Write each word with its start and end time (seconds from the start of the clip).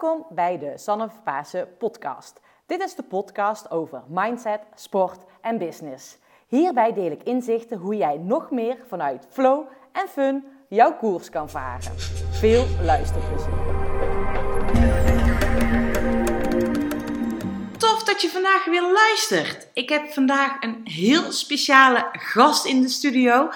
Welkom 0.00 0.26
bij 0.30 0.58
de 0.58 0.72
Sanne 0.78 1.08
Pasen 1.24 1.68
podcast. 1.78 2.40
Dit 2.66 2.82
is 2.82 2.94
de 2.94 3.02
podcast 3.02 3.70
over 3.70 4.02
mindset, 4.08 4.60
sport 4.74 5.24
en 5.40 5.58
business. 5.58 6.18
Hierbij 6.46 6.92
deel 6.92 7.10
ik 7.10 7.22
inzichten 7.22 7.78
hoe 7.78 7.96
jij 7.96 8.16
nog 8.16 8.50
meer 8.50 8.78
vanuit 8.88 9.26
flow 9.30 9.66
en 9.92 10.08
fun 10.08 10.44
jouw 10.68 10.96
koers 10.96 11.30
kan 11.30 11.50
varen. 11.50 11.92
Veel 12.30 12.64
luisterplezier. 12.82 13.52
Tof 17.78 18.02
dat 18.04 18.22
je 18.22 18.28
vandaag 18.28 18.64
weer 18.64 18.92
luistert. 18.92 19.68
Ik 19.72 19.88
heb 19.88 20.06
vandaag 20.06 20.62
een 20.62 20.80
heel 20.84 21.32
speciale 21.32 22.08
gast 22.12 22.66
in 22.66 22.80
de 22.80 22.88
studio. 22.88 23.48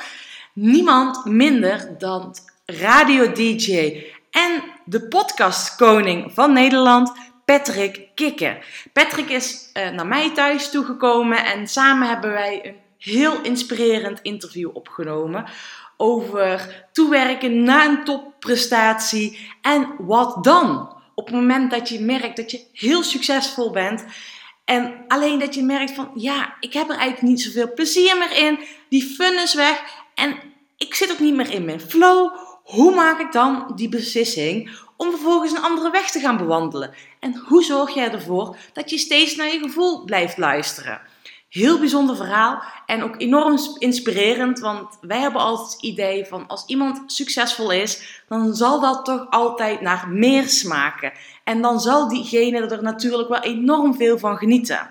Niemand 0.52 1.24
minder 1.24 1.98
dan 1.98 2.34
radio-dj 2.66 4.04
en 4.30 4.69
de 4.90 5.08
podcastkoning 5.08 6.32
van 6.34 6.52
Nederland, 6.52 7.12
Patrick 7.44 8.08
Kikker. 8.14 8.66
Patrick 8.92 9.28
is 9.28 9.70
uh, 9.74 9.90
naar 9.90 10.06
mij 10.06 10.34
thuis 10.34 10.70
toegekomen 10.70 11.44
en 11.44 11.68
samen 11.68 12.08
hebben 12.08 12.30
wij 12.30 12.66
een 12.66 12.76
heel 12.98 13.40
inspirerend 13.42 14.20
interview 14.22 14.70
opgenomen 14.72 15.44
over 15.96 16.86
toewerken 16.92 17.62
naar 17.62 17.88
een 17.88 18.04
topprestatie 18.04 19.38
en 19.62 19.94
wat 19.98 20.44
dan? 20.44 20.96
Op 21.14 21.26
het 21.26 21.34
moment 21.34 21.70
dat 21.70 21.88
je 21.88 22.00
merkt 22.00 22.36
dat 22.36 22.50
je 22.50 22.64
heel 22.72 23.02
succesvol 23.02 23.70
bent 23.70 24.04
en 24.64 24.94
alleen 25.08 25.38
dat 25.38 25.54
je 25.54 25.62
merkt 25.62 25.92
van 25.92 26.10
ja, 26.14 26.54
ik 26.60 26.72
heb 26.72 26.88
er 26.88 26.96
eigenlijk 26.96 27.22
niet 27.22 27.42
zoveel 27.42 27.74
plezier 27.74 28.18
meer 28.18 28.36
in, 28.46 28.58
die 28.88 29.02
fun 29.02 29.42
is 29.42 29.54
weg 29.54 29.82
en 30.14 30.36
ik 30.76 30.94
zit 30.94 31.12
ook 31.12 31.18
niet 31.18 31.34
meer 31.34 31.50
in 31.50 31.64
mijn 31.64 31.80
flow 31.80 32.48
hoe 32.70 32.94
maak 32.94 33.20
ik 33.20 33.32
dan 33.32 33.72
die 33.74 33.88
beslissing 33.88 34.70
om 35.00 35.10
vervolgens 35.10 35.52
een 35.52 35.62
andere 35.62 35.90
weg 35.90 36.10
te 36.10 36.20
gaan 36.20 36.36
bewandelen? 36.36 36.94
En 37.20 37.42
hoe 37.46 37.62
zorg 37.62 37.94
jij 37.94 38.10
ervoor 38.10 38.56
dat 38.72 38.90
je 38.90 38.98
steeds 38.98 39.36
naar 39.36 39.52
je 39.52 39.58
gevoel 39.58 40.04
blijft 40.04 40.38
luisteren? 40.38 41.00
Heel 41.48 41.78
bijzonder 41.78 42.16
verhaal 42.16 42.62
en 42.86 43.02
ook 43.02 43.14
enorm 43.20 43.58
inspirerend, 43.78 44.58
want 44.58 44.98
wij 45.00 45.18
hebben 45.18 45.40
altijd 45.40 45.72
het 45.72 45.82
idee 45.82 46.24
van 46.24 46.46
als 46.46 46.64
iemand 46.66 47.12
succesvol 47.12 47.70
is, 47.70 48.22
dan 48.28 48.54
zal 48.54 48.80
dat 48.80 49.04
toch 49.04 49.30
altijd 49.30 49.80
naar 49.80 50.08
meer 50.08 50.48
smaken. 50.48 51.12
En 51.44 51.62
dan 51.62 51.80
zal 51.80 52.08
diegene 52.08 52.66
er 52.66 52.82
natuurlijk 52.82 53.28
wel 53.28 53.42
enorm 53.42 53.94
veel 53.94 54.18
van 54.18 54.36
genieten. 54.36 54.90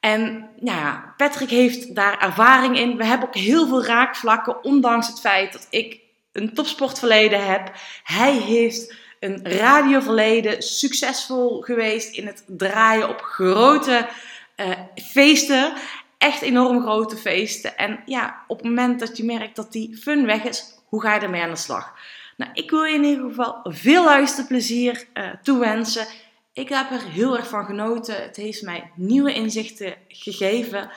En 0.00 0.48
nou 0.60 0.78
ja, 0.78 1.14
Patrick 1.16 1.50
heeft 1.50 1.94
daar 1.94 2.18
ervaring 2.18 2.78
in. 2.78 2.96
We 2.96 3.04
hebben 3.04 3.28
ook 3.28 3.34
heel 3.36 3.66
veel 3.66 3.84
raakvlakken, 3.84 4.64
ondanks 4.64 5.06
het 5.06 5.20
feit 5.20 5.52
dat 5.52 5.66
ik 5.70 6.00
een 6.32 6.54
topsportverleden 6.54 7.46
heb. 7.46 7.72
Hij 8.02 8.32
heeft 8.32 9.00
een 9.22 9.40
radioverleden, 9.48 10.62
succesvol 10.62 11.60
geweest 11.60 12.16
in 12.16 12.26
het 12.26 12.44
draaien 12.46 13.08
op 13.08 13.20
grote 13.20 14.08
uh, 14.56 14.70
feesten. 14.94 15.72
Echt 16.18 16.42
enorm 16.42 16.80
grote 16.80 17.16
feesten. 17.16 17.76
En 17.76 18.02
ja, 18.06 18.44
op 18.46 18.56
het 18.56 18.66
moment 18.66 19.00
dat 19.00 19.16
je 19.16 19.24
merkt 19.24 19.56
dat 19.56 19.72
die 19.72 19.96
fun 19.96 20.26
weg 20.26 20.44
is, 20.44 20.64
hoe 20.86 21.00
ga 21.00 21.14
je 21.14 21.20
ermee 21.20 21.42
aan 21.42 21.50
de 21.50 21.56
slag? 21.56 21.92
Nou, 22.36 22.50
ik 22.54 22.70
wil 22.70 22.84
je 22.84 22.94
in 22.94 23.04
ieder 23.04 23.28
geval 23.28 23.60
veel 23.62 24.04
luisterplezier 24.04 25.06
uh, 25.14 25.28
toewensen. 25.42 26.06
Ik 26.52 26.68
heb 26.68 26.90
er 26.90 27.02
heel 27.08 27.36
erg 27.36 27.48
van 27.48 27.64
genoten. 27.64 28.22
Het 28.22 28.36
heeft 28.36 28.62
mij 28.62 28.90
nieuwe 28.94 29.32
inzichten 29.32 29.94
gegeven. 30.08 30.90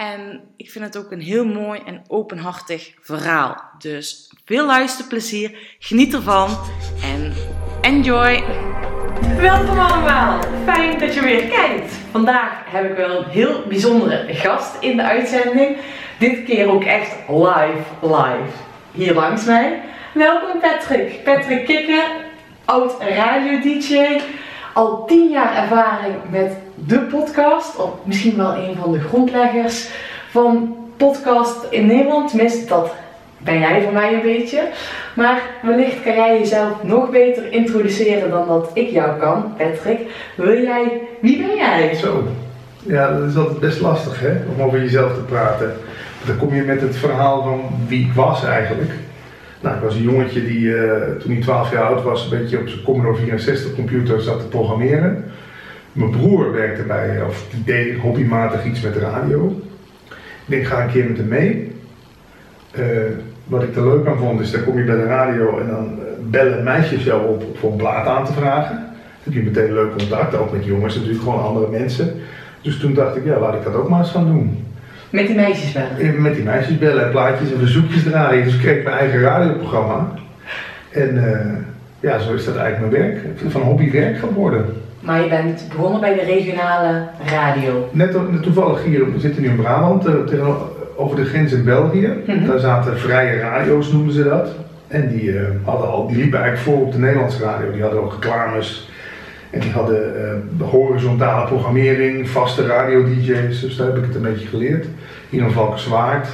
En 0.00 0.40
ik 0.56 0.70
vind 0.70 0.84
het 0.84 0.96
ook 0.96 1.10
een 1.10 1.20
heel 1.20 1.44
mooi 1.44 1.80
en 1.84 2.02
openhartig 2.08 2.94
verhaal. 3.00 3.62
Dus 3.78 4.32
veel 4.44 4.66
luisterplezier, 4.66 5.76
geniet 5.78 6.14
ervan 6.14 6.58
en 7.02 7.32
enjoy! 7.80 8.42
Welkom 9.36 9.78
allemaal, 9.78 10.40
fijn 10.64 10.98
dat 10.98 11.14
je 11.14 11.20
weer 11.20 11.48
kijkt. 11.48 11.92
Vandaag 12.10 12.52
heb 12.64 12.90
ik 12.90 12.96
wel 12.96 13.18
een 13.18 13.30
heel 13.30 13.62
bijzondere 13.68 14.34
gast 14.34 14.82
in 14.82 14.96
de 14.96 15.02
uitzending. 15.02 15.76
Dit 16.18 16.44
keer 16.44 16.68
ook 16.68 16.84
echt 16.84 17.16
live, 17.28 17.84
live. 18.00 18.56
Hier 18.92 19.14
langs 19.14 19.44
mij. 19.44 19.82
Welkom 20.14 20.60
Patrick. 20.60 21.24
Patrick 21.24 21.66
Kikker, 21.66 22.06
oud 22.64 23.00
radio-dj. 23.00 24.20
Al 24.72 25.04
tien 25.06 25.30
jaar 25.30 25.56
ervaring 25.56 26.14
met 26.30 26.52
de 26.74 26.98
podcast, 26.98 27.76
of 27.76 27.90
misschien 28.04 28.36
wel 28.36 28.54
een 28.54 28.76
van 28.80 28.92
de 28.92 29.00
grondleggers 29.00 29.88
van 30.30 30.76
podcast 30.96 31.56
in 31.70 31.86
Nederland. 31.86 32.28
Tenminste, 32.28 32.66
dat 32.66 32.94
ben 33.38 33.58
jij 33.58 33.82
voor 33.82 33.92
mij 33.92 34.14
een 34.14 34.22
beetje. 34.22 34.68
Maar 35.14 35.40
wellicht 35.62 36.02
kan 36.02 36.14
jij 36.14 36.38
jezelf 36.38 36.82
nog 36.82 37.10
beter 37.10 37.52
introduceren 37.52 38.30
dan 38.30 38.46
dat 38.46 38.70
ik 38.74 38.90
jou 38.90 39.18
kan, 39.18 39.54
Patrick. 39.56 40.00
Wil 40.34 40.62
jij, 40.62 41.00
wie 41.20 41.38
ben 41.38 41.56
jij? 41.56 41.94
Zo, 41.94 42.24
ja, 42.82 43.12
dat 43.12 43.28
is 43.28 43.36
altijd 43.36 43.60
best 43.60 43.80
lastig 43.80 44.20
hè, 44.20 44.32
om 44.54 44.62
over 44.62 44.80
jezelf 44.80 45.14
te 45.14 45.20
praten. 45.20 45.76
Dan 46.26 46.36
kom 46.36 46.54
je 46.54 46.62
met 46.62 46.80
het 46.80 46.96
verhaal 46.96 47.42
van 47.42 47.60
wie 47.88 48.06
ik 48.06 48.12
was 48.12 48.44
eigenlijk. 48.44 48.90
Nou, 49.60 49.76
ik 49.76 49.82
was 49.82 49.94
een 49.94 50.02
jongetje 50.02 50.46
die 50.46 50.60
uh, 50.60 50.92
toen 51.20 51.32
hij 51.32 51.40
12 51.40 51.72
jaar 51.72 51.82
oud 51.82 52.02
was, 52.02 52.24
een 52.24 52.38
beetje 52.38 52.58
op 52.58 52.68
zijn 52.68 52.82
Commodore 52.82 53.16
64 53.16 53.74
computer 53.74 54.20
zat 54.20 54.40
te 54.40 54.46
programmeren. 54.46 55.24
Mijn 55.92 56.10
broer 56.10 56.52
werkte 56.52 56.82
bij, 56.82 57.22
of 57.22 57.46
die 57.50 57.64
deed 57.64 57.98
hobbymatig 57.98 58.64
iets 58.64 58.80
met 58.80 58.96
radio. 58.96 59.62
Ik 60.16 60.46
denk, 60.46 60.64
ga 60.64 60.82
een 60.82 60.90
keer 60.90 61.08
met 61.08 61.16
hem 61.16 61.28
mee. 61.28 61.72
Uh, 62.78 62.86
wat 63.44 63.62
ik 63.62 63.76
er 63.76 63.88
leuk 63.88 64.06
aan 64.06 64.18
vond, 64.18 64.40
is 64.40 64.50
dan 64.50 64.64
kom 64.64 64.78
je 64.78 64.84
bij 64.84 64.96
de 64.96 65.04
radio 65.04 65.58
en 65.58 65.66
dan 65.66 65.98
eh, 65.98 66.06
bellen 66.30 66.64
meisjes 66.64 67.04
jou 67.04 67.28
op 67.28 67.44
voor 67.58 67.70
een 67.70 67.76
plaat 67.76 68.06
aan 68.06 68.24
te 68.24 68.32
vragen. 68.32 68.76
Dan 68.76 68.94
heb 69.22 69.32
je 69.32 69.42
meteen 69.42 69.72
leuk 69.72 69.96
contact, 69.96 70.34
ook 70.34 70.52
met 70.52 70.64
jongens 70.64 70.94
natuurlijk, 70.94 71.22
gewoon 71.22 71.42
andere 71.42 71.70
mensen. 71.70 72.14
Dus 72.62 72.78
toen 72.78 72.94
dacht 72.94 73.16
ik, 73.16 73.24
ja, 73.24 73.38
laat 73.38 73.54
ik 73.54 73.64
dat 73.64 73.74
ook 73.74 73.88
maar 73.88 74.00
eens 74.00 74.10
gaan 74.10 74.26
doen. 74.26 74.64
Met 75.10 75.26
die 75.26 75.36
meisjes 75.36 75.72
bellen? 75.72 76.22
Met 76.22 76.34
die 76.34 76.44
meisjes 76.44 76.78
bellen 76.78 77.04
en 77.04 77.10
plaatjes 77.10 77.52
en 77.52 77.58
verzoekjes 77.58 78.02
draaien. 78.02 78.44
Dus 78.44 78.54
ik 78.54 78.60
kreeg 78.60 78.84
mijn 78.84 78.96
eigen 78.96 79.20
radioprogramma. 79.20 80.08
En 80.90 81.14
uh, 81.14 82.10
ja, 82.10 82.18
zo 82.18 82.34
is 82.34 82.44
dat 82.44 82.56
eigenlijk 82.56 82.92
mijn 82.92 83.02
werk. 83.02 83.24
Van 83.48 83.62
hobby 83.62 83.90
werk 83.90 84.18
geworden. 84.18 84.64
Maar 85.00 85.20
je 85.20 85.28
bent 85.28 85.68
begonnen 85.68 86.00
bij 86.00 86.14
de 86.14 86.24
regionale 86.24 87.06
radio? 87.30 87.88
Net 87.92 88.16
toevallig 88.42 88.84
hier, 88.84 89.12
we 89.12 89.20
zitten 89.20 89.42
nu 89.42 89.48
in 89.48 89.56
Brabant, 89.56 90.06
uh, 90.06 90.48
over 90.96 91.16
de 91.16 91.24
grens 91.24 91.52
in 91.52 91.64
België. 91.64 92.10
Mm 92.26 92.46
Daar 92.46 92.58
zaten 92.58 92.98
vrije 92.98 93.40
radio's, 93.40 93.92
noemen 93.92 94.12
ze 94.12 94.24
dat. 94.24 94.48
En 94.88 95.08
die, 95.08 95.22
uh, 95.22 95.40
hadden 95.64 95.88
al, 95.88 96.06
die 96.06 96.16
liepen 96.16 96.40
eigenlijk 96.40 96.76
voor 96.76 96.86
op 96.86 96.92
de 96.92 96.98
Nederlandse 96.98 97.42
radio. 97.42 97.72
Die 97.72 97.82
hadden 97.82 98.02
ook 98.02 98.12
reclames. 98.12 98.89
En 99.50 99.60
die 99.60 99.70
hadden 99.70 100.12
uh, 100.60 100.68
horizontale 100.68 101.46
programmering, 101.46 102.28
vaste 102.28 102.66
radio-dj's. 102.66 103.60
Dus 103.60 103.76
daar 103.76 103.86
heb 103.86 103.96
ik 103.96 104.04
het 104.04 104.14
een 104.14 104.22
beetje 104.22 104.46
geleerd. 104.46 104.86
Hier 105.28 105.42
in 105.42 105.50
Valkenswaard, 105.50 106.28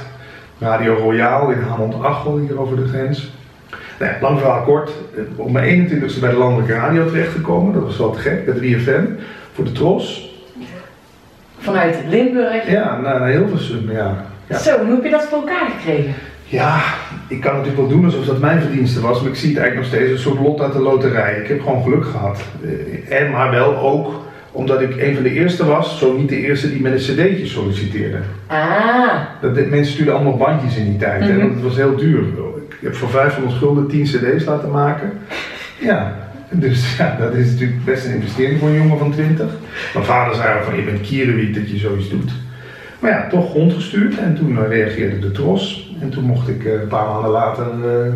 Radio 0.59 0.93
Royaal 0.93 1.49
in 1.49 1.59
Hamond-Achel, 1.59 2.37
hier 2.37 2.59
over 2.59 2.75
de 2.75 2.87
grens. 2.87 3.31
Nou 3.99 4.11
ja, 4.11 4.17
lang 4.21 4.39
verhaal 4.39 4.63
kort, 4.63 4.91
eh, 5.15 5.21
op 5.35 5.51
mijn 5.51 5.65
21ste 5.65 6.19
bij 6.19 6.29
de 6.29 6.37
landelijke 6.37 6.73
radio 6.73 7.05
terechtgekomen. 7.05 7.73
Dat 7.73 7.83
was 7.83 7.97
wel 7.97 8.11
te 8.11 8.19
gek, 8.19 8.45
bij 8.45 8.53
3FM, 8.53 9.05
voor 9.53 9.63
de 9.63 9.71
Tros. 9.71 10.35
Vanuit 11.57 11.97
Limburg? 12.09 12.71
Ja, 12.71 12.99
naar, 12.99 13.19
naar 13.19 13.29
Hilversum, 13.29 13.91
ja. 13.91 14.25
ja. 14.47 14.57
Zo, 14.57 14.85
hoe 14.85 14.95
heb 14.95 15.03
je 15.03 15.09
dat 15.09 15.23
voor 15.23 15.37
elkaar 15.37 15.69
gekregen? 15.77 16.13
Ja, 16.49 16.83
ik 17.27 17.41
kan 17.41 17.51
natuurlijk 17.51 17.77
wel 17.77 17.87
doen 17.87 18.05
alsof 18.05 18.25
dat 18.25 18.39
mijn 18.39 18.61
verdienste 18.61 19.01
was, 19.01 19.21
maar 19.21 19.29
ik 19.29 19.37
zie 19.37 19.49
het 19.49 19.57
eigenlijk 19.57 19.89
nog 19.89 19.99
steeds 19.99 20.11
een 20.11 20.31
soort 20.31 20.39
lot 20.39 20.61
uit 20.61 20.73
de 20.73 20.79
loterij. 20.79 21.39
Ik 21.39 21.47
heb 21.47 21.61
gewoon 21.61 21.83
geluk 21.83 22.05
gehad. 22.05 22.41
Eh, 22.63 23.21
en 23.21 23.31
maar 23.31 23.51
wel 23.51 23.77
ook 23.77 24.25
omdat 24.51 24.81
ik 24.81 25.01
een 25.01 25.13
van 25.13 25.23
de 25.23 25.33
eerste 25.33 25.65
was, 25.65 25.99
zo 25.99 26.17
niet 26.17 26.29
de 26.29 26.45
eerste 26.45 26.71
die 26.71 26.81
met 26.81 26.91
een 26.91 26.97
cd'tje 26.97 27.45
solliciteerde. 27.45 28.17
Ah. 28.47 29.21
Dat, 29.41 29.55
mensen 29.69 29.93
stuurden 29.93 30.15
allemaal 30.15 30.37
bandjes 30.37 30.75
in 30.75 30.85
die 30.85 30.97
tijd 30.97 31.21
mm 31.21 31.27
-hmm. 31.27 31.39
en 31.39 31.53
dat 31.53 31.63
was 31.63 31.75
heel 31.75 31.95
duur. 31.95 32.23
Ik 32.67 32.83
heb 32.83 32.95
voor 32.95 33.09
500 33.09 33.57
gulden 33.57 33.87
10 33.87 34.03
cd's 34.03 34.45
laten 34.45 34.71
maken. 34.71 35.11
Ja, 35.79 36.15
dus 36.49 36.97
ja, 36.97 37.15
dat 37.19 37.33
is 37.33 37.51
natuurlijk 37.51 37.85
best 37.85 38.05
een 38.05 38.13
investering 38.13 38.59
voor 38.59 38.67
een 38.67 38.75
jongen 38.75 38.97
van 38.97 39.11
20. 39.11 39.45
Mijn 39.93 40.05
vader 40.05 40.35
zei 40.35 40.63
van 40.63 40.75
je 40.75 40.83
bent 40.83 41.01
kierenwiet 41.01 41.55
dat 41.55 41.69
je 41.69 41.77
zoiets 41.77 42.09
doet. 42.09 42.31
Maar 42.99 43.11
ja, 43.11 43.27
toch 43.29 43.53
rondgestuurd 43.53 44.17
en 44.17 44.35
toen 44.35 44.67
reageerde 44.67 45.19
de 45.19 45.31
tros. 45.31 45.86
En 46.01 46.09
toen 46.09 46.23
mocht 46.23 46.47
ik 46.47 46.65
een 46.65 46.87
paar 46.87 47.07
maanden 47.07 47.31
later 47.31 47.65
uh, 47.85 48.13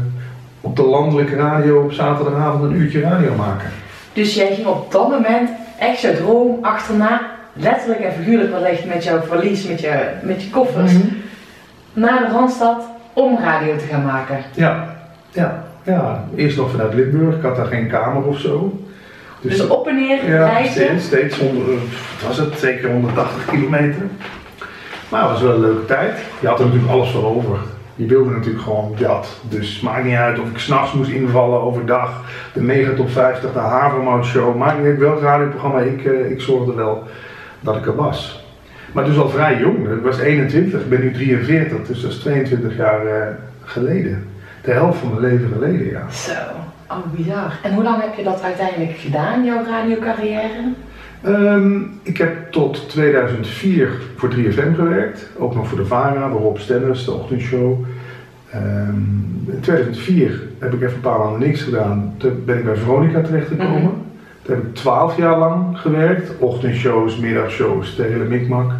op 0.61 0.75
de 0.75 0.83
landelijke 0.83 1.35
radio 1.35 1.81
op 1.83 1.91
zaterdagavond 1.91 2.63
een 2.63 2.75
uurtje 2.75 3.01
radio 3.01 3.35
maken. 3.35 3.69
Dus 4.13 4.33
jij 4.33 4.55
ging 4.55 4.67
op 4.67 4.91
dat 4.91 5.09
moment 5.09 5.49
echt 5.79 6.01
je 6.01 6.15
droom 6.17 6.57
achterna, 6.61 7.21
letterlijk 7.53 7.99
en 7.99 8.13
figuurlijk 8.13 8.51
wellicht 8.51 8.85
met 8.85 9.03
jouw 9.03 9.21
verlies, 9.21 9.67
met 9.67 9.79
je, 9.79 10.09
met 10.23 10.43
je 10.43 10.49
koffers, 10.49 10.91
mm 10.91 11.01
-hmm. 11.01 11.17
naar 11.93 12.19
de 12.19 12.33
Randstad 12.33 12.83
om 13.13 13.37
radio 13.39 13.75
te 13.75 13.85
gaan 13.85 14.05
maken. 14.05 14.37
Ja, 14.53 14.95
ja, 15.31 15.63
ja. 15.83 16.23
Eerst 16.35 16.57
nog 16.57 16.71
vanuit 16.71 16.93
Limburg, 16.93 17.35
ik 17.35 17.41
had 17.41 17.55
daar 17.55 17.65
geen 17.65 17.87
kamer 17.87 18.23
of 18.23 18.39
zo. 18.39 18.79
Dus, 19.41 19.57
dus 19.57 19.67
op 19.67 19.87
en 19.87 19.95
neer 19.95 20.29
ja, 20.29 20.45
reizen? 20.45 20.73
steeds, 20.73 21.05
steeds 21.05 21.39
onder, 21.39 21.65
wat 21.65 22.27
was 22.27 22.37
het, 22.37 22.59
zeker 22.59 22.91
180 22.91 23.45
kilometer. 23.45 24.01
Maar 25.09 25.21
het 25.21 25.31
was 25.31 25.41
wel 25.41 25.53
een 25.53 25.59
leuke 25.59 25.85
tijd. 25.85 26.19
Je 26.39 26.47
had 26.47 26.59
er 26.59 26.65
natuurlijk 26.65 26.91
alles 26.91 27.11
voor 27.11 27.25
over. 27.25 27.57
Je 28.01 28.07
wilde 28.07 28.29
natuurlijk 28.29 28.63
gewoon 28.63 28.95
dat. 28.97 29.39
Dus 29.49 29.79
maakt 29.79 30.03
niet 30.03 30.15
uit 30.15 30.39
of 30.39 30.49
ik 30.49 30.57
s'nachts 30.57 30.93
moest 30.93 31.11
invallen 31.11 31.61
overdag. 31.61 32.23
De 32.53 32.61
Megatop 32.61 33.09
50, 33.09 33.53
de 33.53 33.59
Havermout 33.59 34.25
Show. 34.25 34.55
Maakt 34.55 34.77
niet 34.77 34.87
uit 34.87 34.97
welk 34.97 35.21
radioprogramma. 35.21 35.79
Ik, 35.79 36.05
uh, 36.05 36.31
ik 36.31 36.41
zorgde 36.41 36.73
wel 36.73 37.03
dat 37.59 37.75
ik 37.75 37.85
er 37.85 37.95
was. 37.95 38.45
Maar 38.91 39.05
dus 39.05 39.17
al 39.17 39.29
vrij 39.29 39.59
jong. 39.59 39.89
Ik 39.89 40.03
was 40.03 40.19
21, 40.19 40.81
ik 40.81 40.89
ben 40.89 41.01
nu 41.01 41.11
43. 41.11 41.87
Dus 41.87 42.01
dat 42.01 42.11
is 42.11 42.17
22 42.17 42.77
jaar 42.77 43.05
uh, 43.05 43.11
geleden. 43.63 44.27
De 44.63 44.71
helft 44.71 44.99
van 44.99 45.09
mijn 45.09 45.33
leven 45.33 45.49
geleden, 45.53 45.89
ja. 45.89 46.09
Zo, 46.09 46.31
oh 46.87 46.97
bizar. 47.15 47.59
En 47.63 47.73
hoe 47.73 47.83
lang 47.83 48.01
heb 48.01 48.15
je 48.15 48.23
dat 48.23 48.41
uiteindelijk 48.41 48.97
gedaan, 48.97 49.45
jouw 49.45 49.63
radiocarrière? 49.65 50.73
Um, 51.25 51.99
ik 52.03 52.17
heb 52.17 52.51
tot 52.51 52.89
2004 52.89 53.89
voor 54.15 54.29
3FM 54.29 54.75
gewerkt, 54.75 55.29
ook 55.37 55.55
nog 55.55 55.67
voor 55.67 55.77
de 55.77 55.85
VARA, 55.85 56.27
Rob 56.27 56.57
Stennis, 56.57 57.05
de 57.05 57.11
ochtendshow. 57.11 57.85
Um, 58.55 59.43
in 59.47 59.59
2004 59.59 60.41
heb 60.59 60.73
ik 60.73 60.81
even 60.81 60.93
een 60.95 61.01
paar 61.01 61.19
maanden 61.19 61.39
niks 61.39 61.61
gedaan. 61.61 62.13
Toen 62.17 62.43
ben 62.45 62.57
ik 62.57 62.65
bij 62.65 62.75
Veronica 62.75 63.21
terechtgekomen. 63.21 63.81
Mm 63.81 64.03
Daar 64.41 64.55
heb 64.55 64.65
ik 64.65 64.75
12 64.75 65.17
jaar 65.17 65.37
lang 65.37 65.79
gewerkt, 65.79 66.31
ochtendshows, 66.39 67.17
middagshows, 67.17 67.95
de 67.95 68.03
hele 68.03 68.23
mikmak. 68.23 68.71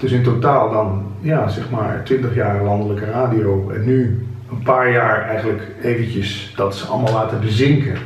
Dus 0.00 0.12
in 0.12 0.22
totaal 0.22 0.70
dan, 0.70 1.06
ja, 1.20 1.48
zeg 1.48 1.70
maar 1.70 2.02
20 2.04 2.34
jaar 2.34 2.62
landelijke 2.62 3.04
radio. 3.04 3.70
En 3.70 3.84
nu 3.84 4.26
een 4.50 4.62
paar 4.62 4.90
jaar 4.90 5.22
eigenlijk 5.22 5.62
eventjes 5.82 6.52
dat 6.56 6.76
ze 6.76 6.86
allemaal 6.86 7.12
laten 7.12 7.40
bezinken 7.40 7.96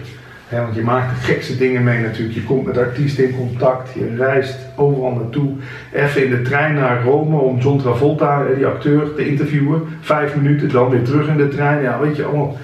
want 0.59 0.75
je 0.75 0.83
maakt 0.83 1.11
de 1.11 1.33
gekste 1.33 1.57
dingen 1.57 1.85
mee 1.85 2.01
natuurlijk. 2.01 2.35
Je 2.35 2.45
komt 2.45 2.67
met 2.67 2.79
artiesten 2.79 3.25
in 3.25 3.37
contact, 3.37 3.93
je 3.95 4.17
reist 4.17 4.57
overal 4.77 5.13
naartoe. 5.13 5.51
Even 5.93 6.25
in 6.25 6.31
de 6.31 6.43
trein 6.43 6.75
naar 6.75 7.03
Rome 7.03 7.37
om 7.37 7.59
John 7.59 7.79
Travolta, 7.79 8.45
die 8.57 8.67
acteur, 8.67 9.15
te 9.15 9.29
interviewen. 9.29 9.99
Vijf 10.01 10.37
minuten, 10.37 10.69
dan 10.69 10.89
weer 10.89 11.03
terug 11.03 11.29
in 11.29 11.37
de 11.37 11.49
trein. 11.49 11.83
Ja, 11.83 12.01
weet 12.01 12.17
je, 12.17 12.25
allemaal, 12.25 12.57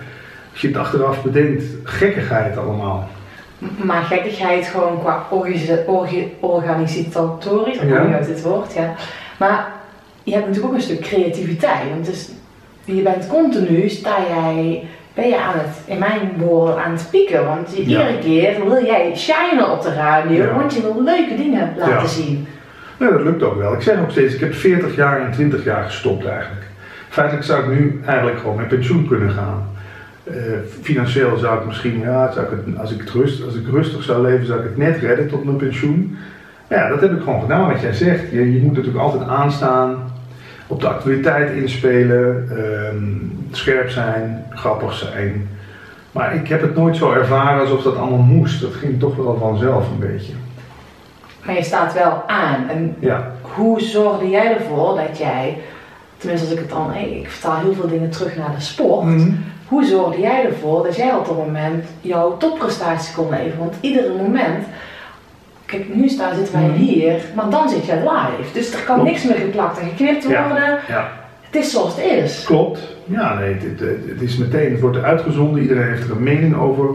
als 0.53 0.61
je 0.61 0.69
het 0.69 0.77
achteraf 0.77 1.23
bedenkt, 1.23 1.65
gekkigheid 1.83 2.57
allemaal. 2.57 3.09
Maar 3.83 4.03
gekkigheid 4.03 4.67
gewoon 4.67 5.01
qua 5.01 5.27
organisatorisch, 6.49 7.79
hoe 7.79 7.89
ja. 7.89 8.03
je 8.03 8.15
uit 8.15 8.27
dit 8.27 8.43
woord, 8.43 8.75
ja. 8.75 8.95
Maar 9.39 9.73
je 10.23 10.33
hebt 10.33 10.47
natuurlijk 10.47 10.73
ook 10.73 10.79
een 10.79 10.85
stuk 10.85 11.01
creativiteit. 11.01 11.89
Want 11.91 12.07
dus, 12.07 12.31
je 12.85 13.03
bent 13.03 13.27
continu, 13.27 13.89
sta 13.89 14.17
jij 14.29 14.89
ben 15.17 15.29
je 15.29 15.41
aan 15.41 15.59
het, 15.59 15.77
in 15.85 15.99
mijn 15.99 16.33
woorden, 16.37 16.85
aan 16.85 16.93
het 16.93 17.09
pieken. 17.11 17.47
Want 17.47 17.73
iedere 17.73 18.19
keer 18.19 18.65
wil 18.65 18.85
jij 18.85 19.13
shinen 19.17 19.71
op 19.71 19.83
de 19.83 19.95
radio, 19.95 20.55
want 20.55 20.75
je 20.75 20.81
wil 20.81 21.03
leuke 21.03 21.37
dingen 21.37 21.75
laten 21.79 22.09
zien. 22.09 22.47
Ja, 22.99 23.11
dat 23.11 23.23
lukt 23.23 23.43
ook 23.43 23.59
wel. 23.59 23.75
Ik 23.75 23.83
zeg 23.83 24.01
ook 24.01 24.11
steeds, 24.11 24.35
ik 24.35 24.41
heb 24.41 24.55
40 24.55 24.97
jaar 24.97 25.21
en 25.21 25.33
20 25.33 25.65
jaar 25.65 25.85
gestopt 25.85 26.27
eigenlijk. 26.27 26.67
Feitelijk 27.09 27.47
zou 27.47 27.63
ik 27.63 27.79
nu 27.79 28.01
eigenlijk 28.07 28.39
gewoon 28.39 28.57
met 28.57 28.69
pensioen 28.69 29.07
kunnen 29.07 29.31
gaan. 29.31 29.69
Uh, 30.25 30.35
financieel 30.83 31.37
zou 31.37 31.59
ik 31.59 31.67
misschien, 31.67 32.01
ja, 32.01 32.33
zou 32.33 32.47
ik 32.47 32.53
het, 32.53 32.79
als, 32.79 32.93
ik 32.93 33.01
het 33.01 33.11
rust, 33.11 33.45
als 33.45 33.55
ik 33.55 33.67
rustig 33.71 34.03
zou 34.03 34.23
leven, 34.23 34.47
zou 34.47 34.59
ik 34.59 34.65
het 34.65 34.77
net 34.77 34.99
redden 34.99 35.29
tot 35.29 35.45
mijn 35.45 35.57
pensioen. 35.57 36.17
Ja, 36.69 36.89
dat 36.89 37.01
heb 37.01 37.13
ik 37.13 37.23
gewoon 37.23 37.41
gedaan, 37.41 37.69
wat 37.73 37.81
jij 37.81 37.93
zegt. 37.93 38.31
Je, 38.31 38.53
je 38.53 38.61
moet 38.61 38.77
natuurlijk 38.77 39.05
altijd 39.05 39.29
aanstaan 39.29 40.15
op 40.67 40.81
de 40.81 40.89
actualiteit 40.89 41.51
inspelen, 41.57 42.49
um, 42.93 43.46
scherp 43.57 43.91
zijn, 43.91 44.47
grappig 44.51 44.95
zijn. 44.95 45.49
Maar 46.13 46.35
ik 46.35 46.49
heb 46.49 46.61
het 46.61 46.77
nooit 46.77 46.97
zo 46.97 47.13
ervaren 47.13 47.61
alsof 47.61 47.83
dat 47.83 47.97
allemaal 47.97 48.19
moest. 48.19 48.61
Dat 48.61 48.75
ging 48.75 49.01
toch 49.01 49.17
wel 49.17 49.39
vanzelf 49.41 49.89
een 49.89 50.09
beetje. 50.09 50.33
Maar 51.45 51.55
je 51.55 51.63
staat 51.63 51.93
wel 51.93 52.23
aan. 52.27 52.69
En 52.69 52.97
ja. 52.99 53.31
hoe 53.41 53.81
zorgde 53.81 54.31
jij 54.31 54.57
ervoor 54.57 54.97
dat 54.97 55.19
jij, 55.19 55.59
tenminste 56.17 56.47
als 56.47 56.57
ik 56.57 56.63
het 56.63 56.71
dan, 56.71 56.95
ik 56.95 57.31
vertaal 57.31 57.61
heel 57.61 57.75
veel 57.75 57.89
dingen 57.89 58.11
terug 58.11 58.37
naar 58.37 58.55
de 58.55 58.61
sport. 58.61 59.05
Mhm. 59.05 59.31
Hoe 59.67 59.85
zorgde 59.85 60.21
jij 60.21 60.45
ervoor 60.45 60.85
dat 60.85 60.97
jij 60.97 61.15
op 61.15 61.27
dat 61.27 61.37
moment 61.37 61.85
jouw 62.01 62.37
topprestatie 62.37 63.15
kon 63.15 63.31
leveren? 63.31 63.59
Want 63.59 63.77
iedere 63.81 64.13
moment 64.23 64.67
Kijk, 65.67 65.95
nu 65.95 66.09
staan, 66.09 66.35
zitten 66.35 66.55
wij 66.55 66.69
mhm. 66.69 66.77
hier, 66.77 67.21
maar 67.35 67.51
dan 67.51 67.69
zit 67.69 67.87
je 67.87 67.95
live. 67.95 68.53
Dus 68.53 68.73
er 68.73 68.83
kan 68.83 69.05
niks 69.05 69.25
meer 69.25 69.37
geplakt 69.37 69.79
en 69.79 69.89
geknipt 69.89 70.25
worden. 70.25 70.79
Ja, 70.89 71.13
Het 71.57 71.65
is 71.65 71.71
zoals 71.71 71.97
het 71.97 72.05
is. 72.05 72.45
Klopt. 72.45 72.81
Ja, 73.05 73.39
nee, 73.39 73.55
het, 73.55 73.81
het, 74.09 74.23
is 74.23 74.37
meteen, 74.37 74.71
het 74.71 74.81
wordt 74.81 75.03
uitgezonden, 75.03 75.63
iedereen 75.63 75.89
heeft 75.89 76.05
er 76.05 76.11
een 76.11 76.23
mening 76.23 76.57
over. 76.57 76.89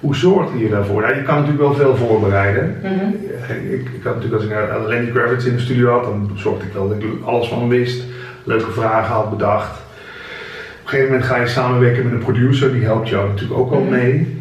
Hoe 0.00 0.16
zorg 0.16 0.48
je 0.58 0.68
daarvoor? 0.68 1.02
Nou, 1.02 1.14
je 1.14 1.22
kan 1.22 1.34
natuurlijk 1.34 1.62
wel 1.62 1.74
veel 1.74 1.96
voorbereiden. 1.96 2.76
Mhm. 2.82 3.72
ik, 3.72 3.88
ik, 3.94 4.02
had 4.02 4.14
natuurlijk, 4.14 4.52
als 4.72 4.82
ik 4.82 4.88
Lenny 4.88 5.10
Kravitz 5.10 5.46
in 5.46 5.52
de 5.52 5.60
studio 5.60 5.90
had, 5.90 6.02
dan 6.02 6.30
zorgde 6.34 6.66
ik 6.66 6.72
wel 6.72 6.88
dat 6.88 6.98
ik 6.98 7.04
alles 7.24 7.48
van 7.48 7.58
hem 7.58 7.68
wist. 7.68 8.04
Leuke 8.44 8.70
vragen 8.70 9.14
had 9.14 9.30
bedacht. 9.30 9.70
Op 9.70 10.82
een 10.82 10.88
gegeven 10.88 11.10
moment 11.10 11.28
ga 11.28 11.36
je 11.36 11.46
samenwerken 11.46 12.04
met 12.04 12.12
een 12.12 12.18
producer, 12.18 12.72
die 12.72 12.84
helpt 12.84 13.08
jou 13.08 13.28
natuurlijk 13.28 13.60
ook 13.60 13.72
al 13.72 13.80
mhm. 13.80 13.90
mee. 13.90 14.40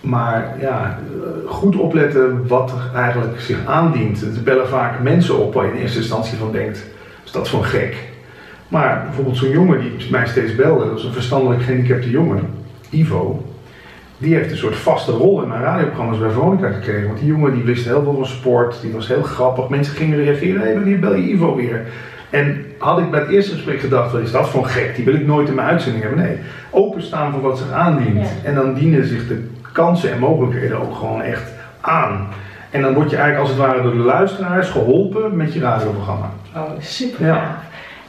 Maar 0.00 0.56
ja, 0.60 0.98
goed 1.46 1.76
opletten 1.76 2.46
wat 2.46 2.70
er 2.70 3.00
eigenlijk 3.00 3.40
zich 3.40 3.58
aandient. 3.66 4.22
Er 4.22 4.42
bellen 4.44 4.68
vaak 4.68 5.02
mensen 5.02 5.38
op 5.38 5.54
waar 5.54 5.66
je 5.66 5.72
in 5.72 5.80
eerste 5.80 5.98
instantie 5.98 6.38
van 6.38 6.52
denkt, 6.52 6.84
is 7.24 7.32
dat 7.32 7.48
voor 7.48 7.58
een 7.58 7.64
gek? 7.64 8.12
Maar 8.68 9.02
bijvoorbeeld 9.04 9.36
zo'n 9.36 9.50
jongen 9.50 9.80
die 9.80 10.10
mij 10.10 10.26
steeds 10.26 10.54
belde, 10.54 10.88
dat 10.88 10.98
is 10.98 11.04
een 11.04 11.12
verstandelijk 11.12 11.62
gehandicapte 11.62 12.10
jongen, 12.10 12.42
Ivo. 12.90 13.44
Die 14.18 14.34
heeft 14.34 14.50
een 14.50 14.56
soort 14.56 14.76
vaste 14.76 15.12
rol 15.12 15.42
in 15.42 15.48
mijn 15.48 15.62
radioprogramma's 15.62 16.18
bij 16.18 16.30
Veronica 16.30 16.70
gekregen. 16.70 17.06
Want 17.06 17.18
die 17.18 17.28
jongen 17.28 17.54
die 17.54 17.62
wist 17.62 17.84
heel 17.84 18.02
veel 18.02 18.14
van 18.14 18.26
sport, 18.26 18.80
die 18.80 18.92
was 18.92 19.08
heel 19.08 19.22
grappig. 19.22 19.68
Mensen 19.68 19.96
gingen 19.96 20.24
reageren, 20.24 20.60
hé, 20.60 20.66
hey, 20.66 20.74
wanneer 20.74 20.98
bel 20.98 21.14
je 21.14 21.30
Ivo 21.30 21.54
weer? 21.54 21.86
En 22.30 22.64
had 22.78 22.98
ik 22.98 23.10
bij 23.10 23.20
het 23.20 23.28
eerste 23.28 23.52
gesprek 23.52 23.80
gedacht, 23.80 24.12
wat 24.12 24.20
is 24.20 24.30
dat 24.30 24.48
voor 24.48 24.62
een 24.62 24.68
gek? 24.68 24.96
Die 24.96 25.04
wil 25.04 25.14
ik 25.14 25.26
nooit 25.26 25.48
in 25.48 25.54
mijn 25.54 25.68
uitzending 25.68 26.02
hebben. 26.02 26.22
Nee, 26.22 26.36
openstaan 26.70 27.32
voor 27.32 27.40
wat 27.40 27.58
zich 27.58 27.70
aandient. 27.70 28.28
En 28.44 28.54
dan 28.54 28.74
dienen 28.74 29.06
zich 29.06 29.28
de 29.28 29.48
kansen 29.72 30.12
en 30.12 30.18
mogelijkheden 30.18 30.80
ook 30.80 30.94
gewoon 30.94 31.22
echt 31.22 31.52
aan. 31.80 32.28
En 32.70 32.82
dan 32.82 32.94
word 32.94 33.10
je 33.10 33.16
eigenlijk 33.16 33.48
als 33.48 33.58
het 33.58 33.66
ware 33.66 33.82
door 33.82 33.92
de 33.92 33.98
luisteraars 33.98 34.68
geholpen 34.68 35.36
met 35.36 35.52
je 35.52 35.60
radioprogramma. 35.60 36.30
Oh, 36.56 36.70
super 36.78 37.26
ja. 37.26 37.62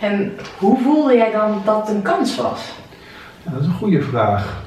En 0.06 0.34
hoe 0.58 0.78
voelde 0.84 1.14
jij 1.14 1.32
dan 1.32 1.62
dat 1.66 1.88
het 1.88 1.96
een 1.96 2.02
kans 2.02 2.36
was? 2.36 2.74
dat 3.44 3.62
is 3.62 3.66
een 3.66 3.74
goede 3.74 4.02
vraag. 4.02 4.64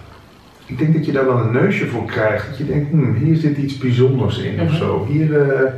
Ik 0.66 0.78
denk 0.78 0.94
dat 0.94 1.06
je 1.06 1.12
daar 1.12 1.26
wel 1.26 1.38
een 1.38 1.52
neusje 1.52 1.86
voor 1.86 2.04
krijgt. 2.04 2.48
Dat 2.48 2.58
je 2.58 2.66
denkt, 2.66 2.90
hmm, 2.90 3.14
hier 3.14 3.36
zit 3.36 3.56
iets 3.56 3.78
bijzonders 3.78 4.38
in 4.38 4.60
of 4.60 4.68
mhm. 4.68 4.76
zo. 4.76 5.06
Hier, 5.08 5.30
uh, 5.30 5.70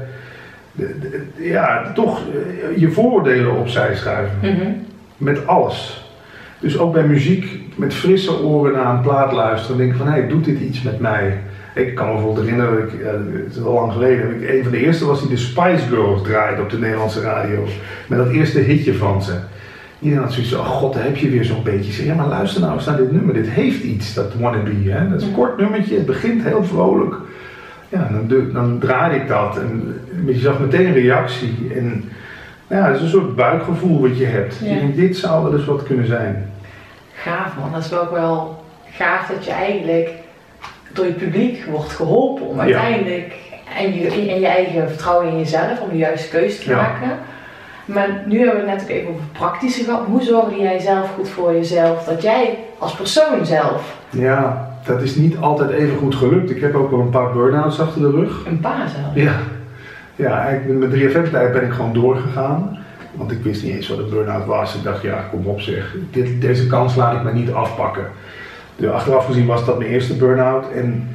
de, 0.73 1.27
ja, 1.37 1.93
toch 1.93 2.21
uh, 2.27 2.79
je 2.79 2.91
vooroordelen 2.91 3.57
opzij 3.57 3.97
schuiven. 3.97 4.39
Mhm. 4.43 4.71
Met 5.17 5.47
alles. 5.47 6.05
Dus 6.59 6.79
ook 6.79 6.93
bij 6.93 7.07
muziek, 7.07 7.61
met 7.75 7.95
frisse 7.95 8.43
oren 8.43 8.73
naar 8.73 8.95
een 8.95 9.01
plaat 9.01 9.33
luisteren, 9.33 9.77
denk 9.77 9.95
van 9.95 10.07
hé, 10.07 10.13
hey, 10.13 10.29
doet 10.29 10.45
dit 10.45 10.61
iets 10.61 10.83
met 10.83 11.01
mij? 11.01 11.39
Ik 11.75 11.95
kan 11.95 12.07
me 12.07 12.13
bijvoorbeeld 12.13 12.47
herinneren, 12.47 12.85
ik, 12.85 12.93
het 13.45 13.57
is 13.57 13.63
al 13.63 13.73
lang 13.73 13.93
geleden, 13.93 14.43
ik, 14.43 14.49
een 14.51 14.63
van 14.63 14.73
de 14.73 14.79
eerste 14.79 15.07
was 15.07 15.21
die 15.21 15.29
de 15.29 15.37
Spice 15.37 15.87
Girls 15.89 16.23
draaide 16.23 16.63
op 16.63 16.71
de 16.71 16.79
Nederlandse 16.79 17.21
radio. 17.21 17.65
Met 18.07 18.19
dat 18.19 18.29
eerste 18.29 18.59
hitje 18.59 18.95
van 18.95 19.23
ze. 19.23 19.33
Iedereen 20.01 20.25
had 20.25 20.33
zoiets 20.33 20.53
van, 20.53 20.61
oh 20.61 20.67
god, 20.67 20.95
daar 20.95 21.05
heb 21.05 21.17
je 21.17 21.31
weer 21.31 21.45
zo'n 21.45 21.63
beetje. 21.63 21.93
zeg, 21.93 22.07
ja, 22.07 22.15
maar 22.15 22.27
luister 22.27 22.61
nou 22.61 22.75
eens 22.75 22.85
naar 22.85 22.97
dit 22.97 23.13
nummer, 23.13 23.35
dit 23.35 23.49
heeft 23.49 23.83
iets, 23.83 24.15
dat 24.15 24.35
Wannabe. 24.35 24.91
Hè? 24.91 25.09
Dat 25.09 25.21
is 25.21 25.27
een 25.27 25.33
kort 25.33 25.57
nummertje, 25.57 25.97
het 25.97 26.07
begint 26.07 26.43
heel 26.43 26.65
vrolijk. 26.65 27.15
Ja, 27.89 28.11
dan, 28.27 28.53
dan 28.53 28.79
draaide 28.79 29.17
ik 29.17 29.29
dat 29.29 29.59
en 29.59 30.01
je 30.27 30.39
zag 30.39 30.59
meteen 30.59 30.87
een 30.87 30.93
reactie. 30.93 31.73
En 31.75 32.05
ja, 32.67 32.87
het 32.87 32.97
is 32.97 33.03
een 33.03 33.09
soort 33.09 33.35
buikgevoel 33.35 34.01
wat 34.01 34.19
je 34.19 34.25
hebt. 34.25 34.59
Je 34.59 34.75
denkt, 34.75 34.97
dit 34.97 35.17
zou 35.17 35.43
wel 35.43 35.55
eens 35.55 35.65
wat 35.65 35.83
kunnen 35.83 36.07
zijn. 36.07 36.51
Gaaf 37.15 37.57
man, 37.59 37.73
dat 37.73 37.85
is 37.85 37.91
wel 37.91 38.03
ook 38.03 38.11
wel 38.11 38.65
gaaf 38.91 39.29
dat 39.29 39.45
je 39.45 39.51
eigenlijk 39.51 40.11
door 40.93 41.07
je 41.07 41.13
publiek 41.13 41.65
wordt 41.71 41.91
geholpen 41.91 42.47
om 42.47 42.61
uiteindelijk 42.61 43.35
en 43.79 43.95
je, 43.95 44.07
en 44.09 44.41
je 44.41 44.47
eigen 44.47 44.89
vertrouwen 44.89 45.29
in 45.29 45.39
jezelf 45.39 45.81
om 45.81 45.89
de 45.91 45.97
juiste 45.97 46.29
keuze 46.29 46.59
te 46.59 46.71
maken. 46.75 47.19
Maar 47.85 48.23
nu 48.27 48.39
hebben 48.39 48.65
we 48.65 48.71
het 48.71 48.79
net 48.79 48.83
ook 48.83 48.97
even 48.97 49.09
over 49.09 49.25
praktische 49.33 49.85
gehad. 49.85 50.07
Hoe 50.07 50.23
zorgde 50.23 50.57
jij 50.57 50.79
zelf 50.79 51.11
goed 51.15 51.29
voor 51.29 51.53
jezelf? 51.53 52.05
Dat 52.05 52.23
jij 52.23 52.59
als 52.79 52.95
persoon 52.95 53.47
zelf. 53.47 53.97
Ja, 54.11 54.71
dat 54.87 55.03
is 55.03 55.15
niet 55.15 55.37
altijd 55.39 55.71
even 55.71 55.99
goed 55.99 56.15
gelukt. 56.15 56.51
Ik 56.51 56.61
heb 56.61 56.75
ook 56.75 56.91
wel 56.91 57.01
een 57.01 57.11
paar 57.11 57.33
burn-outs 57.33 57.81
achter 57.81 58.01
de 58.01 58.11
rug. 58.11 58.47
Een 58.47 58.61
paar 58.61 58.89
zelf? 58.89 59.15
Ja. 59.15 59.37
Ja, 60.17 60.59
met 60.67 60.91
3FM-tijd 60.95 61.53
ben 61.53 61.65
ik 61.65 61.73
gewoon 61.73 61.93
doorgegaan. 61.93 62.79
Want 63.13 63.31
ik 63.31 63.43
wist 63.43 63.63
niet 63.63 63.75
eens 63.75 63.89
wat 63.89 63.99
een 63.99 64.11
burn-out 64.11 64.47
was. 64.47 64.75
Ik 64.75 64.83
dacht, 64.83 65.03
ja, 65.03 65.25
kom 65.31 65.47
op 65.47 65.61
zeg. 65.61 65.97
Dit, 66.11 66.41
deze 66.41 66.67
kans 66.67 66.95
laat 66.95 67.15
ik 67.15 67.23
me 67.23 67.33
niet 67.33 67.53
afpakken. 67.53 68.07
Dus 68.81 68.91
achteraf 68.91 69.27
gezien 69.27 69.47
was 69.47 69.65
dat 69.65 69.79
mijn 69.79 69.91
eerste 69.91 70.17
burn-out. 70.17 70.65
En 70.75 71.09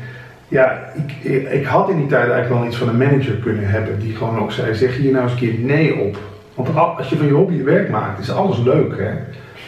ja, 0.48 0.80
ik, 1.22 1.34
ik, 1.52 1.66
had 1.66 1.90
in 1.90 1.98
die 1.98 2.08
tijd 2.08 2.30
eigenlijk 2.30 2.60
wel 2.60 2.66
iets 2.66 2.78
van 2.78 2.88
een 2.88 2.98
manager 2.98 3.34
kunnen 3.34 3.70
hebben. 3.70 4.00
Die 4.00 4.16
gewoon 4.16 4.40
ook 4.40 4.52
zei, 4.52 4.76
zeg 4.76 4.98
hier 4.98 5.12
nou 5.12 5.24
eens 5.24 5.32
een 5.32 5.38
keer 5.38 5.60
nee 5.60 6.00
op. 6.00 6.18
Want 6.56 6.70
als 6.98 7.10
je 7.10 7.18
van 7.18 7.26
je 7.26 7.34
hobby 7.34 7.64
werk 7.64 7.90
maakt, 7.90 8.20
is 8.20 8.32
alles 8.32 8.58
leuk 8.58 8.98
hè. 8.98 9.12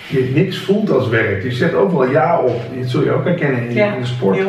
Je 0.09 0.31
niks 0.35 0.57
voelt 0.57 0.91
als 0.91 1.09
werk. 1.09 1.43
Je 1.43 1.51
zegt 1.51 1.73
overal 1.73 2.09
ja 2.09 2.39
op. 2.39 2.61
Dat 2.79 2.89
zul 2.89 3.03
je 3.03 3.11
ook 3.11 3.23
herkennen 3.23 3.69
in, 3.69 3.77
in 3.77 3.99
de 3.99 4.05
sport. 4.05 4.37
Ik 4.37 4.45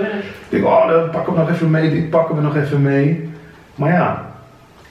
denk, 0.49 0.64
oh, 0.64 0.88
dat 0.88 1.11
pakken 1.11 1.33
we 1.33 1.38
nog 1.38 1.50
even 1.50 1.71
mee, 1.71 1.90
dit 1.90 2.11
pakken 2.11 2.37
we 2.37 2.43
nog 2.43 2.57
even 2.57 2.83
mee. 2.83 3.31
Maar 3.75 3.93
ja, 3.93 4.33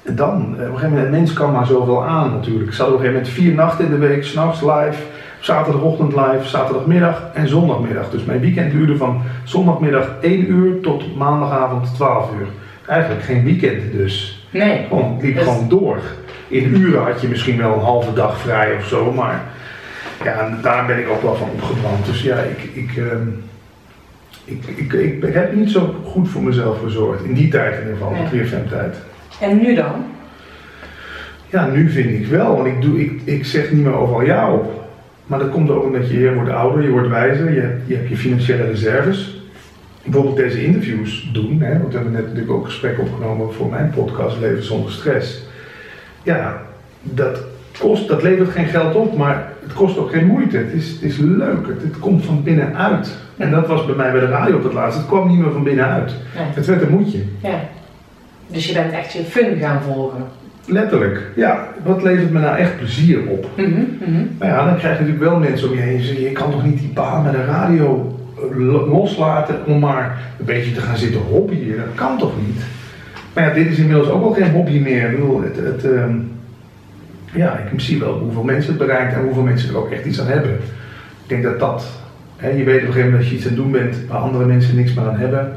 dan, 0.02 0.56
eh, 0.60 0.68
op 0.68 0.74
een 0.74 0.80
gegeven 0.80 0.90
moment, 0.90 1.06
een 1.06 1.12
mens 1.12 1.34
kan 1.34 1.52
maar 1.52 1.66
zoveel 1.66 2.06
aan 2.06 2.32
natuurlijk. 2.32 2.68
Ik 2.68 2.74
zat 2.74 2.88
op 2.88 2.94
een 2.94 3.00
gegeven 3.00 3.22
moment 3.22 3.36
vier 3.36 3.54
nachten 3.54 3.86
in 3.86 3.92
de 3.92 3.98
week, 3.98 4.24
s'nachts 4.24 4.62
live, 4.62 5.02
Zaterdagochtend 5.40 6.12
live, 6.16 6.40
zaterdagmiddag 6.44 7.24
en 7.34 7.48
zondagmiddag. 7.48 8.10
Dus 8.10 8.24
mijn 8.24 8.40
weekend 8.40 8.72
duurde 8.72 8.98
van 8.98 9.22
zondagmiddag 9.44 10.16
1 10.22 10.52
uur 10.52 10.80
tot 10.82 11.16
maandagavond 11.16 11.96
12 11.96 12.30
uur. 12.40 12.48
Eigenlijk 12.88 13.24
geen 13.24 13.44
weekend 13.44 13.92
dus. 13.92 14.46
Nee. 14.50 14.86
Gewoon, 14.88 15.14
het 15.14 15.24
liep 15.24 15.36
Dus- 15.36 15.44
gewoon 15.44 15.70
door. 15.70 16.00
In 16.48 16.76
uren 16.76 17.04
had 17.04 17.22
je 17.22 17.28
misschien 17.28 17.58
wel 17.58 17.74
een 17.74 17.80
halve 17.80 18.14
dag 18.14 18.38
vrij 18.40 18.76
of 18.76 18.86
zo, 18.86 19.12
maar 19.12 19.42
ja, 20.24 20.32
en 20.40 20.60
daar 20.62 20.86
ben 20.86 21.00
ik 21.00 21.10
ook 21.10 21.22
wel 21.22 21.36
van 21.36 21.50
opgebrand. 21.54 22.06
Dus 22.06 22.22
ja, 22.22 22.36
ik, 22.38 22.70
ik, 22.74 22.98
ehm, 22.98 23.28
ik, 24.46 24.64
ik, 24.76 24.94
ik, 24.94 25.24
ik 25.24 25.34
heb 25.34 25.54
niet 25.56 25.72
zo 25.72 25.96
goed 26.06 26.30
voor 26.30 26.44
mezelf 26.44 26.82
gezorgd. 26.84 27.24
In 27.24 27.34
die 27.34 27.48
tijd 27.50 27.74
in 27.74 27.80
ieder 27.80 27.94
geval, 27.98 28.14
Ja. 28.16 28.30
de 28.30 28.30
3FM 28.30 28.70
tijd. 28.70 28.96
En 29.42 29.58
nu 29.58 29.76
dan? 29.76 30.06
Ja, 31.50 31.66
nu 31.68 31.90
vind 31.90 32.10
ik 32.10 32.28
wel, 32.28 32.56
want 32.56 32.68
ik, 32.68 32.82
doe, 32.82 33.02
ik, 33.02 33.22
ik 33.24 33.46
zeg 33.46 33.72
niet 33.72 33.84
meer 33.84 33.96
overal 33.96 34.22
ja 34.22 34.52
op. 34.52 34.77
Maar 35.28 35.40
dat 35.40 35.50
komt 35.50 35.70
ook 35.70 35.84
omdat 35.84 36.10
je, 36.10 36.20
je 36.20 36.34
wordt 36.34 36.50
ouder, 36.50 36.84
je 36.84 36.90
wordt 36.90 37.10
wijzer, 37.10 37.54
je 37.54 37.60
hebt 37.60 37.82
je, 37.86 37.96
hebt 37.96 38.10
je 38.10 38.18
financiële 38.18 38.64
reserves. 38.64 39.42
Bijvoorbeeld 40.04 40.36
deze 40.36 40.66
interviews 40.66 41.30
doen, 41.34 41.62
hè, 41.62 41.78
want 41.78 41.88
we 41.88 41.96
hebben 41.96 42.14
net 42.14 42.22
natuurlijk 42.22 42.52
ook 42.52 42.66
gesprekken 42.66 43.04
opgenomen 43.04 43.54
voor 43.54 43.70
mijn 43.70 43.90
podcast 43.90 44.40
Leven 44.40 44.64
zonder 44.64 44.92
stress. 44.92 45.46
Ja, 46.24 46.62
dat, 47.02 47.44
kost, 47.80 48.08
dat 48.08 48.24
levert 48.24 48.50
geen 48.50 48.66
geld 48.66 48.96
op, 48.96 49.18
maar 49.18 49.52
het 49.64 49.74
kost 49.74 49.98
ook 49.98 50.12
geen 50.12 50.26
moeite. 50.26 50.58
Het 50.58 50.74
is, 50.74 50.92
het 50.92 51.02
is 51.02 51.18
leuk, 51.18 51.68
het, 51.68 51.82
het 51.82 52.00
komt 52.00 52.26
van 52.26 52.44
binnenuit. 52.44 53.16
En 53.38 53.52
dat 53.52 53.68
was 53.68 53.86
bij 53.86 53.96
mij 53.96 54.12
bij 54.12 54.20
de 54.20 54.26
radio 54.28 54.56
op 54.56 54.64
het 54.64 54.74
laatst, 54.74 54.98
het 54.98 55.08
kwam 55.08 55.28
niet 55.28 55.40
meer 55.40 55.52
van 55.52 55.64
binnenuit. 55.64 56.14
Nee. 56.36 56.46
Het 56.46 56.66
werd 56.66 56.82
een 56.82 56.92
moedje. 56.92 57.20
Ja. 57.42 57.60
Dus 58.48 58.68
je 58.68 58.74
bent 58.74 58.92
echt 58.92 59.14
je 59.14 59.24
fun 59.24 59.58
gaan 59.58 59.82
volgen. 59.82 60.26
Letterlijk, 60.70 61.22
ja. 61.36 61.68
Wat 61.84 62.04
levert 62.04 62.32
me 62.32 62.40
nou 62.40 62.58
echt 62.58 62.78
plezier 62.78 63.20
op? 63.28 63.50
Nou 64.38 64.52
ja, 64.52 64.66
dan 64.66 64.78
krijg 64.78 64.98
je 64.98 65.04
natuurlijk 65.04 65.30
wel 65.32 65.40
mensen 65.40 65.70
om 65.70 65.76
je 65.76 65.82
heen 65.82 65.98
die 65.98 66.06
zeggen, 66.06 66.24
je 66.24 66.32
kan 66.32 66.52
toch 66.52 66.66
niet 66.66 66.80
die 66.80 66.92
baan 66.94 67.24
met 67.24 67.32
de 67.32 67.46
radio 67.46 68.18
eh, 68.38 68.58
lo- 68.58 68.88
loslaten 68.88 69.56
om 69.66 69.80
maar 69.80 70.18
een 70.40 70.46
beetje 70.46 70.72
te 70.72 70.82
gaan 70.82 70.98
zitten 70.98 71.22
hobbyen. 71.22 71.78
Dat 71.78 71.96
kan 71.96 72.18
toch 72.18 72.34
niet? 72.48 72.62
Maar 73.34 73.48
ja, 73.48 73.54
dit 73.54 73.68
is 73.68 73.78
inmiddels 73.78 74.10
ook 74.10 74.24
al 74.24 74.32
geen 74.34 74.52
hobby 74.52 74.80
meer. 74.80 75.10
Ik 75.10 75.16
bedoel, 75.20 75.42
het, 75.42 75.56
het, 75.56 75.92
ehm, 75.94 76.16
ja, 77.34 77.58
ik 77.72 77.80
zie 77.80 78.00
wel 78.00 78.14
hoeveel 78.20 78.44
mensen 78.44 78.70
het 78.74 78.86
bereikt 78.88 79.14
en 79.14 79.22
hoeveel 79.22 79.44
mensen 79.44 79.70
er 79.70 79.78
ook 79.78 79.92
echt 79.92 80.06
iets 80.06 80.22
aan 80.22 80.28
hebben. 80.28 80.52
Ik 81.24 81.28
denk 81.28 81.44
dat 81.44 81.60
dat, 81.60 81.86
hè, 82.38 82.50
je 82.50 82.64
weet 82.64 82.82
op 82.82 82.88
een 82.88 82.94
gegeven 82.94 83.02
moment 83.04 83.20
dat 83.22 83.30
je 83.30 83.36
iets 83.36 83.44
aan 83.48 83.52
het 83.54 83.62
doen 83.62 83.72
bent 83.72 83.96
waar 84.08 84.18
andere 84.18 84.46
mensen 84.46 84.76
niks 84.76 84.94
meer 84.94 85.06
aan 85.08 85.18
hebben. 85.20 85.52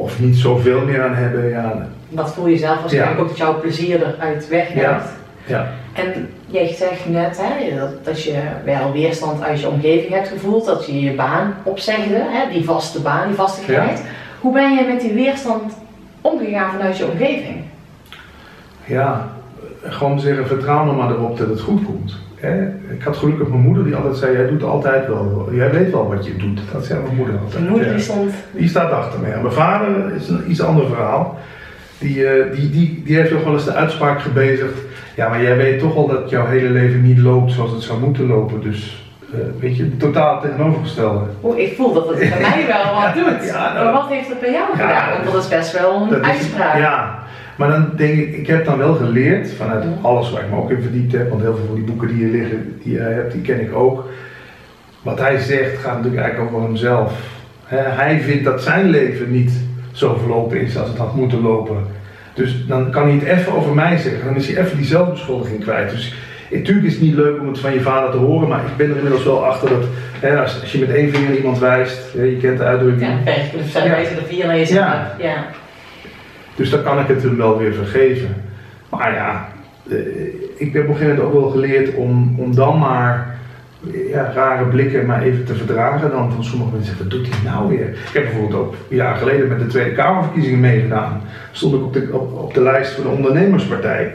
Of 0.00 0.20
niet 0.20 0.36
zoveel 0.36 0.80
meer 0.80 1.02
aan 1.02 1.14
hebben. 1.14 1.48
Ja, 1.48 1.88
Wat 2.08 2.32
voel 2.34 2.46
je 2.46 2.56
zelf 2.56 2.80
waarschijnlijk 2.80 3.16
Ja. 3.16 3.22
ook 3.22 3.28
dat 3.28 3.38
jouw 3.38 3.60
plezier 3.60 4.06
eruit 4.06 4.48
wegneemt? 4.48 4.80
Ja. 4.80 5.02
ja. 5.46 5.68
En 5.92 6.28
jij 6.46 6.74
zegt 6.74 7.08
net 7.08 7.40
hè, 7.42 7.78
dat, 7.78 8.04
dat 8.04 8.22
je 8.22 8.38
wel 8.64 8.92
weerstand 8.92 9.42
uit 9.42 9.60
je 9.60 9.68
omgeving 9.68 10.12
hebt 10.12 10.28
gevoeld, 10.28 10.66
dat 10.66 10.86
je 10.86 11.00
je 11.00 11.12
baan 11.14 11.54
opzegde, 11.62 12.14
hè, 12.28 12.50
die 12.52 12.64
vaste 12.64 13.00
baan, 13.00 13.26
die 13.26 13.36
vastigheid. 13.36 14.02
Hoe 14.40 14.52
ben 14.52 14.74
je 14.74 14.84
met 14.92 15.00
die 15.00 15.12
weerstand 15.12 15.72
omgegaan 16.20 16.70
vanuit 16.70 16.96
je 16.96 17.06
omgeving? 17.10 17.56
Ja, 18.84 19.28
gewoon 19.82 20.20
zeggen, 20.20 20.46
vertrouw 20.46 20.84
nou 20.84 20.96
maar 20.96 21.10
erop 21.10 21.38
dat 21.38 21.48
het 21.48 21.60
goed 21.60 21.84
komt. 21.84 22.16
Hè? 22.40 22.66
Ik 22.66 23.02
had 23.02 23.16
gelukkig 23.16 23.48
mijn 23.48 23.60
moeder 23.60 23.84
die 23.84 23.94
altijd 23.94 24.16
zei, 24.16 24.36
jij 24.36 24.46
doet 24.46 24.62
altijd 24.62 25.06
wel, 25.06 25.48
jij 25.52 25.70
weet 25.70 25.90
wel 25.90 26.08
wat 26.08 26.26
je 26.26 26.36
doet. 26.36 26.60
Dat 26.72 26.84
zei 26.84 27.02
mijn 27.02 27.16
moeder 27.16 27.38
altijd. 27.38 27.64
Je 27.64 27.70
moeder 27.70 27.92
die 27.92 28.02
stond, 28.02 28.32
Die 28.52 28.68
staat 28.68 28.90
achter 28.90 29.20
me. 29.20 29.28
Ja. 29.28 29.40
Mijn 29.40 29.52
vader 29.52 30.14
is 30.14 30.28
een 30.28 30.50
iets 30.50 30.62
ander 30.62 30.86
verhaal. 30.86 31.38
Die, 31.98 32.26
eh, 32.26 32.56
die, 32.56 32.70
die, 32.70 33.02
die 33.04 33.16
heeft 33.16 33.30
nog 33.30 33.44
wel 33.44 33.52
eens 33.52 33.64
de 33.64 33.72
uitspraak 33.72 34.20
gebezigd. 34.20 34.78
Ja, 35.16 35.28
maar 35.28 35.42
jij 35.42 35.56
weet 35.56 35.78
toch 35.78 35.96
al 35.96 36.06
dat 36.06 36.30
jouw 36.30 36.46
hele 36.46 36.70
leven 36.70 37.02
niet 37.02 37.18
loopt 37.18 37.52
zoals 37.52 37.70
het 37.70 37.82
zou 37.82 38.00
moeten 38.00 38.26
lopen. 38.26 38.60
Dus, 38.60 39.07
eh, 39.32 39.38
weet 39.60 39.76
je, 39.76 39.96
totaal 39.96 40.40
tegenovergestelde. 40.40 41.24
oh, 41.40 41.58
ik 41.58 41.74
voel 41.76 41.92
dat 41.92 42.08
het 42.08 42.18
bij 42.18 42.28
mij 42.40 42.64
wel 42.66 42.94
wat 42.94 43.14
doet. 43.24 43.46
Ja, 43.48 43.72
nou- 43.72 43.84
maar 43.84 43.92
wat 43.92 44.08
heeft 44.08 44.28
het 44.28 44.40
bij 44.40 44.52
jou 44.52 44.66
Ja, 44.78 44.86
gedaan? 44.86 45.10
Want 45.22 45.32
dat 45.32 45.42
is 45.42 45.48
best 45.48 45.72
wel 45.80 46.02
een 46.12 46.20
is- 46.20 46.26
uitspraak. 46.28 46.76
Ja, 46.78 47.18
maar 47.56 47.68
dan 47.68 47.90
denk 47.96 48.18
ik, 48.18 48.36
ik 48.36 48.46
heb 48.46 48.64
dan 48.64 48.78
wel 48.78 48.94
geleerd 48.94 49.52
vanuit 49.52 49.84
alles 50.02 50.30
waar 50.30 50.42
ik 50.42 50.50
me 50.50 50.56
ook 50.56 50.70
in 50.70 50.82
verdiept 50.82 51.12
heb, 51.12 51.28
want 51.30 51.42
heel 51.42 51.56
veel 51.56 51.66
van 51.66 51.74
die 51.74 51.84
boeken 51.84 52.08
die 52.08 52.16
hier 52.16 52.40
liggen, 52.40 52.80
die 52.82 52.92
jij 52.94 53.12
hebt, 53.12 53.32
die 53.32 53.42
ken 53.42 53.60
ik 53.60 53.74
ook. 53.74 54.08
Wat 55.02 55.18
hij 55.18 55.38
zegt 55.38 55.78
gaat 55.78 55.96
natuurlijk 55.96 56.22
eigenlijk 56.22 56.52
over 56.54 56.66
hemzelf. 56.66 57.12
Hij 57.74 58.20
vindt 58.20 58.44
dat 58.44 58.62
zijn 58.62 58.88
leven 58.90 59.30
niet 59.30 59.52
zo 59.92 60.16
verlopen 60.18 60.60
is 60.60 60.78
als 60.78 60.88
het 60.88 60.98
had 60.98 61.14
moeten 61.14 61.42
lopen. 61.42 61.76
Dus 62.34 62.66
dan 62.66 62.90
kan 62.90 63.02
hij 63.02 63.12
het 63.12 63.38
even 63.38 63.52
over 63.52 63.74
mij 63.74 63.96
zeggen, 63.96 64.24
dan 64.24 64.36
is 64.36 64.48
hij 64.52 64.64
even 64.64 64.76
die 64.76 64.86
zelfbeschuldiging 64.86 65.60
kwijt. 65.60 65.90
Dus 65.90 66.14
natuurlijk 66.50 66.86
is 66.86 66.92
het 66.92 67.02
niet 67.02 67.14
leuk 67.14 67.40
om 67.40 67.48
het 67.48 67.58
van 67.58 67.72
je 67.72 67.80
vader 67.80 68.10
te 68.10 68.16
horen, 68.16 68.48
maar 68.48 68.60
ik 68.60 68.76
ben 68.76 68.90
er 68.90 68.96
inmiddels 68.96 69.24
wel 69.24 69.44
achter 69.46 69.68
dat 69.68 69.84
hè, 70.20 70.40
als, 70.40 70.60
als 70.60 70.72
je 70.72 70.78
met 70.78 70.90
één 70.90 71.10
vinger 71.10 71.36
iemand 71.36 71.58
wijst, 71.58 72.12
hè, 72.16 72.22
je 72.22 72.36
kent 72.36 72.58
de 72.58 72.64
uitdrukking, 72.64 73.10
Ja, 73.10 73.16
vijf 73.24 73.70
zijn 73.70 73.84
Ja. 73.84 73.90
wijzen 73.90 74.16
er 74.16 74.22
vier 74.22 74.46
naar 74.46 74.56
jezelf. 74.56 74.84
Ja. 74.84 75.14
Ja. 75.18 75.44
Dus 76.56 76.70
dan 76.70 76.82
kan 76.82 76.98
ik 76.98 77.06
het 77.06 77.22
hem 77.22 77.36
wel 77.36 77.58
weer 77.58 77.72
vergeven. 77.72 78.34
Maar 78.88 79.14
ja, 79.14 79.48
eh, 79.90 79.96
ik 80.56 80.72
heb 80.72 80.82
op 80.82 80.88
een 80.88 80.96
gegeven 80.96 81.16
moment 81.16 81.20
ook 81.20 81.40
wel 81.42 81.50
geleerd 81.50 81.94
om, 81.94 82.34
om 82.38 82.54
dan 82.54 82.78
maar 82.78 83.36
eh, 83.92 84.10
ja, 84.10 84.32
rare 84.34 84.64
blikken 84.64 85.06
maar 85.06 85.22
even 85.22 85.44
te 85.44 85.54
verdragen. 85.54 86.10
Dan 86.10 86.32
van 86.32 86.44
sommige 86.44 86.70
mensen 86.70 86.88
zeggen, 86.88 87.08
wat 87.08 87.18
doet 87.18 87.28
hij 87.34 87.52
nou 87.52 87.68
weer? 87.68 87.88
Ik 87.88 88.10
heb 88.12 88.22
bijvoorbeeld 88.22 88.60
ook 88.60 88.74
een 88.90 88.96
jaar 88.96 89.16
geleden 89.16 89.48
met 89.48 89.58
de 89.58 89.66
Tweede 89.66 89.92
Kamerverkiezingen 89.92 90.60
meegedaan. 90.60 91.20
Stond 91.52 91.74
ik 91.74 91.82
op 91.82 91.92
de, 91.92 92.08
op, 92.12 92.38
op 92.38 92.54
de 92.54 92.62
lijst 92.62 92.92
van 92.92 93.02
de 93.04 93.08
ondernemerspartij. 93.10 94.12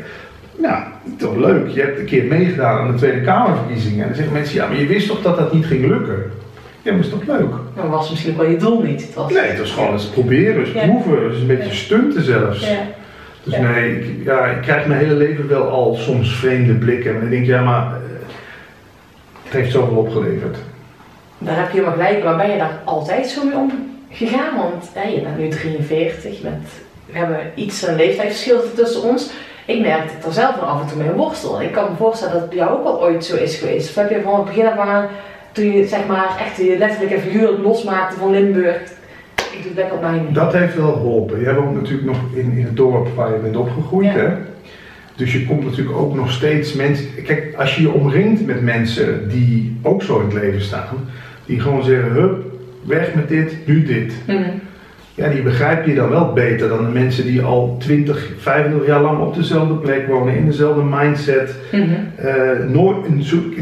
Ja, 0.61 0.91
toch 1.17 1.35
leuk. 1.35 1.67
Je 1.67 1.81
hebt 1.81 1.99
een 1.99 2.05
keer 2.05 2.23
meegedaan 2.23 2.79
aan 2.79 2.91
de 2.91 2.97
Tweede 2.97 3.21
Kamerverkiezingen. 3.21 3.99
En 4.01 4.07
dan 4.07 4.15
zeggen 4.15 4.33
mensen, 4.33 4.55
ja, 4.55 4.67
maar 4.67 4.77
je 4.79 4.85
wist 4.85 5.07
toch 5.07 5.21
dat 5.21 5.37
dat 5.37 5.53
niet 5.53 5.65
ging 5.65 5.85
lukken? 5.87 6.31
Ja, 6.81 6.91
maar 6.91 6.99
is 7.01 7.09
toch 7.09 7.25
leuk? 7.27 7.51
Dan 7.75 7.89
was 7.89 8.09
misschien 8.09 8.37
wel 8.37 8.45
je 8.45 8.57
doel 8.57 8.81
niet. 8.81 9.01
Het 9.01 9.13
was, 9.13 9.31
Nee, 9.33 9.43
het 9.43 9.59
was 9.59 9.71
gewoon 9.71 9.91
eens 9.91 10.05
proberen, 10.05 10.59
eens 10.65 10.71
Ja. 10.73 10.85
proeven, 10.85 11.29
dus 11.29 11.39
een 11.41 11.47
beetje 11.47 11.63
Ja. 11.69 11.73
stunten 11.75 12.23
zelfs. 12.23 12.69
Ja. 12.69 12.77
Dus 13.43 13.57
nee, 13.57 13.99
ik, 13.99 14.25
ja, 14.25 14.45
ik 14.45 14.61
krijg 14.61 14.85
mijn 14.87 14.99
hele 14.99 15.13
leven 15.13 15.47
wel 15.47 15.69
al 15.69 15.95
soms 15.95 16.35
vreemde 16.35 16.73
blikken. 16.73 17.13
En 17.13 17.19
dan 17.19 17.29
denk 17.29 17.41
ik, 17.41 17.47
ja, 17.47 17.61
maar 17.63 17.85
eh, 17.85 17.93
het 19.43 19.53
heeft 19.53 19.71
zoveel 19.71 19.97
opgeleverd. 19.97 20.57
Daar 21.37 21.57
heb 21.57 21.65
je 21.71 21.77
helemaal 21.77 21.93
gelijk, 21.97 22.23
maar 22.23 22.35
ben 22.37 22.51
je 22.51 22.57
daar 22.57 22.79
altijd 22.83 23.27
zo 23.27 23.43
mee 23.45 23.55
omgegaan? 23.55 24.55
Want 24.57 24.89
hè, 24.93 25.09
je 25.09 25.21
bent 25.21 25.37
nu 25.37 25.47
43, 25.47 26.37
je 26.37 26.43
bent, 26.43 26.67
we 27.05 27.17
hebben 27.17 27.37
iets 27.55 27.87
een 27.87 27.95
leeftijdsverschil 27.95 28.61
tussen 28.75 29.01
ons. 29.03 29.31
Ik 29.65 29.81
merk 29.81 30.01
dat 30.01 30.11
ik 30.17 30.25
er 30.25 30.33
zelf 30.33 30.55
nog 30.55 30.65
af 30.65 30.81
en 30.81 30.87
toe 30.87 31.03
mee 31.03 31.11
worstel. 31.11 31.61
Ik 31.61 31.71
kan 31.71 31.83
me 31.89 31.95
voorstellen 31.97 32.33
dat 32.33 32.41
het 32.41 32.49
bij 32.49 32.59
jou 32.59 32.77
ook 32.77 32.83
wel 32.83 33.01
ooit 33.01 33.25
zo 33.25 33.35
is 33.35 33.55
geweest. 33.55 33.89
Of 33.89 33.95
heb 33.95 34.09
je 34.09 34.21
van 34.21 34.35
het 34.35 34.45
begin 34.45 34.67
af 34.67 34.77
aan, 34.77 35.07
toen 35.51 35.71
je 35.71 35.87
zeg 35.87 36.07
maar 36.07 36.37
echt 36.45 36.57
je 36.57 36.77
letterlijk 36.77 37.11
en 37.11 37.21
figuurlijk 37.21 37.63
losmaakte 37.63 38.17
van 38.17 38.31
Limburg, 38.31 38.75
ik 39.35 39.59
doe 39.59 39.67
het 39.67 39.75
lekker 39.75 39.95
op 39.95 40.01
mijn. 40.01 40.27
Dat 40.33 40.53
heeft 40.53 40.75
wel 40.75 40.93
geholpen. 40.93 41.39
Je 41.39 41.55
woont 41.55 41.75
natuurlijk 41.75 42.05
nog 42.05 42.17
in, 42.33 42.51
in 42.57 42.63
het 42.63 42.75
dorp 42.75 43.07
waar 43.15 43.33
je 43.33 43.39
bent 43.39 43.55
opgegroeid. 43.55 44.13
Ja. 44.13 44.19
Hè? 44.19 44.29
Dus 45.15 45.33
je 45.33 45.45
komt 45.45 45.63
natuurlijk 45.63 45.97
ook 45.97 46.15
nog 46.15 46.31
steeds 46.31 46.73
mensen. 46.73 47.23
Kijk, 47.23 47.53
als 47.57 47.75
je 47.75 47.81
je 47.81 47.91
omringt 47.91 48.45
met 48.45 48.61
mensen 48.61 49.29
die 49.29 49.77
ook 49.81 50.03
zo 50.03 50.19
in 50.19 50.25
het 50.25 50.33
leven 50.33 50.61
staan, 50.61 51.09
die 51.45 51.59
gewoon 51.59 51.83
zeggen: 51.83 52.11
hup, 52.11 52.43
weg 52.83 53.13
met 53.13 53.29
dit, 53.29 53.67
nu 53.67 53.83
dit. 53.83 54.13
Mhm. 54.27 54.49
Ja, 55.15 55.29
die 55.29 55.41
begrijp 55.41 55.85
je 55.85 55.93
dan 55.95 56.09
wel 56.09 56.33
beter 56.33 56.69
dan 56.69 56.85
de 56.85 56.91
mensen 56.91 57.25
die 57.25 57.41
al 57.41 57.75
20, 57.79 58.29
25 58.39 58.87
jaar 58.87 59.01
lang 59.01 59.19
op 59.19 59.35
dezelfde 59.35 59.73
plek 59.73 60.07
wonen, 60.07 60.35
in 60.35 60.45
dezelfde 60.45 60.81
mindset. 60.83 61.55
Mhm. 61.71 61.83
Eh, 62.15 62.67
nooit, 62.67 62.97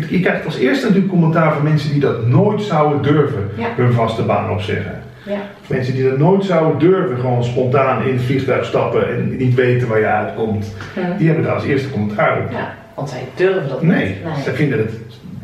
je 0.10 0.20
krijgt 0.22 0.46
als 0.46 0.58
eerste 0.58 0.86
natuurlijk 0.86 1.12
commentaar 1.14 1.54
van 1.54 1.64
mensen 1.64 1.92
die 1.92 2.00
dat 2.00 2.28
nooit 2.28 2.62
zouden 2.62 3.02
durven, 3.02 3.50
Ja. 3.56 3.68
hun 3.76 3.94
vaste 3.94 4.22
baan 4.22 4.52
opzeggen. 4.52 5.00
Ja. 5.26 5.38
Mensen 5.68 5.94
die 5.94 6.10
dat 6.10 6.18
nooit 6.18 6.44
zouden 6.46 6.80
durven, 6.80 7.18
gewoon 7.20 7.44
spontaan 7.44 8.04
in 8.08 8.14
het 8.14 8.24
vliegtuig 8.24 8.66
stappen 8.66 9.08
en 9.10 9.38
niet 9.38 9.56
weten 9.56 9.88
waar 9.88 10.00
je 10.00 10.06
uitkomt, 10.06 10.76
die 11.18 11.28
hebben 11.28 11.46
daar 11.46 11.54
als 11.56 11.66
eerste 11.66 11.90
commentaar 11.90 12.38
op. 12.42 12.52
ja, 12.52 12.74
want 12.96 13.10
zij 13.10 13.22
durven 13.36 13.70
dat 13.70 13.82
Nee, 13.82 14.06
niet. 14.06 14.44
zij 14.44 14.54
vinden 14.54 14.78
het 14.78 14.92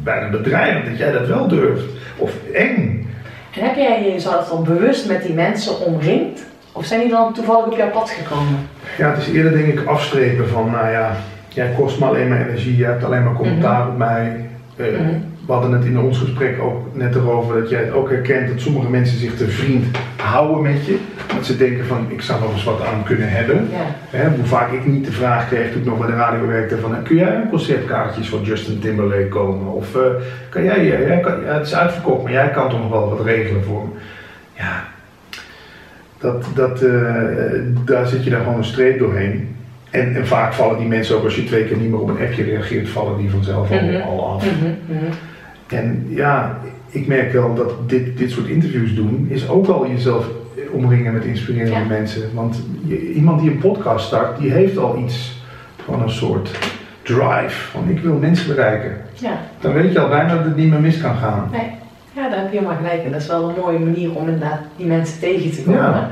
bijna 0.03 0.29
bedreigend 0.29 0.85
dat 0.85 0.97
jij 0.97 1.11
dat 1.11 1.27
wel 1.27 1.47
durft. 1.47 1.83
Of 2.17 2.31
eng. 2.53 3.06
En 3.59 3.65
heb 3.65 3.75
jij 3.75 4.11
jezelf 4.11 4.49
dan 4.49 4.63
bewust 4.63 5.07
met 5.07 5.23
die 5.23 5.33
mensen 5.33 5.79
omringd? 5.85 6.43
Of 6.71 6.85
zijn 6.85 6.99
die 7.01 7.09
dan 7.09 7.33
toevallig 7.33 7.65
op 7.65 7.77
jouw 7.77 7.89
pad 7.89 8.09
gekomen? 8.09 8.69
Ja, 8.97 9.09
het 9.09 9.17
is 9.21 9.27
eerder 9.33 9.51
denk 9.51 9.79
ik 9.79 9.85
afstrepen 9.87 10.49
van, 10.49 10.71
nou 10.71 10.89
ja, 10.91 11.11
jij 11.47 11.73
kost 11.77 11.99
me 11.99 12.05
alleen 12.05 12.27
maar 12.27 12.47
energie, 12.47 12.77
je 12.77 12.85
hebt 12.85 13.03
alleen 13.03 13.23
maar 13.23 13.33
commentaar 13.33 13.87
op 13.87 13.97
mij. 13.97 14.49
Eh, 14.75 14.85
Mhm. 14.85 15.13
We 15.47 15.53
hadden 15.53 15.71
het 15.71 15.85
in 15.85 15.99
ons 15.99 16.17
gesprek 16.17 16.61
ook 16.61 16.95
net 16.95 17.15
erover 17.15 17.61
dat 17.61 17.69
jij 17.69 17.79
het 17.83 17.93
ook 17.93 18.09
herkent 18.09 18.47
dat 18.47 18.59
sommige 18.61 18.89
mensen 18.89 19.17
zich 19.17 19.35
te 19.35 19.47
vriend 19.47 19.85
houden 20.15 20.61
met 20.61 20.85
je. 20.85 20.97
Dat 21.35 21.45
ze 21.45 21.57
denken 21.57 21.85
van, 21.85 22.05
ik 22.07 22.21
zou 22.21 22.41
nog 22.41 22.53
eens 22.53 22.63
wat 22.63 22.81
aan 22.85 23.03
kunnen 23.03 23.29
hebben. 23.29 23.69
Ja. 24.11 24.29
Hoe 24.35 24.45
vaak 24.45 24.71
ik 24.71 24.85
niet 24.85 25.05
de 25.05 25.11
vraag 25.11 25.47
kreeg 25.47 25.71
toen 25.71 25.81
ik 25.81 25.87
nog 25.87 25.97
bij 25.97 26.07
de 26.07 26.13
radio 26.13 26.47
werkte 26.47 26.77
van, 26.77 27.03
kun 27.03 27.15
jij 27.15 27.35
een 27.35 27.49
concertkaartjes 27.49 28.29
van 28.29 28.41
Justin 28.43 28.79
Timberlake 28.79 29.27
komen? 29.27 29.73
Of 29.73 29.95
eh, 29.95 30.01
kan 30.49 30.63
jij, 30.63 30.77
eh, 30.77 31.07
jij 31.07 31.19
kan, 31.19 31.41
ja, 31.45 31.53
het 31.53 31.65
is 31.65 31.75
uitverkocht, 31.75 32.23
maar 32.23 32.31
jij 32.31 32.49
kan 32.49 32.69
toch 32.69 32.79
nog 32.81 32.91
wel 32.91 33.09
wat 33.09 33.25
regelen 33.25 33.63
voor 33.63 33.81
me? 33.83 33.99
Ja, 34.53 34.83
dat, 36.19 36.45
dat, 36.55 36.81
eh, 36.81 37.13
daar 37.85 38.07
zit 38.07 38.23
je 38.23 38.29
dan 38.29 38.39
gewoon 38.41 38.57
een 38.57 38.63
streep 38.63 38.99
doorheen. 38.99 39.55
En, 39.89 40.15
en 40.15 40.27
vaak 40.27 40.53
vallen 40.53 40.77
die 40.77 40.87
mensen 40.87 41.15
ook 41.15 41.23
als 41.23 41.35
je 41.35 41.43
twee 41.43 41.63
keer 41.65 41.77
niet 41.77 41.89
meer 41.89 41.99
op 41.99 42.09
een 42.09 42.25
appje 42.27 42.43
reageert, 42.43 42.89
vallen 42.89 43.17
die 43.17 43.29
vanzelf 43.29 43.71
al, 43.71 43.77
Mhm. 43.81 44.01
al 44.01 44.29
af. 44.33 44.45
Mhm, 44.45 44.65
mhm. 44.85 45.11
En 45.67 46.05
ja, 46.09 46.59
ik 46.89 47.07
merk 47.07 47.31
wel 47.31 47.53
dat 47.55 47.89
dit, 47.89 48.17
dit 48.17 48.31
soort 48.31 48.47
interviews 48.47 48.95
doen, 48.95 49.27
is 49.29 49.49
ook 49.49 49.67
al 49.67 49.87
jezelf 49.87 50.25
omringen 50.71 51.13
met 51.13 51.25
inspirerende 51.25 51.71
Ja. 51.71 51.83
mensen. 51.85 52.21
Want 52.33 52.63
je- 52.85 53.11
iemand 53.13 53.41
die 53.41 53.51
een 53.51 53.57
podcast 53.57 54.05
start, 54.05 54.39
die 54.39 54.51
heeft 54.51 54.77
al 54.77 54.97
iets 54.97 55.41
van 55.85 56.01
een 56.01 56.09
soort 56.09 56.51
drive. 57.01 57.69
Van 57.71 57.89
ik 57.89 57.99
wil 57.99 58.13
mensen 58.17 58.47
bereiken. 58.55 58.97
Ja, 59.13 59.39
Dan 59.61 59.73
weet 59.73 59.91
je 59.91 59.99
al 59.99 60.09
bijna 60.09 60.35
dat 60.35 60.45
het 60.45 60.55
niet 60.55 60.69
meer 60.69 60.79
mis 60.81 61.01
kan 61.01 61.15
gaan. 61.15 61.49
nee. 61.51 61.69
Ja, 62.13 62.29
daar 62.29 62.39
heb 62.39 62.51
je 62.51 62.57
helemaal 62.57 62.77
gelijk 62.77 63.03
in. 63.03 63.11
Dat 63.11 63.21
is 63.21 63.27
wel 63.27 63.49
een 63.49 63.55
mooie 63.61 63.79
manier 63.79 64.15
om 64.15 64.25
inderdaad 64.27 64.59
die 64.75 64.85
mensen 64.85 65.19
tegen 65.19 65.51
te 65.51 65.61
komen. 65.61 65.79
Ja. 65.81 66.09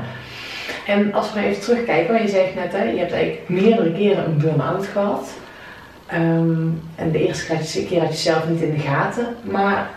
En 0.86 1.12
als 1.12 1.32
we 1.32 1.40
even 1.40 1.60
terugkijken, 1.62 2.12
want 2.14 2.24
je 2.24 2.36
zegt 2.36 2.54
net, 2.54 2.72
hè, 2.72 2.82
je 2.82 2.98
hebt 2.98 3.12
eigenlijk 3.12 3.48
meerdere 3.48 3.92
keren 3.92 4.24
een 4.24 4.38
burn-out 4.38 4.86
gehad. 4.86 5.28
Ehm, 6.06 6.50
en 6.94 7.10
de 7.12 7.26
eerste 7.26 7.46
keer 7.84 8.00
had 8.00 8.10
je- 8.10 8.16
zelf 8.30 8.48
niet 8.48 8.60
in 8.60 8.70
de 8.74 8.78
gaten. 8.80 9.26
Maar 9.50 9.90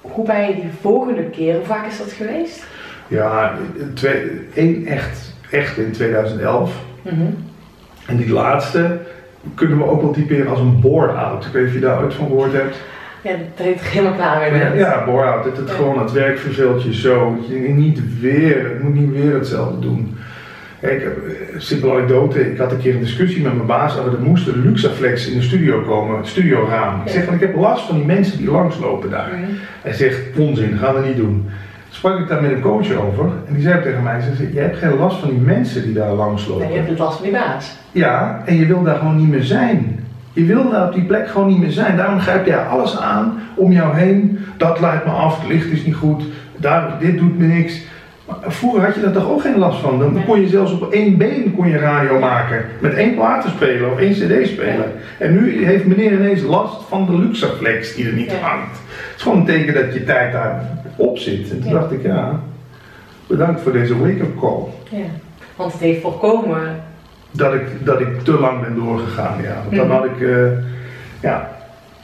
hoe 0.00 0.26
ben 0.26 0.40
je 0.48 0.54
die 0.54 0.70
volgende 0.80 1.22
keer, 1.22 1.54
hoe 1.56 1.64
vaak 1.64 1.86
is 1.86 1.98
dat 1.98 2.12
geweest? 2.12 2.66
Ja, 3.08 3.52
twee, 3.94 4.48
één 4.54 4.86
echt, 4.86 5.32
echt 5.50 5.76
in 5.78 5.92
2011. 5.92 6.72
Mhm. 7.02 7.14
En 8.06 8.16
die 8.16 8.30
laatste 8.32 8.98
kunnen 9.54 9.78
we 9.78 9.84
ook 9.84 10.02
wel 10.02 10.10
typeren 10.12 10.48
als 10.50 10.58
een 10.60 10.80
bore-out. 10.80 11.44
Ik 11.44 11.52
weet 11.52 11.62
niet 11.62 11.74
of 11.74 11.80
je 11.80 11.86
daar 11.86 12.02
ooit 12.02 12.14
van 12.14 12.26
gehoord 12.26 12.52
hebt. 12.52 12.76
Ja, 13.22 13.30
dat 13.30 13.66
heet 13.66 13.80
er 13.80 13.86
helemaal 13.86 14.14
klaar 14.16 14.40
mee 14.40 14.60
bent. 14.60 14.74
Ja, 14.76 15.04
bore-out. 15.04 15.44
Het, 15.44 15.56
het 15.56 15.68
Ja. 15.68 15.74
gewoon, 15.74 15.98
het 15.98 16.12
werk 16.12 16.38
verveelt 16.38 16.82
je 16.82 16.94
zo. 16.94 17.38
Je 17.48 17.54
niet 17.54 18.20
weer, 18.20 18.64
het 18.68 18.82
moet 18.82 18.94
niet 18.94 19.10
weer 19.10 19.34
hetzelfde 19.34 19.78
doen. 19.78 20.16
Kijk, 20.84 21.02
eh, 21.02 21.10
simpele 21.56 21.92
anekdote. 21.92 22.50
Ik 22.50 22.58
had 22.58 22.72
een 22.72 22.78
keer 22.78 22.94
een 22.94 23.00
discussie 23.00 23.42
met 23.42 23.54
mijn 23.54 23.66
baas 23.66 23.98
over 23.98 24.12
er 24.12 24.20
moest 24.20 24.46
een 24.46 24.62
Luxaflex 24.62 25.28
in 25.28 25.38
de 25.38 25.44
studio 25.44 25.80
komen, 25.80 26.16
het 26.16 26.26
studioraam. 26.26 27.00
Ik 27.04 27.10
zeg 27.10 27.24
van 27.24 27.34
ik 27.34 27.40
heb 27.40 27.56
last 27.56 27.86
van 27.86 27.96
die 27.96 28.04
mensen 28.04 28.38
die 28.38 28.50
langslopen 28.50 29.10
daar. 29.10 29.30
Hij 29.82 29.92
zegt 29.92 30.18
onzin, 30.38 30.78
gaan 30.78 30.94
we 30.94 31.06
niet 31.06 31.16
doen. 31.16 31.48
Sprak 31.90 32.18
ik 32.18 32.28
daar 32.28 32.42
met 32.42 32.50
een 32.50 32.60
coach 32.60 32.92
over 32.92 33.24
en 33.24 33.54
die 33.54 33.62
zei 33.62 33.82
tegen 33.82 34.02
mij, 34.02 34.20
ze 34.20 34.34
zei, 34.34 34.50
je 34.52 34.60
hebt 34.60 34.78
geen 34.78 34.96
last 34.96 35.20
van 35.20 35.28
die 35.28 35.38
mensen 35.38 35.82
die 35.82 35.92
daar 35.92 36.12
langslopen. 36.12 36.62
Nee, 36.62 36.72
je 36.72 36.78
hebt 36.78 36.90
het 36.90 36.98
last 36.98 37.16
van 37.16 37.24
die 37.24 37.34
baas. 37.34 37.76
Ja, 37.92 38.42
en 38.44 38.56
je 38.56 38.66
wil 38.66 38.82
daar 38.82 38.96
gewoon 38.96 39.16
niet 39.16 39.28
meer 39.28 39.42
zijn. 39.42 40.06
Je 40.32 40.44
wil 40.44 40.70
daar 40.70 40.86
op 40.86 40.94
die 40.94 41.04
plek 41.04 41.28
gewoon 41.28 41.48
niet 41.48 41.58
meer 41.58 41.72
zijn. 41.72 41.96
Daarom 41.96 42.20
grijp 42.20 42.46
jij 42.46 42.58
alles 42.58 42.98
aan 43.00 43.42
om 43.54 43.72
jou 43.72 43.96
heen. 43.96 44.38
Dat 44.56 44.80
leidt 44.80 45.04
me 45.04 45.10
af, 45.10 45.40
het 45.40 45.48
licht 45.48 45.70
is 45.70 45.84
niet 45.84 45.94
goed, 45.94 46.22
daar, 46.56 46.96
dit 47.00 47.18
doet 47.18 47.38
me 47.38 47.46
niks. 47.46 47.80
Maar 48.26 48.36
vroeger 48.42 48.84
had 48.84 48.94
je 48.94 49.00
daar 49.00 49.12
toch 49.12 49.30
ook 49.30 49.40
geen 49.40 49.58
last 49.58 49.80
van. 49.80 49.98
Dan 49.98 50.24
kon 50.26 50.40
je 50.40 50.48
zelfs 50.48 50.72
op 50.72 50.92
één 50.92 51.16
been 51.16 51.54
kon 51.56 51.68
je 51.68 51.78
radio 51.78 52.18
maken. 52.18 52.64
Met 52.80 52.94
één 52.94 53.14
platenspeler 53.14 53.90
of 53.90 53.98
één 53.98 54.12
cd-speler. 54.12 54.86
En 55.18 55.32
nu 55.32 55.64
heeft 55.64 55.84
meneer 55.84 56.12
ineens 56.12 56.42
last 56.42 56.82
van 56.88 57.06
de 57.06 57.18
Luxaflex 57.18 57.94
die 57.94 58.06
er 58.06 58.12
niet 58.12 58.30
Ja. 58.30 58.36
hangt. 58.48 58.76
Het 58.86 59.16
is 59.16 59.22
gewoon 59.22 59.38
een 59.38 59.44
teken 59.44 59.74
dat 59.74 59.94
je 59.94 60.04
tijd 60.04 60.32
daarop 60.32 61.18
zit. 61.18 61.50
En 61.50 61.60
toen 61.60 61.72
Ja. 61.72 61.78
dacht 61.78 61.92
ik, 61.92 62.02
ja, 62.02 62.40
bedankt 63.26 63.60
voor 63.60 63.72
deze 63.72 63.98
wake-up 63.98 64.38
call. 64.40 64.62
Ja. 64.90 65.04
Want 65.56 65.72
het 65.72 65.80
heeft 65.80 66.00
voorkomen. 66.00 66.82
dat 67.36 67.54
ik, 67.54 67.62
dat 67.84 68.00
ik 68.00 68.20
te 68.22 68.32
lang 68.40 68.60
ben 68.60 68.74
doorgegaan. 68.74 69.42
Ja. 69.42 69.54
Want 69.64 69.76
dan 69.76 69.86
Mhm. 69.86 69.94
had 69.96 70.04
ik, 70.04 70.20
eh, 70.20 70.46
ja, 71.20 71.48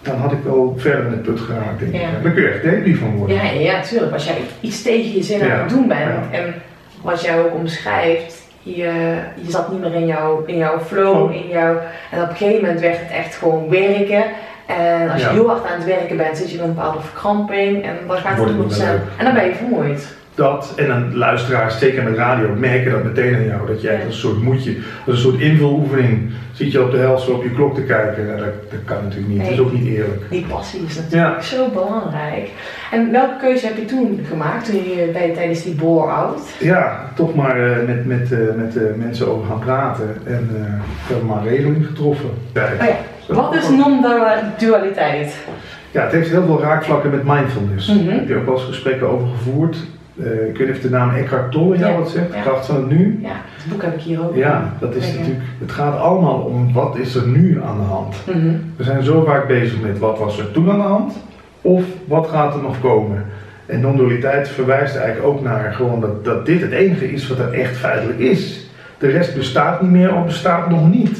dan 0.02 0.16
had 0.16 0.32
ik 0.32 0.38
wel 0.44 0.74
verder 0.78 1.12
in 1.12 1.20
put 1.20 1.40
geraakt. 1.40 1.78
Denk 1.78 1.94
ik. 1.94 2.00
Ja. 2.00 2.08
Daar 2.22 2.32
kun 2.32 2.42
je 2.42 2.48
echt 2.48 2.62
depri 2.62 2.94
van 2.94 3.16
worden. 3.16 3.36
Ja, 3.36 3.42
ja, 3.50 3.82
tuurlijk. 3.82 4.12
Als 4.12 4.24
jij 4.24 4.36
iets 4.60 4.82
tegen 4.82 5.14
je 5.16 5.22
zin 5.22 5.42
aan 5.42 5.58
het 5.58 5.68
doen 5.68 5.88
bent 5.88 6.30
en 6.30 6.54
wat 7.02 7.22
jij 7.22 7.38
ook 7.40 7.54
omschrijft, 7.54 8.42
je, 8.62 9.14
je 9.34 9.50
zat 9.50 9.72
niet 9.72 9.80
meer 9.80 9.94
in 9.94 10.06
jouw, 10.06 10.42
in 10.46 10.56
jouw 10.56 10.80
flow, 10.80 11.22
Oh. 11.22 11.34
in 11.34 11.48
jouw, 11.48 11.76
en 12.10 12.22
op 12.22 12.28
een 12.28 12.36
gegeven 12.36 12.60
moment 12.60 12.80
werd 12.80 12.98
het 12.98 13.10
echt 13.10 13.34
gewoon 13.36 13.68
werken. 13.68 14.24
En 14.66 15.10
als 15.10 15.22
je 15.22 15.28
heel 15.28 15.48
hard 15.48 15.64
aan 15.66 15.78
het 15.78 15.84
werken 15.84 16.16
bent, 16.16 16.36
zit 16.36 16.50
je 16.50 16.56
in 16.56 16.62
een 16.62 16.74
bepaalde 16.74 17.00
verkramping 17.00 17.84
en 17.84 17.96
dan 18.06 18.16
gaat 18.16 18.38
het 18.38 18.58
niet 18.58 18.72
zijn. 18.72 19.00
En 19.16 19.24
dan 19.24 19.34
ben 19.34 19.44
je 19.44 19.54
vermoeid. 19.54 20.18
Dat 20.40 20.72
en 20.76 20.90
een 20.90 21.16
luisteraar, 21.16 21.70
zeker 21.70 22.02
met 22.02 22.16
radio, 22.16 22.48
merken 22.56 22.90
dat 22.92 23.04
meteen 23.04 23.34
aan 23.34 23.44
jou. 23.44 23.66
Dat 23.66 23.82
jij 23.82 23.92
Ja. 23.92 23.98
als 24.04 24.14
een 24.14 24.20
soort 24.20 24.42
moedje, 24.42 24.76
als 25.06 25.14
een 25.14 25.20
soort 25.22 25.40
invuloefening, 25.40 26.30
zit 26.52 26.72
je 26.72 26.82
op 26.82 26.90
de 26.90 26.96
helft 26.96 27.28
op 27.30 27.42
je 27.42 27.50
klok 27.50 27.74
te 27.74 27.82
kijken. 27.82 28.26
Ja, 28.26 28.36
dat, 28.36 28.70
dat 28.70 28.80
kan 28.84 28.96
natuurlijk 29.02 29.28
niet. 29.32 29.40
Het 29.42 29.50
is 29.50 29.56
Nee. 29.56 29.66
ook 29.66 29.72
niet 29.72 29.86
eerlijk. 29.86 30.22
Die 30.30 30.46
passie 30.48 30.80
is 30.86 30.96
natuurlijk 30.96 31.42
zo 31.42 31.68
belangrijk. 31.68 32.50
En 32.90 33.12
welke 33.12 33.36
keuze 33.40 33.66
heb 33.66 33.76
je 33.76 33.84
toen 33.84 34.20
gemaakt 34.28 34.64
toen 34.64 34.74
je 34.74 35.10
bij, 35.12 35.30
tijdens 35.34 35.62
die 35.62 35.74
bore-out? 35.74 36.40
Ja, 36.58 37.10
toch 37.14 37.34
maar 37.34 37.70
eh, 37.70 37.86
met, 37.86 38.06
met, 38.06 38.32
eh, 38.32 38.38
met 38.56 38.76
eh, 38.76 38.82
mensen 38.96 39.28
over 39.28 39.46
gaan 39.46 39.58
praten. 39.58 40.16
En 40.26 40.48
hebben 41.06 41.26
maar 41.26 41.44
regeling 41.44 41.86
getroffen. 41.86 42.28
Oh 42.28 42.62
ja, 42.88 42.96
wat 43.34 43.54
is 43.54 43.68
non-dualiteit? 43.68 45.36
Ja, 45.90 46.02
het 46.02 46.12
heeft 46.12 46.30
heel 46.30 46.44
veel 46.46 46.60
raakvlakken 46.60 47.10
met 47.10 47.24
mindfulness. 47.24 47.88
Mhm. 47.88 48.04
Daar 48.06 48.14
heb 48.14 48.28
je 48.28 48.36
ook 48.36 48.44
wel 48.44 48.54
eens 48.54 48.64
gesprekken 48.64 49.08
over 49.08 49.26
gevoerd. 49.28 49.76
Eh, 50.18 50.48
ik 50.48 50.56
weet 50.56 50.66
niet 50.66 50.76
of 50.76 50.82
de 50.82 50.90
naam 50.90 51.10
Eckhart 51.10 51.52
Tolle 51.52 51.78
jou 51.78 51.92
Ja, 51.92 51.98
wat 51.98 52.10
zegt, 52.10 52.34
ja. 52.34 52.40
kracht 52.40 52.66
van 52.66 52.76
het 52.76 52.88
nu. 52.88 53.18
Ja, 53.22 53.28
het 53.28 53.70
boek 53.70 53.82
heb 53.82 53.94
ik 53.94 54.00
hier 54.00 54.20
ook. 54.20 54.36
Ja, 54.36 54.72
dat 54.80 54.94
is 54.94 55.12
natuurlijk, 55.12 55.44
het 55.58 55.72
gaat 55.72 55.98
allemaal 55.98 56.38
om 56.38 56.72
wat 56.72 56.96
is 56.96 57.14
er 57.14 57.26
nu 57.26 57.62
aan 57.62 57.76
de 57.76 57.84
hand. 57.84 58.16
Mhm. 58.26 58.54
We 58.76 58.84
zijn 58.84 59.02
zo 59.02 59.24
vaak 59.24 59.46
bezig 59.46 59.80
met 59.80 59.98
wat 59.98 60.18
was 60.18 60.38
er 60.38 60.50
toen 60.50 60.70
aan 60.70 60.78
de 60.78 60.84
hand, 60.84 61.12
of 61.60 61.84
wat 62.04 62.28
gaat 62.28 62.54
er 62.54 62.62
nog 62.62 62.80
komen. 62.80 63.24
En 63.66 63.80
non-dualiteit 63.80 64.48
verwijst 64.48 64.96
eigenlijk 64.96 65.26
ook 65.26 65.42
naar 65.42 65.72
gewoon 65.72 66.00
dat, 66.00 66.24
dat 66.24 66.46
dit 66.46 66.60
het 66.60 66.72
enige 66.72 67.12
is 67.12 67.28
wat 67.28 67.38
er 67.38 67.52
echt 67.52 67.76
feitelijk 67.76 68.18
is. 68.18 68.68
De 68.98 69.08
rest 69.08 69.34
bestaat 69.34 69.82
niet 69.82 69.90
meer 69.90 70.14
of 70.14 70.24
bestaat 70.24 70.70
nog 70.70 70.90
niet. 70.90 71.18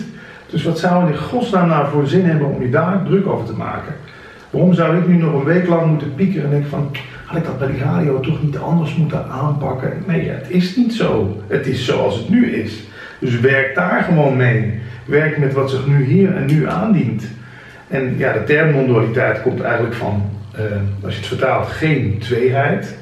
Dus 0.51 0.65
wat 0.65 0.79
zou 0.79 1.11
in 1.11 1.19
godsnaam 1.19 1.69
nou 1.69 1.89
voor 1.89 2.07
zin 2.07 2.25
hebben 2.25 2.49
om 2.49 2.63
je 2.63 2.71
daar 2.71 3.03
druk 3.05 3.27
over 3.27 3.47
te 3.47 3.57
maken? 3.57 3.95
Waarom 4.51 4.75
zou 4.75 4.97
ik 4.97 5.09
nu 5.09 5.17
nog 5.17 5.33
een 5.33 5.45
week 5.45 5.69
lang 5.69 5.87
moeten 5.87 6.15
piekeren 6.15 6.45
en 6.45 6.51
denken 6.51 6.71
van, 6.71 6.91
had 7.31 7.39
ik 7.39 7.45
dat 7.45 7.59
bij 7.59 7.69
die 7.69 7.83
radio 7.83 8.21
toch 8.21 8.43
niet 8.43 8.59
anders 8.59 8.95
moeten 8.95 9.27
aanpakken? 9.29 10.03
Nee, 10.07 10.29
het 10.29 10.47
is 10.49 10.77
niet 10.77 10.95
zo. 10.95 11.43
Het 11.47 11.67
is 11.67 11.85
zoals 11.85 12.17
het 12.17 12.29
nu 12.29 12.53
is. 12.53 12.83
Dus 13.19 13.41
werk 13.41 13.75
daar 13.75 14.03
gewoon 14.03 14.37
mee. 14.37 14.81
Werk 15.05 15.39
met 15.39 15.53
wat 15.53 15.71
zich 15.71 15.87
nu 15.87 16.05
hier 16.05 16.37
en 16.37 16.47
nu 16.47 16.69
aandient. 16.69 17.25
En 17.89 18.15
ja, 18.17 18.33
de 18.33 18.45
term 18.45 18.71
non-dualiteit 18.71 19.43
komt 19.43 19.61
eigenlijk 19.61 19.95
van, 19.95 20.31
eh, 20.55 20.63
als 21.03 21.13
je 21.13 21.19
het 21.19 21.29
vertaalt, 21.29 21.67
geen 21.67 22.19
tweeheid. 22.19 22.97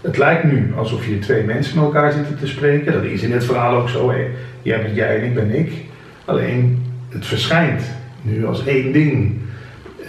Het 0.00 0.16
lijkt 0.16 0.44
nu 0.44 0.72
alsof 0.76 1.06
je 1.06 1.18
twee 1.18 1.42
mensen 1.42 1.76
met 1.76 1.84
elkaar 1.84 2.12
zitten 2.12 2.38
te 2.38 2.46
spreken. 2.46 2.92
Dat 2.92 3.02
is 3.02 3.22
in 3.22 3.32
het 3.32 3.44
verhaal 3.44 3.76
ook 3.76 3.88
zo. 3.88 4.10
Hè. 4.10 4.26
Jij 4.62 4.82
bent 4.82 4.96
jij 4.96 5.18
en 5.18 5.24
ik 5.24 5.34
ben 5.34 5.58
ik. 5.58 5.72
Alleen 6.24 6.84
het 7.08 7.26
verschijnt 7.26 7.82
nu 8.22 8.46
als 8.46 8.66
één 8.66 8.92
ding. 8.92 9.38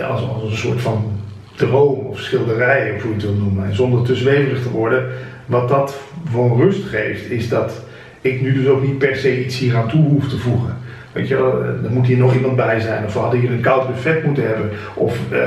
Als, 0.10 0.22
als 0.22 0.52
een 0.52 0.58
soort 0.58 0.82
van 0.82 1.19
droom 1.60 2.06
of 2.06 2.20
schilderij, 2.20 2.94
of 2.96 3.02
hoe 3.02 3.10
je 3.10 3.16
het 3.16 3.26
wil 3.26 3.34
noemen. 3.34 3.66
En 3.66 3.76
zonder 3.76 4.02
te 4.02 4.16
zweverig 4.16 4.62
te 4.62 4.70
worden. 4.70 5.06
Wat 5.46 5.70
dat 5.70 6.00
voor 6.32 6.58
rust 6.58 6.84
geeft, 6.84 7.32
is 7.32 7.50
dat 7.50 7.82
ik 8.22 8.42
nu 8.42 8.54
dus 8.54 8.68
ook 8.68 8.82
niet 8.82 8.98
per 8.98 9.16
se 9.16 9.46
iets 9.46 9.60
hier 9.60 9.76
aan 9.76 9.90
toe 9.90 10.04
hoef 10.04 10.30
te 10.30 10.38
voegen. 10.38 10.78
Weet 11.12 11.28
je 11.28 11.36
eh, 11.36 11.86
er 11.86 11.92
moet 11.92 12.06
hier 12.06 12.18
nog 12.18 12.36
iemand 12.36 12.56
bij 12.56 12.80
zijn. 12.80 13.06
Of 13.06 13.14
we 13.14 13.20
hadden 13.20 13.40
hier 13.40 13.52
een 13.52 13.62
koud 13.62 13.88
buffet 13.88 14.24
moeten 14.24 14.48
hebben. 14.48 14.70
Of 14.94 15.32
eh, 15.32 15.40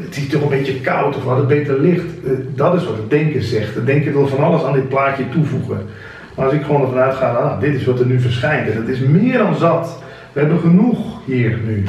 het 0.00 0.16
is 0.16 0.28
toch 0.28 0.42
een 0.42 0.48
beetje 0.48 0.80
koud. 0.80 1.16
Of 1.16 1.22
we 1.22 1.28
hadden 1.28 1.46
beter 1.46 1.80
licht. 1.80 2.04
Eh, 2.24 2.30
dat 2.54 2.74
is 2.74 2.84
wat 2.84 2.96
het 2.96 3.10
denken 3.10 3.42
zegt. 3.42 3.74
Het 3.74 3.86
denken 3.86 4.12
wil 4.12 4.26
van 4.26 4.44
alles 4.44 4.64
aan 4.64 4.72
dit 4.72 4.88
plaatje 4.88 5.28
toevoegen. 5.28 5.78
Maar 6.34 6.44
als 6.44 6.54
ik 6.54 6.62
gewoon 6.62 6.80
ervan 6.80 6.98
uitga, 6.98 7.30
ah, 7.30 7.60
dit 7.60 7.74
is 7.74 7.84
wat 7.84 8.00
er 8.00 8.06
nu 8.06 8.20
verschijnt. 8.20 8.70
En 8.70 8.76
het 8.76 8.88
is 8.88 8.98
meer 8.98 9.38
dan 9.38 9.54
zat. 9.54 10.02
We 10.32 10.40
hebben 10.40 10.58
genoeg 10.58 10.98
hier 11.26 11.58
nu. 11.64 11.84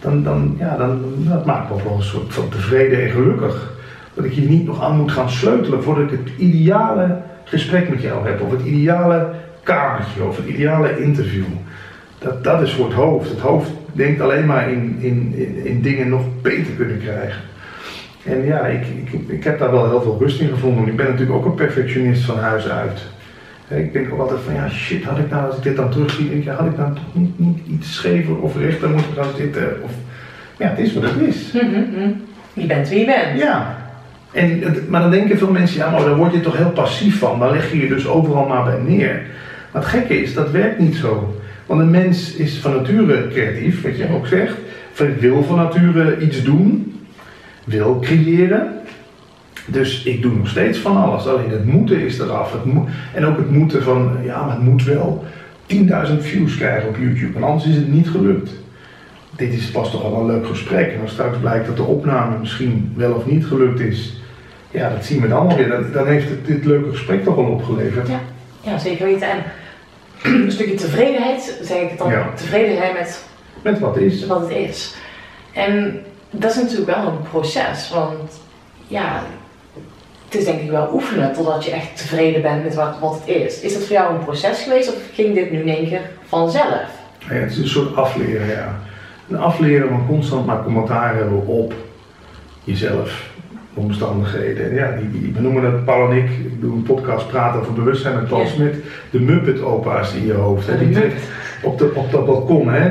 Dan, 0.00 0.22
dan, 0.22 0.56
ja, 0.58 0.76
dan 0.76 1.00
dat 1.16 1.46
maakt 1.46 1.70
me 1.70 1.82
wel 1.84 1.96
een 1.96 2.02
soort 2.02 2.34
van 2.34 2.48
tevreden 2.48 3.02
en 3.02 3.10
gelukkig. 3.10 3.72
Dat 4.14 4.24
ik 4.24 4.32
hier 4.32 4.48
niet 4.48 4.66
nog 4.66 4.82
aan 4.82 4.96
moet 4.96 5.12
gaan 5.12 5.30
sleutelen 5.30 5.82
voordat 5.82 6.12
ik 6.12 6.18
het 6.18 6.36
ideale 6.36 7.16
gesprek 7.44 7.88
met 7.88 8.02
jou 8.02 8.26
heb. 8.26 8.40
Of 8.40 8.50
het 8.50 8.64
ideale 8.64 9.30
kamertje. 9.62 10.24
Of 10.24 10.36
het 10.36 10.46
ideale 10.46 11.02
interview. 11.02 11.44
Dat, 12.18 12.44
dat 12.44 12.62
is 12.62 12.72
voor 12.72 12.86
het 12.86 12.94
hoofd. 12.94 13.30
Het 13.30 13.40
hoofd 13.40 13.70
denkt 13.92 14.20
alleen 14.20 14.46
maar 14.46 14.70
in, 14.70 14.96
in, 15.00 15.32
in, 15.36 15.66
in 15.66 15.82
dingen 15.82 16.08
nog 16.08 16.22
beter 16.42 16.72
kunnen 16.72 16.98
krijgen. 16.98 17.40
En 18.24 18.44
ja, 18.44 18.66
ik, 18.66 18.86
ik, 18.86 19.28
ik 19.28 19.44
heb 19.44 19.58
daar 19.58 19.70
wel 19.70 19.88
heel 19.88 20.02
veel 20.02 20.16
rust 20.20 20.40
in 20.40 20.48
gevonden. 20.48 20.86
Ik 20.86 20.96
ben 20.96 21.06
natuurlijk 21.06 21.38
ook 21.38 21.44
een 21.44 21.54
perfectionist 21.54 22.24
van 22.24 22.38
huis 22.38 22.68
uit. 22.68 23.00
Ik 23.68 23.92
denk 23.92 24.12
ook 24.12 24.20
altijd 24.20 24.40
van 24.44 24.54
ja 24.54 24.68
shit, 24.68 25.04
had 25.04 25.18
ik 25.18 25.30
nou 25.30 25.46
als 25.46 25.56
ik 25.56 25.62
dit 25.62 25.76
dan 25.76 25.90
terugzie, 25.90 26.28
denk 26.28 26.40
ik, 26.40 26.44
ja, 26.44 26.54
had 26.54 26.66
ik 26.66 26.76
nou 26.76 26.94
toch 26.94 27.14
niet, 27.14 27.38
niet 27.38 27.58
iets 27.66 27.94
schever 27.94 28.38
of 28.38 28.56
rechter 28.56 28.90
moeten 28.90 29.12
gaan 29.16 29.36
zitten? 29.36 29.82
Of, 29.82 29.90
ja, 30.56 30.68
het 30.68 30.78
is 30.78 30.94
wat 30.94 31.02
het 31.02 31.20
is. 31.20 31.52
Mhm, 31.52 31.66
mhm. 31.66 32.10
Je 32.52 32.66
bent 32.66 32.88
wie 32.88 32.98
je 32.98 33.04
bent. 33.04 33.40
Ja. 33.40 33.76
En, 34.32 34.62
maar 34.88 35.00
dan 35.00 35.10
denken 35.10 35.38
veel 35.38 35.50
mensen, 35.50 35.78
ja 35.78 35.90
maar 35.90 36.04
daar 36.04 36.16
word 36.16 36.32
je 36.32 36.40
toch 36.40 36.56
heel 36.56 36.70
passief 36.70 37.18
van. 37.18 37.38
Dan 37.38 37.50
leg 37.50 37.72
je 37.72 37.78
je 37.78 37.88
dus 37.88 38.06
overal 38.06 38.46
maar 38.46 38.64
bij 38.64 38.78
neer. 38.86 39.22
Het 39.72 39.84
gekke 39.84 40.22
is, 40.22 40.34
dat 40.34 40.50
werkt 40.50 40.78
niet 40.78 40.96
zo. 40.96 41.40
Want 41.66 41.80
een 41.80 41.90
mens 41.90 42.34
is 42.34 42.58
van 42.58 42.76
nature 42.76 43.28
creatief, 43.28 43.82
wat 43.82 43.96
je 43.96 44.14
ook 44.14 44.26
zegt. 44.26 44.54
Wil 45.18 45.42
van 45.42 45.56
nature 45.56 46.18
iets 46.20 46.42
doen. 46.42 47.00
Wil 47.64 47.98
creëren. 48.00 48.77
Dus 49.70 50.02
ik 50.02 50.22
doe 50.22 50.32
nog 50.34 50.48
steeds 50.48 50.78
van 50.78 50.96
alles. 50.96 51.26
Alleen 51.26 51.50
het 51.50 51.64
moeten 51.66 52.00
is 52.00 52.18
eraf. 52.18 52.52
Het 52.52 52.64
moet, 52.64 52.88
en 53.14 53.24
ook 53.24 53.36
het 53.36 53.50
moeten 53.50 53.82
van, 53.82 54.16
ja 54.24 54.42
maar 54.44 54.54
het 54.54 54.64
moet 54.64 54.84
wel 54.84 55.24
10.000 55.66 55.78
views 56.18 56.56
krijgen 56.56 56.88
op 56.88 56.96
YouTube. 56.96 57.36
En 57.36 57.42
anders 57.42 57.66
is 57.66 57.74
het 57.76 57.88
niet 57.92 58.08
gelukt. 58.08 58.50
dit 59.36 59.52
is 59.52 59.70
pas 59.70 59.90
toch 59.90 60.04
al 60.04 60.20
een 60.20 60.26
leuk 60.26 60.46
gesprek. 60.46 60.92
En 60.92 61.00
als 61.00 61.10
straks 61.12 61.38
blijkt 61.38 61.66
dat 61.66 61.76
de 61.76 61.82
opname 61.82 62.38
misschien 62.38 62.92
wel 62.96 63.12
of 63.12 63.26
niet 63.26 63.46
gelukt 63.46 63.80
is, 63.80 64.22
ja, 64.70 64.90
dat 64.90 65.04
zien 65.04 65.20
we 65.20 65.28
dan 65.28 65.48
alweer. 65.48 65.68
Dan, 65.68 65.92
dan 65.92 66.06
heeft 66.06 66.28
het 66.28 66.46
dit 66.46 66.64
leuke 66.64 66.90
gesprek 66.90 67.24
toch 67.24 67.36
al 67.36 67.44
opgeleverd. 67.44 68.08
Ja, 68.08 68.20
ja 68.60 68.78
zeker 68.78 69.06
weten. 69.06 69.28
En 69.30 69.42
een 70.44 70.52
stukje 70.52 70.74
tevredenheid, 70.74 71.58
zeg 71.62 71.82
ik 71.82 71.88
het 71.88 71.98
dan, 71.98 72.10
Ja. 72.10 72.30
tevreden 72.34 72.76
zijn 72.76 72.92
met 72.94 73.24
Met 73.62 73.78
wat 73.78 73.96
is. 73.96 74.26
wat 74.26 74.40
het 74.40 74.50
is. 74.50 74.94
En 75.52 76.00
dat 76.30 76.50
is 76.50 76.56
natuurlijk 76.62 76.90
wel 76.96 77.06
een 77.06 77.22
proces, 77.30 77.90
want 77.94 78.40
ja, 78.86 79.22
het 80.28 80.38
is 80.38 80.44
denk 80.44 80.60
ik 80.60 80.70
wel 80.70 80.90
oefenen 80.92 81.32
totdat 81.32 81.64
je 81.64 81.70
echt 81.70 81.96
tevreden 81.96 82.42
bent 82.42 82.64
met 82.64 82.74
wat, 82.74 82.98
wat 83.00 83.14
het 83.14 83.36
is. 83.36 83.60
Is 83.60 83.72
dat 83.72 83.82
voor 83.82 83.96
jou 83.96 84.14
een 84.14 84.24
proces 84.24 84.62
geweest 84.62 84.88
of 84.88 84.94
ging 85.12 85.34
dit 85.34 85.50
nu 85.50 85.60
in 85.60 85.68
één 85.68 85.88
keer 85.88 86.00
vanzelf? 86.26 86.86
Ja, 87.18 87.34
het 87.34 87.50
is 87.50 87.58
een 87.58 87.68
soort 87.68 87.96
afleren, 87.96 88.46
ja. 88.46 88.78
Een 89.28 89.38
afleren 89.38 89.88
van 89.88 90.06
constant 90.06 90.46
maar 90.46 90.62
commentaar 90.62 91.16
hebben 91.16 91.46
op 91.46 91.74
jezelf, 92.64 93.30
omstandigheden. 93.78 94.70
En 94.70 94.74
ja, 94.74 94.94
die, 94.98 95.20
die, 95.20 95.32
we 95.34 95.40
noemen 95.40 95.62
dat, 95.62 95.84
Paul 95.84 96.10
en 96.10 96.16
ik, 96.16 96.30
ik 96.30 96.60
doe 96.60 96.72
een 96.72 96.82
podcast 96.82 97.28
praten 97.28 97.60
over 97.60 97.72
bewustzijn 97.72 98.14
met 98.14 98.28
Paul 98.28 98.40
Ja. 98.40 98.46
Smit, 98.46 98.74
de 99.10 99.20
Muppet-opa's 99.20 100.14
in 100.14 100.26
je 100.26 100.32
hoofd. 100.32 100.66
Hè, 100.66 100.78
die 100.78 100.96
op, 101.62 101.78
de, 101.78 101.92
op 101.94 102.10
dat 102.10 102.26
balkon, 102.26 102.68
hè. 102.68 102.90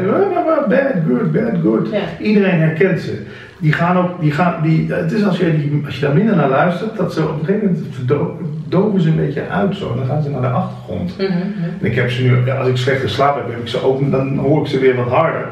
Bad, 0.67 0.93
good, 1.07 1.31
bad, 1.31 1.53
good. 1.63 1.89
Ja. 1.91 2.01
Iedereen 2.19 2.59
herkent 2.59 2.99
ze. 2.99 3.21
Die 3.59 3.73
gaan 3.73 3.97
ook, 3.97 4.21
die 4.21 4.31
gaan, 4.31 4.61
die, 4.63 4.93
het 4.93 5.11
is 5.11 5.25
als 5.25 5.37
je, 5.37 5.57
die, 5.57 5.81
als 5.85 5.95
je 5.95 6.05
daar 6.05 6.15
minder 6.15 6.35
naar 6.35 6.49
luistert, 6.49 6.97
dat 6.97 7.13
ze 7.13 7.23
op 7.23 7.39
een 7.39 7.45
gegeven 7.45 7.87
moment 8.07 8.39
doven 8.67 9.01
ze 9.01 9.09
een 9.09 9.15
beetje 9.15 9.47
uit 9.47 9.75
zo. 9.75 9.95
Dan 9.95 10.05
gaan 10.05 10.21
ze 10.21 10.29
naar 10.29 10.41
de 10.41 10.47
achtergrond. 10.47 11.17
Mhm, 11.17 11.27
mhm. 11.27 11.69
En 11.79 11.85
ik 11.85 11.95
heb 11.95 12.09
ze 12.09 12.23
nu, 12.23 12.51
als 12.51 12.67
ik 12.67 12.77
slecht 12.77 13.01
geslapen 13.01 13.41
heb, 13.41 13.51
heb 13.51 13.61
ik 13.61 13.67
ze 13.67 13.83
ook, 13.83 14.11
dan 14.11 14.37
hoor 14.37 14.61
ik 14.61 14.67
ze 14.67 14.79
weer 14.79 14.95
wat 14.95 15.07
harder. 15.07 15.47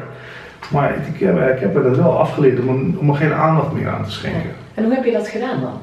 Maar 0.70 0.94
ik, 1.14 1.20
heb, 1.20 1.54
ik 1.54 1.60
heb 1.60 1.76
er 1.76 1.82
dat 1.82 1.96
wel 1.96 2.18
afgeleerd 2.18 2.60
om, 2.60 2.96
om 2.98 3.08
er 3.08 3.16
geen 3.16 3.32
aandacht 3.32 3.72
meer 3.72 3.88
aan 3.88 4.04
te 4.04 4.10
schenken. 4.10 4.50
En 4.76 4.84
hoe 4.84 4.94
heb 4.94 5.04
je 5.04 5.12
dat 5.12 5.28
gedaan 5.28 5.60
dan? 5.60 5.80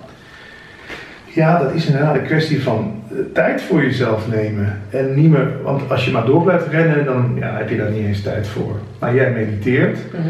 Ja, 1.26 1.60
dat 1.60 1.74
is 1.74 1.86
inderdaad 1.86 2.16
een 2.16 2.26
kwestie 2.26 2.62
van 2.64 3.02
eh, 3.12 3.18
tijd 3.34 3.62
voor 3.62 3.82
jezelf 3.84 4.28
nemen. 4.32 4.82
En 4.90 5.14
niet 5.16 5.30
meer, 5.30 5.48
want 5.64 5.90
als 5.92 6.06
je 6.06 6.12
maar 6.12 6.26
door 6.26 6.44
blijft 6.44 6.68
rennen, 6.68 7.06
dan 7.06 7.36
ja, 7.40 7.56
heb 7.58 7.70
je 7.70 7.78
daar 7.78 7.92
niet 7.92 8.06
eens 8.06 8.22
tijd 8.22 8.48
voor. 8.48 8.80
Maar 9.00 9.16
jij 9.16 9.32
mediteert. 9.32 9.98
Mhm. 10.12 10.28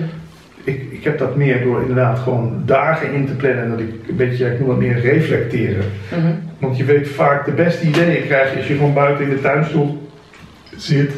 Ik, 0.64 0.92
ik 0.92 1.04
heb 1.04 1.18
dat 1.18 1.36
meer 1.36 1.64
door 1.64 1.82
inderdaad 1.82 2.20
gewoon 2.20 2.62
dagen 2.66 3.14
in 3.14 3.26
te 3.26 3.34
plannen. 3.34 3.70
Dat 3.70 3.80
ik 3.80 3.94
een 4.10 4.16
beetje, 4.16 4.52
ik 4.54 4.60
noem 4.60 4.70
het 4.70 4.78
meer 4.80 5.00
reflecteren. 5.00 5.86
Mhm. 6.18 6.32
Want 6.60 6.78
je 6.78 6.84
weet 6.84 7.08
vaak 7.08 7.46
de 7.46 7.52
beste 7.52 7.88
ideeën 7.88 8.26
krijg 8.26 8.52
je 8.52 8.58
als 8.58 8.68
je 8.68 8.74
gewoon 8.76 8.94
buiten 8.94 9.24
in 9.24 9.30
de 9.30 9.42
tuinstoel 9.42 10.10
zit. 10.76 11.12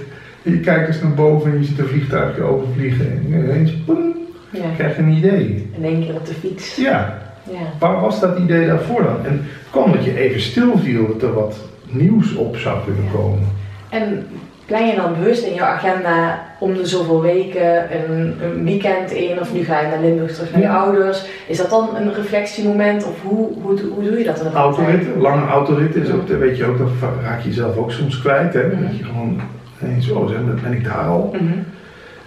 En 0.43 0.51
je 0.51 0.59
kijkt 0.59 0.87
eens 0.87 1.01
naar 1.01 1.13
boven 1.13 1.51
en 1.51 1.57
je 1.59 1.65
ziet 1.65 1.79
een 1.79 1.87
vliegtuigje 1.87 2.41
overvliegen. 2.43 3.05
En 3.05 3.25
ineens, 3.33 3.71
poem, 3.85 4.13
Ja. 4.49 4.61
krijg 4.77 4.95
je 4.95 5.01
een 5.01 5.11
idee. 5.11 5.69
In 5.77 5.83
één 5.85 5.99
keer 6.05 6.13
op 6.15 6.25
de 6.25 6.33
fiets. 6.33 6.75
Ja, 6.75 7.17
Ja. 7.51 7.59
waar 7.79 8.01
was 8.01 8.19
dat 8.19 8.37
idee 8.39 8.67
daarvoor 8.67 9.03
dan? 9.03 9.25
En 9.25 9.31
het 9.31 9.69
kwam 9.71 9.91
dat 9.91 10.05
je 10.05 10.17
even 10.19 10.41
stil 10.41 10.77
viel 10.77 11.07
dat 11.07 11.21
er 11.21 11.33
wat 11.33 11.57
nieuws 11.87 12.35
op 12.35 12.57
zou 12.57 12.77
kunnen 12.85 13.11
komen. 13.13 13.47
En 13.89 14.27
plan 14.65 14.87
je 14.87 14.95
dan 14.95 15.13
bewust 15.19 15.45
in 15.45 15.53
je 15.53 15.61
agenda 15.61 16.39
om 16.59 16.73
de 16.73 16.85
zoveel 16.87 17.21
weken 17.21 17.83
een, 17.95 18.33
een 18.43 18.63
weekend 18.63 19.11
in, 19.11 19.39
of 19.39 19.53
nu 19.53 19.63
ga 19.63 19.79
je 19.81 19.87
naar 19.87 20.01
Limburg 20.01 20.33
terug 20.33 20.51
naar 20.51 20.61
je 20.61 20.67
Ja. 20.67 20.77
ouders? 20.77 21.25
Is 21.47 21.57
dat 21.57 21.69
dan 21.69 21.89
een 21.95 22.13
reflectiemoment 22.13 23.05
of 23.07 23.21
hoe, 23.21 23.47
hoe, 23.61 23.79
hoe 23.93 24.03
doe 24.03 24.17
je 24.17 24.23
dat 24.23 24.33
praktijk? 24.33 24.55
Autoritten, 24.55 25.21
lange 25.21 25.45
autoritten, 25.45 26.01
is 26.03 26.11
ook, 26.11 26.27
weet 26.27 26.57
je 26.57 26.65
ook, 26.65 26.77
dan 26.77 26.89
raak 27.23 27.41
je 27.41 27.47
jezelf 27.49 27.77
ook 27.77 27.91
soms 27.91 28.19
kwijt. 28.21 28.53
Hè? 28.53 28.67
Mhm. 28.67 28.81
Dat 28.83 28.97
je 28.97 29.03
gewoon 29.03 29.39
ineens, 29.83 30.09
oh, 30.11 30.27
zeg, 30.29 30.37
dan 30.37 30.59
ben 30.63 30.73
ik 30.73 30.83
daar 30.83 31.05
al. 31.07 31.29
Mhm. 31.33 31.43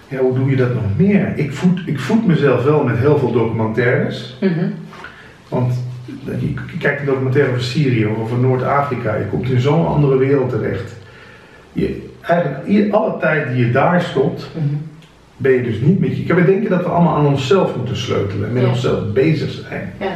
Ja, 0.09 0.19
hoe 0.19 0.35
doe 0.35 0.51
je 0.51 0.57
dat 0.57 0.75
nog 0.75 0.83
meer? 0.97 1.33
Ik 1.37 1.53
voed, 1.53 1.81
ik 1.87 1.99
voed 2.01 2.27
mezelf 2.27 2.65
wel 2.65 2.85
met 2.85 2.99
heel 2.99 3.19
veel 3.19 3.33
documentaires. 3.33 4.37
Mhm. 4.41 4.65
Want 5.49 5.75
je, 6.25 6.55
kijkt 6.79 7.01
een 7.01 7.07
documentaire 7.07 7.51
over 7.51 7.63
Syrië 7.63 8.07
of 8.07 8.19
over 8.19 8.39
Noord-Afrika. 8.39 9.15
Je 9.15 9.25
komt 9.25 9.51
in 9.51 9.61
zo'n 9.61 9.87
andere 9.87 10.17
wereld 10.17 10.49
terecht. 10.51 10.93
Je, 11.73 12.07
eigenlijk 12.21 12.93
alle 12.95 13.19
tijd 13.21 13.49
die 13.55 13.67
je 13.67 13.73
daar 13.73 14.03
stopt, 14.03 14.49
Mhm. 14.55 14.65
ben 15.37 15.53
je 15.53 15.63
dus 15.63 15.81
niet 15.81 16.01
met 16.01 16.17
je. 16.17 16.23
Ik 16.23 16.29
heb 16.29 16.47
denken 16.47 16.71
dat 16.71 16.83
we 16.83 16.89
allemaal 16.89 17.17
aan 17.17 17.27
onszelf 17.27 17.77
moeten 17.77 17.97
sleutelen 17.97 18.49
en 18.49 18.53
met 18.55 18.63
Ja. 18.63 18.69
onszelf 18.69 19.13
bezig 19.13 19.51
zijn. 19.69 19.93
Ja. 20.01 20.07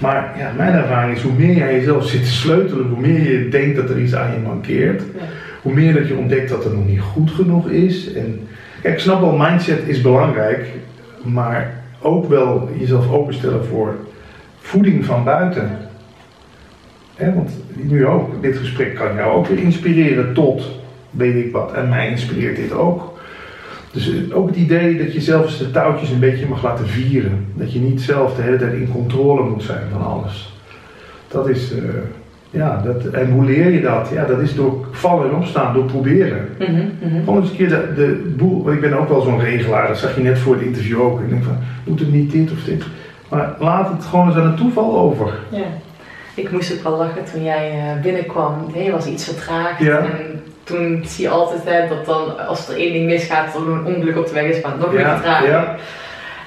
Maar 0.00 0.34
ja, 0.38 0.52
mijn 0.56 0.72
ervaring 0.74 1.16
is 1.16 1.22
hoe 1.22 1.32
meer 1.32 1.62
aan 1.62 1.72
jezelf 1.72 2.06
zit 2.08 2.22
te 2.22 2.30
sleutelen, 2.30 2.88
hoe 2.88 3.00
meer 3.00 3.30
je 3.32 3.48
denkt 3.48 3.76
dat 3.76 3.90
er 3.90 4.00
iets 4.00 4.14
aan 4.14 4.32
je 4.32 4.38
mankeert, 4.38 5.02
Ja. 5.14 5.20
hoe 5.62 5.72
meer 5.74 5.94
dat 5.94 6.08
je 6.08 6.16
ontdekt 6.16 6.48
dat 6.48 6.64
het 6.64 6.72
nog 6.74 6.86
niet 6.86 7.00
goed 7.00 7.30
genoeg 7.30 7.68
is. 7.68 8.12
En 8.12 8.40
kijk, 8.82 8.94
ik 8.94 9.00
snap 9.00 9.20
wel, 9.20 9.36
mindset 9.36 9.80
is 9.86 10.00
belangrijk, 10.00 10.66
maar 11.24 11.82
ook 12.00 12.28
wel 12.28 12.70
jezelf 12.78 13.10
openstellen 13.12 13.64
voor 13.64 13.94
voeding 14.68 15.04
van 15.04 15.24
buiten. 15.24 15.70
Hè, 17.14 17.34
want 17.34 17.50
nu 17.74 18.06
ook, 18.06 18.42
dit 18.42 18.56
gesprek 18.56 18.94
kan 18.94 19.14
jou 19.14 19.36
ook 19.36 19.46
weer 19.46 19.58
inspireren 19.58 20.34
tot 20.34 20.80
weet 21.10 21.44
ik 21.44 21.52
wat. 21.52 21.72
En 21.72 21.88
mij 21.88 22.10
inspireert 22.10 22.56
dit 22.56 22.72
ook. 22.72 23.18
Dus 23.92 24.08
eh, 24.08 24.36
ook 24.36 24.46
het 24.46 24.56
idee 24.56 24.98
dat 24.98 25.12
je 25.12 25.20
zelf 25.20 25.44
eens 25.44 25.58
de 25.58 25.70
touwtjes 25.70 26.10
een 26.10 26.18
beetje 26.18 26.46
mag 26.46 26.62
laten 26.62 26.88
vieren. 26.88 27.46
Dat 27.54 27.72
je 27.72 27.78
niet 27.78 28.00
zelf 28.00 28.34
de 28.34 28.42
hele 28.42 28.56
tijd 28.56 28.72
in 28.72 28.92
controle 28.92 29.50
moet 29.50 29.62
zijn 29.62 29.82
van 29.92 30.06
alles. 30.06 30.56
Dat 31.28 31.48
is, 31.48 31.72
eh, 31.72 31.82
ja, 32.50 32.82
dat, 32.84 33.04
en 33.04 33.30
hoe 33.30 33.44
leer 33.44 33.70
je 33.70 33.80
dat? 33.80 34.10
Ja, 34.14 34.24
dat 34.24 34.40
is 34.40 34.54
door 34.54 34.86
vallen 34.90 35.28
en 35.28 35.36
opstaan, 35.36 35.74
door 35.74 35.84
proberen. 35.84 36.48
Mhm. 36.58 36.72
Mhm. 36.72 37.24
Gewoon 37.24 37.40
eens 37.40 37.50
een 37.50 37.56
keer 37.56 37.68
de, 37.68 37.92
de 37.96 38.34
boel, 38.36 38.62
want 38.62 38.74
ik 38.74 38.80
ben 38.80 38.98
ook 38.98 39.08
wel 39.08 39.20
zo'n 39.20 39.40
regelaar, 39.40 39.88
dat 39.88 39.98
zag 39.98 40.16
je 40.16 40.22
net 40.22 40.38
voor 40.38 40.54
het 40.54 40.64
interview 40.64 41.00
ook. 41.00 41.20
Ik 41.20 41.28
denk 41.28 41.44
van, 41.44 41.58
moet 41.84 42.00
het 42.00 42.12
niet 42.12 42.32
dit 42.32 42.52
of 42.52 42.64
dit? 42.64 42.84
Maar 43.28 43.54
laat 43.58 43.88
het 43.88 44.04
gewoon 44.04 44.26
eens 44.28 44.36
aan 44.36 44.46
het 44.46 44.56
toeval 44.56 44.98
over. 44.98 45.32
Ja. 45.50 45.64
Ik 46.34 46.50
moest 46.50 46.72
ook 46.72 46.82
wel 46.82 46.96
lachen 46.96 47.24
toen 47.32 47.44
jij 47.44 47.70
eh, 47.70 48.02
binnenkwam. 48.02 48.70
Je 48.74 48.90
was 48.90 49.06
iets 49.06 49.24
vertraagd. 49.24 49.78
Ja. 49.78 49.96
En 49.98 50.42
toen 50.64 51.02
zie 51.06 51.24
je 51.24 51.30
altijd 51.30 51.60
hè, 51.64 51.88
dat 51.88 52.06
dan, 52.06 52.46
als 52.46 52.68
er 52.68 52.76
één 52.76 52.92
ding 52.92 53.06
misgaat, 53.06 53.52
dan 53.52 53.68
een 53.72 53.84
ongeluk 53.84 54.16
op 54.18 54.26
de 54.26 54.32
weg 54.32 54.44
is, 54.44 54.62
maar 54.62 54.72
nog 54.78 54.92
meer 54.92 55.00
Ja, 55.00 55.14
vertraging. 55.14 55.50
ja. 55.50 55.74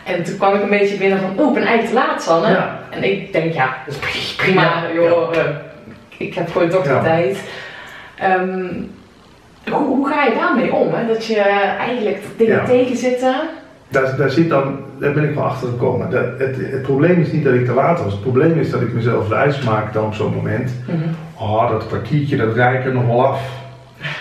En 0.06 0.24
toen 0.24 0.38
kwam 0.38 0.56
ik 0.56 0.62
een 0.62 0.70
beetje 0.70 0.98
binnen 0.98 1.20
van, 1.20 1.30
oh, 1.39 1.48
ik 1.48 1.54
ben 1.54 1.63
eigenlijk 1.65 1.88
te 2.06 2.08
laat, 2.12 2.24
Sanne. 2.24 2.50
Ja. 2.50 2.80
En 2.89 3.04
ik 3.04 3.34
denk, 3.34 3.54
ja, 3.54 3.76
dat 3.86 3.96
is 4.13 4.36
prima, 4.36 4.72
joh. 4.94 5.36
eh, 5.38 5.44
ik 6.17 6.34
heb 6.34 6.52
gewoon 6.52 6.70
toch 6.70 6.84
de 6.84 6.89
Ja. 6.89 7.02
tijd. 7.04 7.44
Ehm, 8.17 8.67
hoe, 9.72 9.86
hoe 9.88 10.08
ga 10.08 10.24
je 10.24 10.34
daarmee 10.36 10.74
om? 10.74 10.94
Hè? 10.94 11.08
Dat 11.08 11.26
je 11.26 11.39
eigenlijk 11.80 12.24
dingen 12.38 12.56
Ja. 12.56 12.65
tegenzitten. 12.65 13.36
Daar, 13.91 14.15
daar 14.17 14.30
zit 14.30 14.49
dan, 14.49 14.75
daar 14.99 15.13
ben 15.13 15.23
ik 15.23 15.36
wel 15.36 15.43
achter 15.43 15.67
gekomen. 15.67 16.10
Dat, 16.10 16.23
het, 16.38 16.56
het 16.71 16.82
probleem 16.82 17.19
is 17.21 17.32
niet 17.32 17.43
dat 17.43 17.54
ik 17.54 17.65
te 17.65 17.73
laat 17.73 18.04
was. 18.04 18.12
Het 18.12 18.21
probleem 18.21 18.60
is 18.60 18.69
dat 18.69 18.82
ik 18.82 18.93
mezelf 18.93 19.27
wijs 19.27 19.62
maak 19.62 19.93
dan 19.93 20.06
op 20.06 20.13
zo'n 20.13 20.34
moment. 20.36 20.71
Mhm. 20.88 20.97
Oh, 21.43 21.69
dat 21.69 21.88
kwartiertje, 21.88 22.38
dat 22.38 22.56
rijk 22.56 22.86
er 22.86 22.93
nog 22.93 23.06
wel 23.06 23.25
af. 23.27 23.41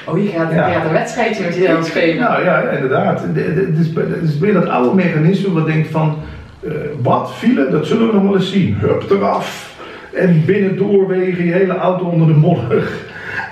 Oh, 0.06 0.22
je 0.22 0.28
gaat, 0.28 0.52
Ja. 0.52 0.66
je 0.66 0.72
gaat 0.74 0.85
een 0.85 0.92
wedstrijdje 0.92 1.44
met 1.44 1.54
jezelf 1.54 1.87
spelen. 1.87 2.20
Nou 2.22 2.44
ja, 2.44 2.61
inderdaad. 2.61 3.20
De- 3.20 3.33
de- 3.54 3.66
Het 3.70 3.78
is, 3.78 4.30
is 4.33 4.38
weer 4.38 4.52
dat 4.52 4.66
oude 4.68 4.94
mechanisme 4.94 5.52
wat 5.52 5.66
denkt 5.66 5.88
van, 5.88 6.16
eh, 6.61 6.70
wat, 7.02 7.33
file, 7.35 7.70
dat 7.70 7.87
zullen 7.87 8.06
we 8.06 8.12
nog 8.12 8.22
wel 8.22 8.35
eens 8.37 8.52
zien. 8.52 8.76
Hup, 8.80 9.11
eraf. 9.11 9.74
En 10.14 10.42
binnen 10.46 10.76
doorwegen, 10.76 11.44
je 11.44 11.52
hele 11.52 11.76
auto 11.76 12.04
onder 12.04 12.26
de 12.26 12.35
modder. 12.35 12.88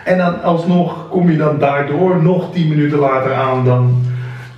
En 0.04 0.18
dan 0.18 0.42
alsnog 0.42 1.08
kom 1.08 1.30
je 1.30 1.36
dan 1.36 1.58
daardoor 1.58 2.22
nog 2.22 2.52
tien 2.52 2.68
minuten 2.68 2.98
later 2.98 3.32
aan 3.34 3.64
dan. 3.64 4.02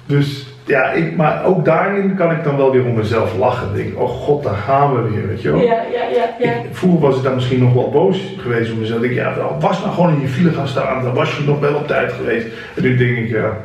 Dus 0.07 0.50
ja, 0.71 0.91
ik, 0.93 1.17
maar 1.17 1.45
ook 1.45 1.65
daarin 1.65 2.15
kan 2.15 2.31
ik 2.31 2.45
dan 2.45 2.57
wel 2.57 2.73
weer 2.73 2.85
om 2.85 2.95
mezelf 2.95 3.37
lachen. 3.39 3.69
Denk, 3.75 4.01
oh 4.01 4.09
god, 4.09 4.43
daar 4.43 4.55
gaan 4.55 4.95
we 4.95 5.11
weer, 5.11 5.27
weet 5.29 5.43
je 5.43 5.51
wel. 5.51 5.61
Ja, 5.61 5.73
ja, 5.93 6.03
ja, 6.15 6.35
ja. 6.39 6.53
Ik, 6.53 6.61
vroeger 6.73 7.01
was 7.01 7.17
ik 7.17 7.23
dan 7.23 7.35
misschien 7.35 7.59
nog 7.61 7.73
wel 7.73 7.91
boos 7.91 8.19
geweest 8.39 8.73
op 8.73 8.79
mezelf. 8.79 9.03
Ik 9.03 9.15
denk, 9.15 9.21
ja, 9.37 9.57
was 9.61 9.81
nou 9.81 9.93
gewoon 9.95 10.15
in 10.15 10.21
je 10.21 10.29
file 10.29 10.51
gaan 10.53 10.69
staan, 10.69 11.03
dan 11.05 11.15
was 11.15 11.37
je 11.37 11.43
nog 11.47 11.61
wel 11.61 11.75
op 11.75 11.87
tijd 11.87 12.13
geweest. 12.13 12.47
En 12.77 12.83
nu 12.83 12.97
denk 12.97 13.17
ik, 13.17 13.29
ja, 13.29 13.57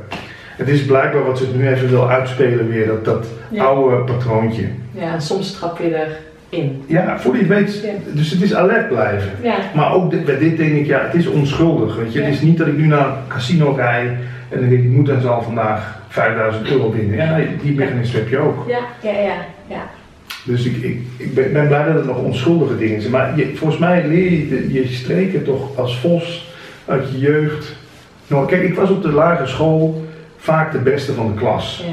het 0.58 0.68
is 0.68 0.86
blijkbaar 0.86 1.26
wat 1.26 1.38
ze 1.38 1.48
nu 1.56 1.68
even 1.68 1.90
wil 1.90 2.10
uitspelen 2.10 2.70
weer, 2.70 2.88
dat, 2.88 3.06
dat 3.06 3.28
Ja. 3.50 3.64
oude 3.64 3.96
patroontje. 4.14 4.64
Ja, 4.92 5.14
en 5.14 5.22
soms 5.22 5.52
trap 5.58 5.78
je 5.78 6.06
erin. 6.50 6.84
Ja, 6.88 7.20
voor 7.20 7.34
die 7.34 7.46
weet, 7.46 7.82
Ja. 7.84 7.90
dus 8.14 8.32
het 8.32 8.42
is 8.42 8.54
alert 8.56 8.88
blijven. 8.88 9.30
Ja, 9.42 9.56
Maar 9.76 9.94
ook 9.94 10.12
dit- 10.12 10.26
bij 10.26 10.38
dit 10.38 10.58
denk 10.58 10.72
ik, 10.76 10.86
ja, 10.86 11.00
het 11.06 11.14
is 11.14 11.28
onschuldig, 11.28 11.96
weet 11.96 12.14
je. 12.14 12.20
Ja. 12.20 12.26
Het 12.26 12.34
is 12.34 12.42
niet 12.42 12.58
dat 12.58 12.68
ik 12.68 12.78
nu 12.78 12.86
naar 12.88 13.06
een 13.08 13.14
casino 13.28 13.72
rij 13.72 14.18
en 14.50 14.60
dan 14.60 14.70
denk 14.70 14.82
ik, 14.82 14.88
ik 14.88 14.92
moet 14.96 15.06
dan 15.06 15.22
zal 15.22 15.42
vandaag 15.42 16.00
5000 16.10 16.68
euro 16.70 16.92
winnen. 16.92 17.16
Ja, 17.16 17.40
die 17.62 17.76
mechanisme 17.76 18.20
heb 18.20 18.30
je 18.30 18.38
ook. 18.38 18.70
ja, 18.70 18.80
ja, 19.12 19.20
ja. 19.20 19.36
ja. 19.68 19.88
Dus 20.44 20.66
ik, 20.66 20.76
ik, 20.76 21.00
ik 21.18 21.34
ben, 21.34 21.54
ben 21.54 21.68
blij 21.68 21.86
dat 21.86 21.96
het 21.96 22.06
nog 22.06 22.18
onschuldige 22.18 22.78
dingen 22.78 23.00
zijn. 23.02 23.12
Maar 23.14 23.38
je, 23.38 23.56
volgens 23.56 23.80
mij 23.80 24.08
leer 24.08 24.32
je 24.32 24.48
de- 24.48 24.74
je 24.74 24.88
streken 24.88 25.44
toch 25.44 25.78
als 25.78 25.98
vos 26.00 26.54
uit 26.86 27.12
je 27.12 27.20
jeugd. 27.20 27.76
Nou, 28.28 28.48
kijk, 28.48 28.62
ik 28.64 28.76
was 28.76 28.90
op 28.90 29.02
de 29.02 29.12
lagere 29.12 29.48
school 29.48 30.06
vaak 30.38 30.72
de 30.72 30.78
beste 30.78 31.14
van 31.14 31.28
de 31.28 31.34
klas. 31.34 31.84
ja. 31.86 31.92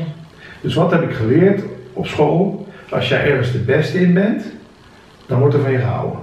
Dus 0.60 0.74
wat 0.74 0.90
heb 0.90 1.02
ik 1.02 1.12
geleerd 1.12 1.62
op 1.92 2.06
school? 2.06 2.66
Als 2.90 3.08
jij 3.08 3.24
ergens 3.30 3.52
de 3.52 3.58
beste 3.58 4.00
in 4.00 4.14
bent, 4.14 4.44
dan 5.26 5.38
wordt 5.38 5.54
er 5.54 5.60
van 5.60 5.72
je 5.72 5.78
gehouden. 5.78 6.18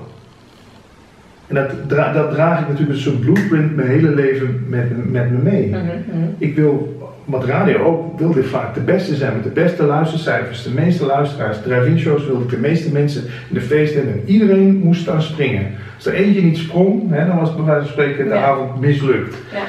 En 1.49 1.55
dat, 1.55 1.69
dra- 1.88 2.13
dat 2.13 2.31
draag 2.31 2.59
ik 2.62 2.67
natuurlijk 2.67 2.93
als 2.93 3.05
een 3.05 3.19
blueprint 3.19 3.75
mijn 3.75 3.88
hele 3.88 4.09
leven 4.15 4.65
met, 4.67 5.12
met 5.12 5.31
me 5.31 5.38
mee. 5.38 5.67
Mhm, 5.67 5.77
mhm. 5.79 6.27
Ik 6.38 6.55
wil 6.55 6.97
wat 7.25 7.45
radio 7.45 7.77
ook, 7.83 8.19
wilde 8.19 8.39
ik 8.39 8.45
vaak 8.45 8.73
de 8.73 8.79
beste 8.79 9.15
zijn 9.15 9.33
met 9.33 9.43
de 9.43 9.49
beste 9.49 9.83
luistercijfers, 9.83 10.63
de 10.63 10.71
meeste 10.71 11.05
luisteraars. 11.05 11.57
Drive-in 11.62 11.99
shows 11.99 12.25
wilde 12.25 12.43
ik 12.43 12.49
de 12.49 12.57
meeste 12.57 12.91
mensen 12.91 13.23
in 13.23 13.53
de 13.53 13.62
feesten 13.62 14.01
en 14.01 14.21
iedereen 14.25 14.81
moest 14.83 15.05
daar 15.05 15.21
springen. 15.21 15.65
Als 15.95 16.05
er 16.05 16.13
eentje 16.13 16.41
niet 16.41 16.57
sprong, 16.57 17.09
hè, 17.09 17.27
dan 17.27 17.38
was 17.39 17.47
het 17.47 17.57
bij 17.57 17.65
wijze 17.65 17.81
van 17.81 17.91
spreken 17.91 18.27
de 18.27 18.33
Ja. 18.33 18.43
avond 18.43 18.79
mislukt. 18.79 19.35
Ja. 19.53 19.59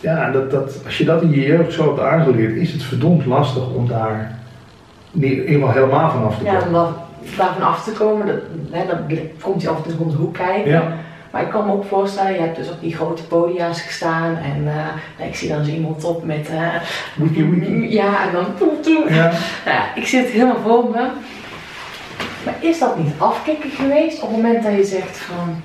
Ja, 0.00 0.30
dat, 0.30 0.50
dat, 0.50 0.80
als 0.84 0.98
je 0.98 1.04
dat 1.04 1.22
in 1.22 1.30
je 1.30 1.40
jeugd 1.40 1.72
zo 1.72 1.86
hebt 1.86 2.00
aangeleerd, 2.00 2.56
is 2.56 2.72
het 2.72 2.82
verdomd 2.82 3.26
lastig 3.26 3.74
om 3.74 3.88
daar 3.88 4.38
niet, 5.12 5.42
helemaal 5.46 6.10
van 6.10 6.24
af 6.24 6.38
te 6.38 6.44
Ja, 6.44 6.50
komen. 6.52 6.66
om 6.66 6.72
daar- 6.72 6.92
daarvan 7.36 7.62
af 7.68 7.84
te 7.84 7.90
komen, 7.90 8.26
dat, 8.26 8.36
hè, 8.70 8.86
dan 8.86 9.18
komt 9.40 9.62
hij 9.62 9.70
af 9.70 9.84
en 9.86 9.90
toe 9.90 10.04
om 10.04 10.10
de 10.10 10.16
hoek 10.16 10.34
kijken. 10.34 10.70
Ja. 10.70 10.92
Maar 11.30 11.42
ik 11.42 11.50
kan 11.50 11.66
me 11.66 11.72
ook 11.72 11.84
voorstellen, 11.84 12.32
je 12.32 12.38
hebt 12.40 12.56
dus 12.56 12.70
op 12.70 12.80
die 12.80 12.94
grote 12.94 13.22
podia's 13.26 13.80
gestaan 13.80 14.36
en 14.36 14.62
eh, 14.68 14.74
nou, 15.18 15.28
ik 15.28 15.34
zie 15.36 15.48
dan 15.48 15.64
zo 15.64 15.70
iemand 15.70 16.04
op 16.04 16.24
met 16.24 16.48
wiki. 17.14 17.86
Ja, 17.92 18.26
en 18.26 18.32
dan 18.32 18.46
toe 18.58 18.80
toe. 18.80 19.04
Ja. 19.14 19.30
Nou 19.64 19.76
ja, 19.76 19.84
ik 19.94 20.06
zit 20.06 20.28
helemaal 20.28 20.60
voor 20.64 20.84
me. 20.90 21.08
Maar 22.44 22.54
is 22.60 22.78
dat 22.78 22.98
niet 22.98 23.12
afkicken 23.18 23.70
geweest 23.70 24.22
op 24.22 24.28
het 24.28 24.36
moment 24.36 24.62
dat 24.62 24.72
je 24.72 24.84
zegt 24.84 25.18
van, 25.18 25.62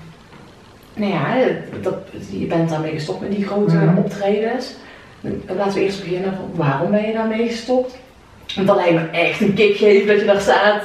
nou 0.93 1.11
ja, 1.11 1.25
dat, 1.81 1.93
je 2.29 2.45
bent 2.45 2.69
daarmee 2.69 2.91
gestopt 2.91 3.21
met 3.21 3.31
die 3.31 3.45
grote 3.45 3.75
Mhm. 3.75 3.97
optredens. 3.97 4.73
Laten 5.47 5.73
we 5.73 5.83
eerst 5.83 6.03
beginnen 6.03 6.33
van 6.35 6.49
waarom 6.53 6.91
ben 6.91 7.07
je 7.07 7.13
daarmee 7.13 7.47
gestopt? 7.47 7.97
Want 8.55 8.67
dat 8.67 8.75
lijkt 8.75 8.93
me 8.93 9.09
echt 9.19 9.41
een 9.41 9.53
kick 9.53 9.75
geven 9.77 10.07
dat 10.07 10.19
je 10.19 10.25
daar 10.25 10.39
staat 10.41 10.83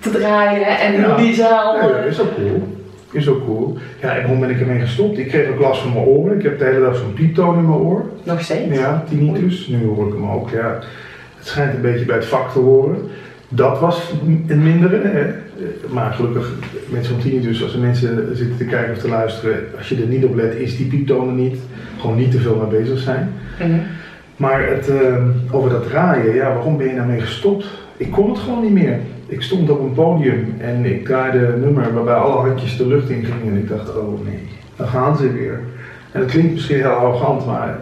te 0.00 0.10
draaien 0.10 0.78
en 0.78 1.00
Ja. 1.00 1.16
die 1.16 1.34
zaal. 1.34 1.76
Ja, 1.76 1.86
dat 1.86 2.04
is 2.04 2.20
ook 2.20 2.34
cool. 2.34 2.85
Is 3.12 3.28
ook 3.28 3.44
cool. 3.44 3.78
Ja, 4.00 4.14
en 4.16 4.22
waarom 4.22 4.40
ben 4.40 4.50
ik 4.50 4.60
ermee 4.60 4.80
gestopt? 4.80 5.18
Ik 5.18 5.28
kreeg 5.28 5.50
ook 5.50 5.60
last 5.60 5.80
van 5.80 5.92
mijn 5.92 6.04
oren. 6.04 6.36
Ik 6.36 6.42
heb 6.42 6.58
de 6.58 6.64
hele 6.64 6.80
dag 6.80 6.96
zo'n 6.96 7.12
pieptoon 7.12 7.58
in 7.58 7.68
mijn 7.68 7.78
oor. 7.78 8.04
Nog 8.22 8.40
steeds? 8.40 8.78
Ja, 8.78 9.04
tinnitus. 9.08 9.66
Nu 9.66 9.86
hoor 9.86 10.06
ik 10.06 10.12
hem 10.12 10.30
ook. 10.30 10.50
Ja, 10.50 10.78
het 11.36 11.46
schijnt 11.46 11.74
een 11.74 11.80
beetje 11.80 12.04
bij 12.04 12.16
het 12.16 12.26
vak 12.26 12.52
te 12.52 12.58
horen. 12.58 12.96
Dat 13.48 13.80
was 13.80 14.12
een 14.46 14.62
mindere. 14.62 15.00
Hè. 15.08 15.24
Maar 15.88 16.12
gelukkig 16.12 16.52
met 16.88 17.06
zo'n 17.06 17.18
tinnitus, 17.18 17.62
als 17.62 17.74
er 17.74 17.80
mensen 17.80 18.36
zitten 18.36 18.56
te 18.56 18.64
kijken 18.64 18.92
of 18.92 18.98
te 18.98 19.08
luisteren, 19.08 19.64
als 19.76 19.88
je 19.88 19.96
er 19.96 20.06
niet 20.06 20.24
op 20.24 20.34
let, 20.34 20.54
is 20.54 20.76
die 20.76 20.86
pieptonen 20.86 21.34
niet. 21.34 21.56
Gewoon 22.00 22.16
niet 22.16 22.30
te 22.30 22.38
veel 22.38 22.56
mee 22.56 22.80
bezig 22.80 22.98
zijn. 22.98 23.32
Mhm. 23.58 23.78
Maar 24.36 24.68
het, 24.68 24.88
eh, 24.88 25.24
over 25.50 25.70
dat 25.70 25.88
draaien, 25.88 26.34
ja, 26.34 26.54
waarom 26.54 26.76
ben 26.76 26.86
je 26.86 26.94
daarmee 26.94 27.20
gestopt? 27.20 27.66
Ik 27.96 28.10
kon 28.10 28.30
het 28.30 28.38
gewoon 28.38 28.62
niet 28.62 28.72
meer. 28.72 28.98
Ik 29.26 29.42
stond 29.42 29.70
op 29.70 29.80
een 29.80 29.92
podium 29.92 30.54
en 30.58 30.84
ik 30.84 31.04
draaide 31.04 31.46
een 31.46 31.60
nummer 31.60 31.94
waarbij 31.94 32.14
alle 32.14 32.48
handjes 32.48 32.76
de 32.76 32.86
lucht 32.86 33.08
in 33.10 33.24
gingen. 33.24 33.52
En 33.54 33.58
ik 33.58 33.68
dacht, 33.68 33.96
oh 33.96 34.24
nee, 34.24 34.38
dan 34.76 34.86
gaan 34.88 35.16
ze 35.16 35.32
weer. 35.32 35.60
En 36.12 36.20
dat 36.20 36.30
klinkt 36.30 36.52
misschien 36.52 36.76
heel 36.76 36.88
arrogant, 36.88 37.46
maar 37.46 37.78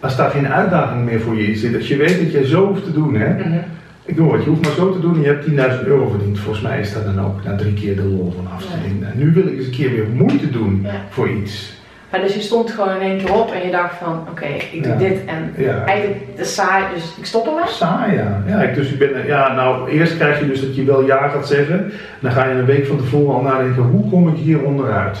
als 0.00 0.16
daar 0.16 0.30
geen 0.30 0.48
uitdaging 0.48 1.04
meer 1.04 1.20
voor 1.20 1.36
je 1.36 1.46
in 1.46 1.56
zit, 1.56 1.74
als 1.76 1.88
je 1.88 1.96
weet 1.96 2.18
dat 2.22 2.32
je 2.32 2.46
zo 2.46 2.66
hoeft 2.66 2.84
te 2.84 2.92
doen, 2.92 3.14
hè. 3.14 3.28
Mhm. 3.34 3.58
Ik 4.04 4.16
noem 4.16 4.28
wat, 4.28 4.44
je 4.44 4.48
hoeft 4.50 4.62
maar 4.62 4.74
zo 4.74 4.92
te 4.92 5.00
doen 5.00 5.14
en 5.14 5.20
je 5.20 5.26
hebt 5.26 5.44
10.000 5.80 5.86
euro 5.86 6.08
verdiend. 6.08 6.38
Volgens 6.38 6.64
mij 6.64 6.80
is 6.80 6.92
dat 6.92 7.04
dan 7.04 7.20
ook 7.20 7.44
na 7.44 7.56
drie 7.56 7.72
keer 7.74 7.96
de 7.96 8.02
lol 8.04 8.34
vanaf. 8.36 8.64
Ja. 8.68 8.76
Ik 8.76 8.82
denk, 8.82 9.00
nou, 9.00 9.12
nu 9.26 9.32
wil 9.32 9.46
ik 9.46 9.56
eens 9.56 9.64
een 9.64 9.70
keer 9.70 9.90
weer 9.90 10.06
moeite 10.14 10.50
doen 10.50 10.80
Ja. 10.82 10.90
voor 11.10 11.28
iets. 11.30 11.75
Maar 12.10 12.20
dus 12.20 12.34
je 12.34 12.40
stond 12.40 12.70
gewoon 12.70 12.94
in 12.94 13.00
één 13.00 13.18
keer 13.18 13.34
op 13.34 13.50
en 13.52 13.64
je 13.64 13.70
dacht 13.70 13.94
van, 13.96 14.26
oké, 14.30 14.46
ik 14.72 14.82
doe 14.82 14.92
Ja. 14.92 14.98
dit 14.98 15.18
en 15.26 15.54
Ja. 15.64 15.84
eigenlijk 15.84 16.36
de 16.36 16.44
saai, 16.44 16.84
dus 16.94 17.14
ik 17.18 17.24
stop 17.26 17.46
ermee. 17.46 17.62
Saai, 17.66 18.16
ja. 18.16 18.42
ja 18.46 18.62
ik, 18.62 18.74
dus 18.74 18.90
ik 18.92 18.98
ben, 18.98 19.26
ja, 19.26 19.52
nou, 19.54 19.90
eerst 19.90 20.16
krijg 20.16 20.40
je 20.40 20.46
dus 20.46 20.60
dat 20.60 20.76
je 20.76 20.84
wel 20.84 21.06
ja 21.06 21.28
gaat 21.28 21.46
zeggen. 21.48 21.92
Dan 22.20 22.32
ga 22.32 22.44
je 22.46 22.54
een 22.54 22.64
week 22.64 22.86
van 22.86 22.96
tevoren 22.96 23.34
al 23.34 23.42
nadenken, 23.42 23.82
hoe 23.82 24.10
kom 24.10 24.28
ik 24.28 24.36
hier 24.36 24.62
onderuit? 24.62 25.18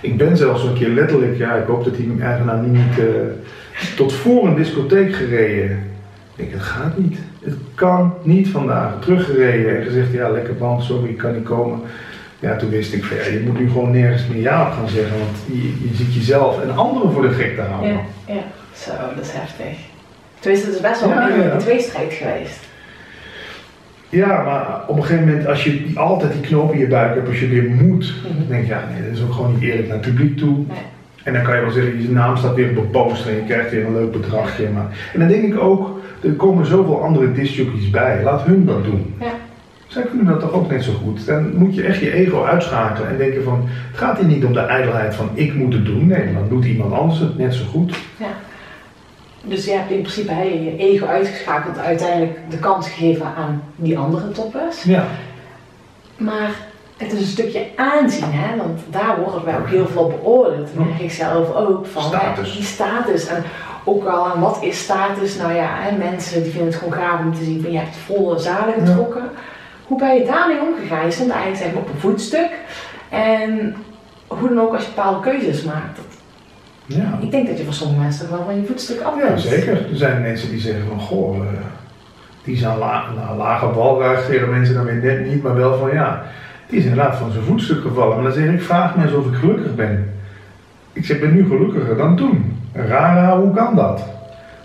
Ik 0.00 0.16
ben 0.16 0.36
zelfs 0.36 0.62
een 0.64 0.74
keer 0.74 0.88
letterlijk, 0.88 1.36
ja, 1.36 1.54
ik 1.54 1.66
hoop 1.66 1.84
dat 1.84 1.96
die 1.96 2.16
eigenaar 2.22 2.58
niet, 2.58 2.98
eh, 2.98 3.04
tot 3.96 4.12
voor 4.12 4.46
een 4.46 4.54
discotheek 4.56 5.14
gereden. 5.14 5.70
Ik 5.70 6.36
denk, 6.36 6.52
het 6.52 6.62
gaat 6.62 6.98
niet. 6.98 7.18
Het 7.44 7.54
kan 7.74 8.14
niet 8.22 8.48
vandaag. 8.48 8.92
Teruggereden 9.00 9.76
en 9.76 9.82
gezegd, 9.84 10.12
ja, 10.12 10.28
lekker 10.30 10.56
band, 10.56 10.82
sorry, 10.82 11.08
ik 11.08 11.16
kan 11.18 11.32
niet 11.34 11.44
komen. 11.44 11.80
Ja, 12.40 12.56
toen 12.56 12.70
wist 12.70 12.92
ik 12.92 13.04
van, 13.04 13.16
ja, 13.16 13.22
je 13.22 13.42
moet 13.46 13.58
nu 13.58 13.68
gewoon 13.70 13.90
nergens 13.90 14.26
meer 14.26 14.40
ja 14.42 14.66
op 14.66 14.72
gaan 14.72 14.88
zeggen, 14.88 15.18
want 15.18 15.36
je, 15.46 15.62
je 15.88 15.94
ziet 15.94 16.14
jezelf 16.14 16.62
en 16.62 16.76
anderen 16.76 17.12
voor 17.12 17.22
de 17.22 17.30
gek 17.30 17.54
te 17.54 17.60
houden. 17.60 17.90
Ja, 17.92 18.00
ja. 18.26 18.42
Zo, 18.74 18.90
dat 19.16 19.24
is 19.24 19.32
heftig. 19.32 19.78
Tenminste, 20.38 20.66
het 20.66 20.76
is 20.76 20.82
best 20.82 21.00
wel 21.00 21.08
Ja, 21.10 21.30
een 21.30 21.42
ja. 21.42 21.56
tweestrijd 21.56 22.12
geweest. 22.12 22.68
Ja, 24.08 24.26
maar 24.42 24.80
op 24.86 24.96
een 24.96 25.02
gegeven 25.04 25.26
moment, 25.28 25.46
als 25.46 25.64
je 25.64 25.70
die- 25.70 25.98
altijd 25.98 26.32
die 26.32 26.40
knoop 26.40 26.72
in 26.72 26.78
je 26.78 26.86
buik 26.86 27.14
hebt, 27.14 27.28
als 27.28 27.40
je 27.40 27.48
weer 27.48 27.70
moet, 27.70 28.14
Mhm. 28.24 28.36
dan 28.38 28.46
denk 28.48 28.62
je, 28.62 28.68
ja, 28.68 28.84
nee, 28.92 29.08
dat 29.08 29.16
is 29.16 29.22
ook 29.24 29.32
gewoon 29.32 29.52
niet 29.54 29.62
eerlijk 29.62 29.88
naar 29.88 29.96
het 29.96 30.06
publiek 30.06 30.36
toe. 30.36 30.56
Nee. 30.56 30.66
En 31.24 31.32
dan 31.32 31.42
kan 31.42 31.54
je 31.56 31.60
wel 31.60 31.70
zeggen, 31.70 32.02
je 32.02 32.10
naam 32.10 32.36
staat 32.36 32.54
weer 32.54 32.70
op 32.70 32.76
een 32.76 32.90
poster 32.90 33.30
en 33.30 33.36
je 33.36 33.44
krijgt 33.44 33.70
weer 33.70 33.84
een 33.86 33.92
leuk 33.92 34.12
bedragje. 34.12 34.68
Maar... 34.68 34.86
En 35.12 35.18
dan 35.20 35.28
denk 35.28 35.44
ik 35.44 35.58
ook, 35.60 36.00
er 36.22 36.32
komen 36.32 36.66
zoveel 36.66 37.02
andere 37.02 37.32
discjockeys 37.32 37.90
bij, 37.90 38.22
laat 38.22 38.42
hun 38.42 38.64
dat 38.66 38.84
doen. 38.84 39.14
Ja. 39.20 39.26
Zij 39.90 40.02
kunnen 40.02 40.26
dat 40.26 40.40
toch 40.40 40.52
ook 40.52 40.70
net 40.70 40.84
zo 40.84 40.92
goed. 40.92 41.26
Dan 41.26 41.56
moet 41.56 41.74
je 41.74 41.82
echt 41.82 42.00
je 42.00 42.12
ego 42.12 42.44
uitschakelen 42.44 43.08
en 43.08 43.16
denken 43.16 43.42
van, 43.44 43.68
het 43.90 43.98
gaat 43.98 44.18
hier 44.18 44.26
niet 44.26 44.44
om 44.44 44.52
de 44.52 44.60
ijdelheid 44.60 45.14
van 45.14 45.30
ik 45.34 45.54
moet 45.54 45.72
het 45.72 45.84
doen. 45.84 46.06
Nee, 46.06 46.32
dan 46.34 46.48
doet 46.48 46.64
iemand 46.64 46.92
anders 46.92 47.20
het 47.20 47.38
net 47.38 47.54
zo 47.54 47.64
goed. 47.64 47.94
Dus 49.44 49.64
je 49.64 49.70
hebt 49.70 49.90
in 49.90 50.00
principe 50.00 50.32
je 50.34 50.76
ego 50.76 51.06
uitgeschakeld, 51.06 51.78
uiteindelijk 51.78 52.38
de 52.50 52.58
kans 52.58 52.88
gegeven 52.88 53.26
aan 53.26 53.62
die 53.76 53.98
andere 53.98 54.30
toppers. 54.30 54.82
Ja. 54.82 55.04
Maar 56.16 56.50
het 56.96 57.12
is 57.12 57.20
een 57.20 57.26
stukje 57.26 57.66
aanzien, 57.76 58.32
hè? 58.32 58.56
want 58.56 58.80
daar 58.90 59.20
worden 59.20 59.44
wij 59.44 59.58
ook 59.58 59.68
heel 59.68 59.86
veel 59.86 60.02
op 60.02 60.10
beoordeeld. 60.10 60.68
Dat 60.74 60.86
merk 60.86 61.00
ik 61.00 61.10
zelf 61.12 61.54
ook. 61.54 61.86
Van, 61.86 62.02
Status. 62.02 62.48
hè, 62.48 62.56
die 62.56 62.64
status. 62.64 63.26
En 63.26 63.42
ook 63.84 64.04
al 64.04 64.26
aan 64.26 64.40
wat 64.40 64.58
is 64.62 64.82
status? 64.82 65.36
Nou 65.36 65.52
ja, 65.52 65.68
hè, 65.78 65.96
mensen 65.96 66.42
die 66.42 66.52
vinden 66.52 66.70
het 66.70 66.78
gewoon 66.78 66.94
gaaf 66.94 67.20
om 67.20 67.34
te 67.34 67.44
zien 67.44 67.62
van 67.62 67.72
je 67.72 67.78
hebt 67.78 67.96
volle 67.96 68.38
zalen 68.38 68.74
getrokken. 68.74 69.30
Hoe 69.90 69.98
ben 69.98 70.14
je 70.14 70.24
daarmee 70.24 70.60
omgegaan? 70.60 71.04
Je 71.04 71.10
stond 71.10 71.30
eigenlijk 71.30 71.62
zeg 71.62 71.72
maar, 71.72 71.82
op 71.82 71.88
een 71.88 72.00
voetstuk. 72.00 72.50
En 73.08 73.74
hoe 74.26 74.48
dan 74.48 74.60
ook 74.60 74.74
als 74.74 74.84
je 74.84 74.92
bepaalde 74.94 75.20
keuzes 75.20 75.64
maakt. 75.64 75.98
Ja. 76.86 77.18
Ik 77.20 77.30
denk 77.30 77.46
dat 77.46 77.58
je 77.58 77.64
voor 77.64 77.72
sommige 77.72 78.00
mensen 78.00 78.30
wel 78.30 78.44
van 78.44 78.56
je 78.56 78.66
voetstuk 78.66 79.00
af 79.00 79.14
Ja, 79.18 79.36
zeker. 79.36 79.72
Er 79.90 79.96
zijn 79.96 80.22
mensen 80.22 80.50
die 80.50 80.60
zeggen 80.60 80.86
van, 80.88 81.00
goh, 81.00 81.36
eh, 81.36 81.42
die 82.44 82.56
zijn 82.56 82.78
la 82.78 83.04
nou, 83.16 83.36
lage 83.36 83.66
balruig 83.66 84.26
tegen 84.26 84.50
mensen 84.50 84.74
dan 84.74 84.84
weer 84.84 84.94
net 84.94 85.26
niet, 85.26 85.42
maar 85.42 85.54
wel 85.54 85.78
van 85.78 85.92
ja, 85.92 86.22
die 86.66 86.78
is 86.78 86.84
inderdaad 86.84 87.16
van 87.16 87.30
zijn 87.30 87.44
voetstuk 87.44 87.80
gevallen. 87.80 88.14
Maar 88.14 88.24
dan 88.24 88.32
zeg 88.32 88.52
ik, 88.52 88.62
vraag 88.62 88.96
me 88.96 89.04
eens 89.04 89.12
of 89.12 89.26
ik 89.26 89.34
gelukkig 89.34 89.74
ben. 89.74 90.12
Ik 90.92 91.04
zeg, 91.04 91.20
ben 91.20 91.34
nu 91.34 91.46
gelukkiger 91.46 91.96
dan 91.96 92.16
toen. 92.16 92.56
Rara, 92.72 93.38
hoe 93.38 93.54
kan 93.54 93.76
dat? 93.76 94.02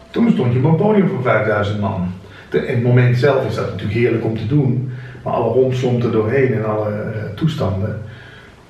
Toen 0.09 0.31
stond 0.31 0.53
je 0.53 0.59
op 0.59 0.65
een 0.65 0.75
podium 0.75 1.07
voor 1.07 1.21
5000 1.21 1.79
man. 1.79 2.11
De, 2.49 2.67
in 2.67 2.75
het 2.75 2.83
moment 2.83 3.17
zelf 3.17 3.45
is 3.45 3.55
dat 3.55 3.65
natuurlijk 3.65 3.99
heerlijk 3.99 4.25
om 4.25 4.38
te 4.38 4.47
doen, 4.47 4.91
maar 5.25 5.33
alle 5.33 5.53
romslomp 5.53 6.03
er 6.03 6.11
doorheen 6.11 6.53
en 6.53 6.65
alle 6.65 6.89
eh, 6.89 7.23
toestanden. 7.35 8.01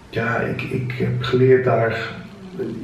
Ja, 0.10 0.38
ik, 0.38 0.62
ik 0.62 0.92
heb 0.92 1.22
geleerd 1.24 1.64
daar, 1.64 2.10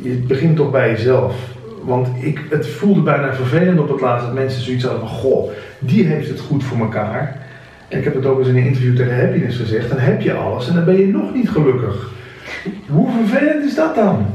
je 0.01 0.23
begint 0.27 0.55
toch 0.55 0.71
bij 0.71 0.89
jezelf. 0.89 1.35
Want 1.83 2.07
ik, 2.19 2.41
het 2.49 2.67
voelde 2.67 3.01
bijna 3.01 3.33
vervelend 3.33 3.79
op 3.79 3.89
het 3.89 4.01
laatst 4.01 4.25
dat 4.25 4.35
mensen 4.35 4.61
zoiets 4.61 4.83
hadden 4.83 5.07
van, 5.07 5.17
goh, 5.17 5.51
die 5.79 6.05
heeft 6.05 6.29
het 6.29 6.39
goed 6.39 6.63
voor 6.63 6.77
elkaar. 6.77 7.37
En 7.87 7.97
ik 7.97 8.03
heb 8.03 8.15
het 8.15 8.25
ook 8.25 8.39
eens 8.39 8.47
in 8.47 8.55
een 8.55 8.65
interview 8.65 8.95
tegen 8.95 9.19
Happiness 9.19 9.57
gezegd, 9.57 9.89
dan 9.89 9.99
heb 9.99 10.21
je 10.21 10.33
alles 10.33 10.67
en 10.67 10.75
dan 10.75 10.85
ben 10.85 10.97
je 10.97 11.07
nog 11.07 11.33
niet 11.33 11.49
gelukkig. 11.49 12.11
Hoe 12.87 13.09
vervelend 13.11 13.65
is 13.65 13.75
dat 13.75 13.95
dan? 13.95 14.25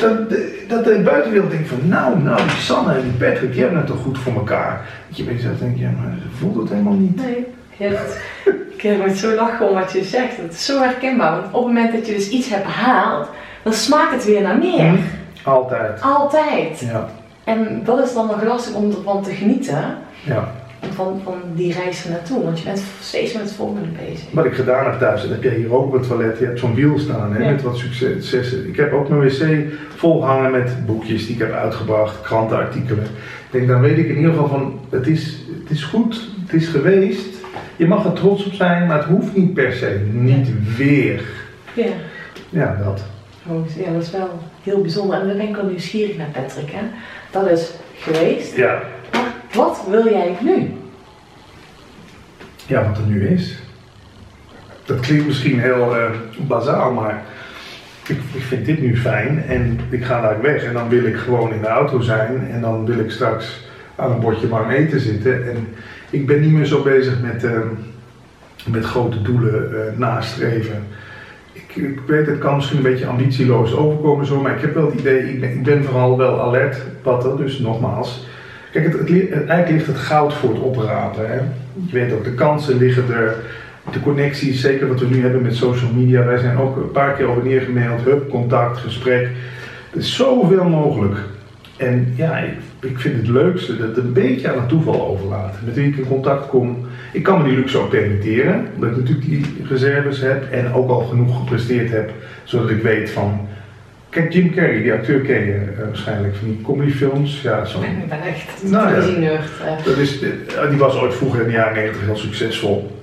Dat 0.00 0.30
dat 0.68 0.84
de 0.84 1.00
buitenwereld 1.04 1.50
denkt 1.50 1.68
van, 1.68 1.78
nou, 1.88 2.22
nou, 2.22 2.42
die 2.42 2.56
Sanne 2.56 2.92
en 2.92 3.02
die 3.02 3.28
Patrick, 3.28 3.52
die 3.52 3.60
hebben 3.60 3.78
het 3.78 3.86
toch 3.86 4.02
goed 4.02 4.18
voor 4.18 4.32
elkaar. 4.32 4.86
Dat 5.08 5.16
je 5.16 5.24
bij 5.24 5.34
jezelf 5.34 5.58
denkt, 5.58 5.78
ja, 5.78 5.90
maar 5.90 6.16
ze 6.22 6.36
voelt 6.36 6.56
het 6.56 6.70
helemaal 6.70 6.92
niet. 6.92 7.16
Nee, 7.16 7.46
dat- 7.78 8.16
ik 8.76 9.06
moet 9.06 9.16
zo 9.16 9.34
lachen 9.34 9.68
om 9.68 9.74
wat 9.74 9.92
je 9.92 10.04
zegt. 10.04 10.36
Het 10.36 10.52
is 10.52 10.64
zo 10.64 10.80
herkenbaar. 10.82 11.30
Want 11.30 11.44
op 11.46 11.52
het 11.54 11.62
moment 11.74 11.92
dat 11.92 12.06
je 12.06 12.14
dus 12.14 12.28
iets 12.28 12.48
hebt 12.48 12.64
behaald, 12.64 13.28
dan 13.62 13.72
smaakt 13.72 14.12
het 14.12 14.24
weer 14.24 14.42
naar 14.42 14.58
meer. 14.58 14.88
Hm? 14.88 14.96
Altijd. 15.48 16.00
Altijd. 16.02 16.80
Ja, 16.80 17.08
En 17.44 17.80
dat 17.84 18.04
is 18.06 18.14
dan 18.14 18.26
nog 18.26 18.42
lastig 18.44 18.74
om 18.74 18.90
ervan 18.90 19.22
te 19.22 19.30
genieten. 19.30 19.96
ja. 20.24 20.48
Van, 20.94 21.20
van 21.24 21.34
die 21.54 21.72
reis 21.72 22.04
er 22.04 22.10
naartoe. 22.10 22.42
Want 22.44 22.58
je 22.58 22.64
bent 22.64 22.82
steeds 23.00 23.32
met 23.32 23.42
het 23.42 23.52
volgende 23.52 23.88
bezig. 23.88 24.24
Wat 24.30 24.44
ik 24.44 24.54
gedaan 24.54 24.84
heb 24.90 24.98
thuis, 24.98 25.24
en 25.24 25.30
heb 25.30 25.42
jij 25.42 25.54
hier 25.54 25.74
ook 25.74 25.86
op 25.86 25.92
het 25.92 26.06
toilet, 26.08 26.38
je 26.38 26.44
hebt 26.44 26.58
zo'n 26.58 26.74
wiel 26.74 26.98
staan 26.98 27.32
hè, 27.34 27.44
Ja. 27.44 27.50
met 27.50 27.62
wat 27.62 27.76
successen. 27.76 28.68
Ik 28.68 28.76
heb 28.76 28.92
ook 28.92 29.08
mijn 29.08 29.20
wc 29.20 29.72
volgehangen 29.96 30.50
met 30.50 30.86
boekjes 30.86 31.26
die 31.26 31.34
ik 31.34 31.40
heb 31.40 31.52
uitgebracht, 31.52 32.20
krantenartikelen. 32.20 33.04
Ik 33.04 33.50
denk, 33.50 33.68
dan 33.68 33.80
weet 33.80 33.98
ik 33.98 34.08
in 34.08 34.16
ieder 34.16 34.30
geval 34.30 34.48
van, 34.48 34.80
het 34.90 35.06
is, 35.06 35.36
het 35.62 35.70
is 35.70 35.82
goed, 35.84 36.28
het 36.46 36.52
is 36.62 36.66
geweest. 36.68 37.33
Je 37.76 37.86
mag 37.86 38.04
er 38.04 38.12
trots 38.12 38.44
op 38.44 38.52
zijn, 38.52 38.86
maar 38.86 38.96
het 38.96 39.06
hoeft 39.06 39.36
niet 39.36 39.54
per 39.54 39.72
se. 39.72 40.06
Niet 40.12 40.76
weer. 40.76 41.22
Ja. 41.74 41.92
Ja, 42.48 42.80
dat. 42.84 43.04
Ja, 43.76 43.92
dat 43.92 44.02
is 44.02 44.10
wel 44.10 44.38
heel 44.62 44.80
bijzonder. 44.80 45.20
En 45.20 45.26
dan 45.26 45.36
ben 45.36 45.48
ik 45.48 45.56
wel 45.56 45.66
nieuwsgierig 45.66 46.16
naar 46.16 46.28
Patrick. 46.32 46.70
Hè? 46.70 46.82
Dat 47.30 47.50
is 47.50 47.70
geweest. 47.98 48.56
Ja. 48.56 48.82
Maar 49.12 49.32
wat 49.54 49.84
wil 49.90 50.08
jij 50.08 50.36
nu? 50.40 50.72
ja, 52.66 52.88
wat 52.88 52.98
er 52.98 53.06
nu 53.06 53.28
is. 53.28 53.58
Dat 54.84 55.00
klinkt 55.00 55.26
misschien 55.26 55.60
heel 55.60 55.96
eh 55.96 56.10
bazaal, 56.46 56.92
maar 56.92 57.22
ik, 58.06 58.18
ik 58.32 58.42
vind 58.42 58.66
dit 58.66 58.80
nu 58.80 58.96
fijn 58.96 59.44
en 59.48 59.80
ik 59.90 60.04
ga 60.04 60.20
daar 60.20 60.42
weg 60.42 60.64
en 60.64 60.72
dan 60.72 60.88
wil 60.88 61.04
ik 61.04 61.16
gewoon 61.16 61.52
in 61.52 61.60
de 61.60 61.66
auto 61.66 62.00
zijn 62.00 62.50
en 62.50 62.60
dan 62.60 62.84
wil 62.84 62.98
ik 62.98 63.10
straks 63.10 63.66
aan 63.96 64.10
een 64.10 64.20
bordje 64.20 64.48
warm 64.48 64.70
eten 64.70 65.00
zitten. 65.00 65.50
En 65.50 65.68
ik 66.14 66.26
ben 66.26 66.40
niet 66.40 66.52
meer 66.52 66.66
zo 66.66 66.82
bezig 66.82 67.20
met, 67.20 67.44
ehm, 67.44 67.68
met 68.66 68.84
grote 68.84 69.22
doelen 69.22 69.70
uh, 69.72 69.98
nastreven. 69.98 70.86
Ik, 71.52 71.76
ik, 71.76 72.00
weet, 72.06 72.26
het 72.26 72.38
kan 72.38 72.54
misschien 72.54 72.76
een 72.76 72.82
beetje 72.82 73.06
ambitieloos 73.06 73.74
overkomen 73.74 74.26
zo, 74.26 74.40
maar 74.40 74.54
ik 74.54 74.60
heb 74.60 74.74
wel 74.74 74.86
het 74.86 75.00
idee, 75.00 75.32
ik 75.32 75.40
ben, 75.40 75.50
ik 75.50 75.62
ben 75.62 75.84
vooral 75.84 76.18
wel 76.18 76.40
alert, 76.40 76.76
wat 77.02 77.24
er, 77.24 77.36
dus 77.36 77.58
nogmaals. 77.58 78.26
Kijk, 78.72 78.84
het, 78.84 78.98
het, 78.98 79.08
eigenlijk 79.32 79.68
ligt 79.68 79.86
het 79.86 79.96
goud 79.96 80.34
voor 80.34 80.50
het 80.50 80.60
oprapen. 80.60 81.28
Hè? 81.28 81.38
Je 81.86 81.92
weet 81.92 82.12
ook, 82.12 82.24
de 82.24 82.34
kansen 82.34 82.76
liggen 82.76 83.14
er, 83.14 83.36
de 83.92 84.00
connecties, 84.00 84.60
zeker 84.60 84.88
wat 84.88 85.00
we 85.00 85.06
nu 85.06 85.22
hebben 85.22 85.42
met 85.42 85.56
social 85.56 85.90
media. 85.92 86.24
Wij 86.24 86.38
zijn 86.38 86.58
ook 86.58 86.76
een 86.76 86.90
paar 86.90 87.12
keer 87.12 87.26
over 87.26 87.44
neergemaild, 87.44 88.04
hup, 88.04 88.30
contact, 88.30 88.78
gesprek. 88.78 89.28
Er 89.90 89.98
is 89.98 90.16
zoveel 90.16 90.64
mogelijk. 90.64 91.16
En 91.76 92.12
ja, 92.16 92.38
ik, 92.38 92.52
ik 92.80 92.98
vind 92.98 93.16
het 93.16 93.28
leukste 93.28 93.76
dat 93.76 93.86
het 93.88 93.96
een 93.96 94.12
beetje 94.12 94.50
aan 94.52 94.58
het 94.58 94.68
toeval 94.68 95.06
overlaten. 95.06 95.60
Met 95.64 95.74
wie 95.74 95.88
ik 95.88 95.96
in 95.96 96.06
contact 96.06 96.48
kom. 96.48 96.86
Ik 97.12 97.22
kan 97.22 97.42
me 97.42 97.48
die 97.48 97.56
luxe 97.56 97.78
ook 97.78 97.90
permitteren, 97.90 98.66
omdat 98.74 98.90
ik 98.90 98.96
natuurlijk 98.96 99.26
die 99.26 99.44
reserves 99.68 100.20
heb 100.20 100.50
en 100.50 100.72
ook 100.72 100.88
al 100.88 101.00
genoeg 101.00 101.38
gepresteerd 101.38 101.90
heb, 101.90 102.12
zodat 102.44 102.70
ik 102.70 102.82
weet 102.82 103.10
van. 103.10 103.48
Kijk, 104.08 104.32
Jim 104.32 104.54
Carrey, 104.54 104.82
die 104.82 104.92
acteur 104.92 105.20
ken 105.20 105.46
je 105.46 105.62
uh, 105.78 105.84
waarschijnlijk 105.84 106.36
van 106.36 106.48
die 106.48 106.60
comedyfilms. 106.62 107.42
Ja, 107.42 107.64
zo. 107.64 107.78
Ik 108.02 108.08
ben 108.08 108.22
echt 108.22 108.70
nou, 108.70 108.88
ja, 108.88 108.96
dat 109.84 109.96
is, 109.96 110.22
eh, 110.22 110.68
Die 110.68 110.78
was 110.78 110.96
ooit 110.96 111.14
vroeger 111.14 111.40
in 111.40 111.46
de 111.46 111.52
jaren 111.52 111.74
90 111.74 112.04
heel 112.04 112.16
succesvol. 112.16 112.96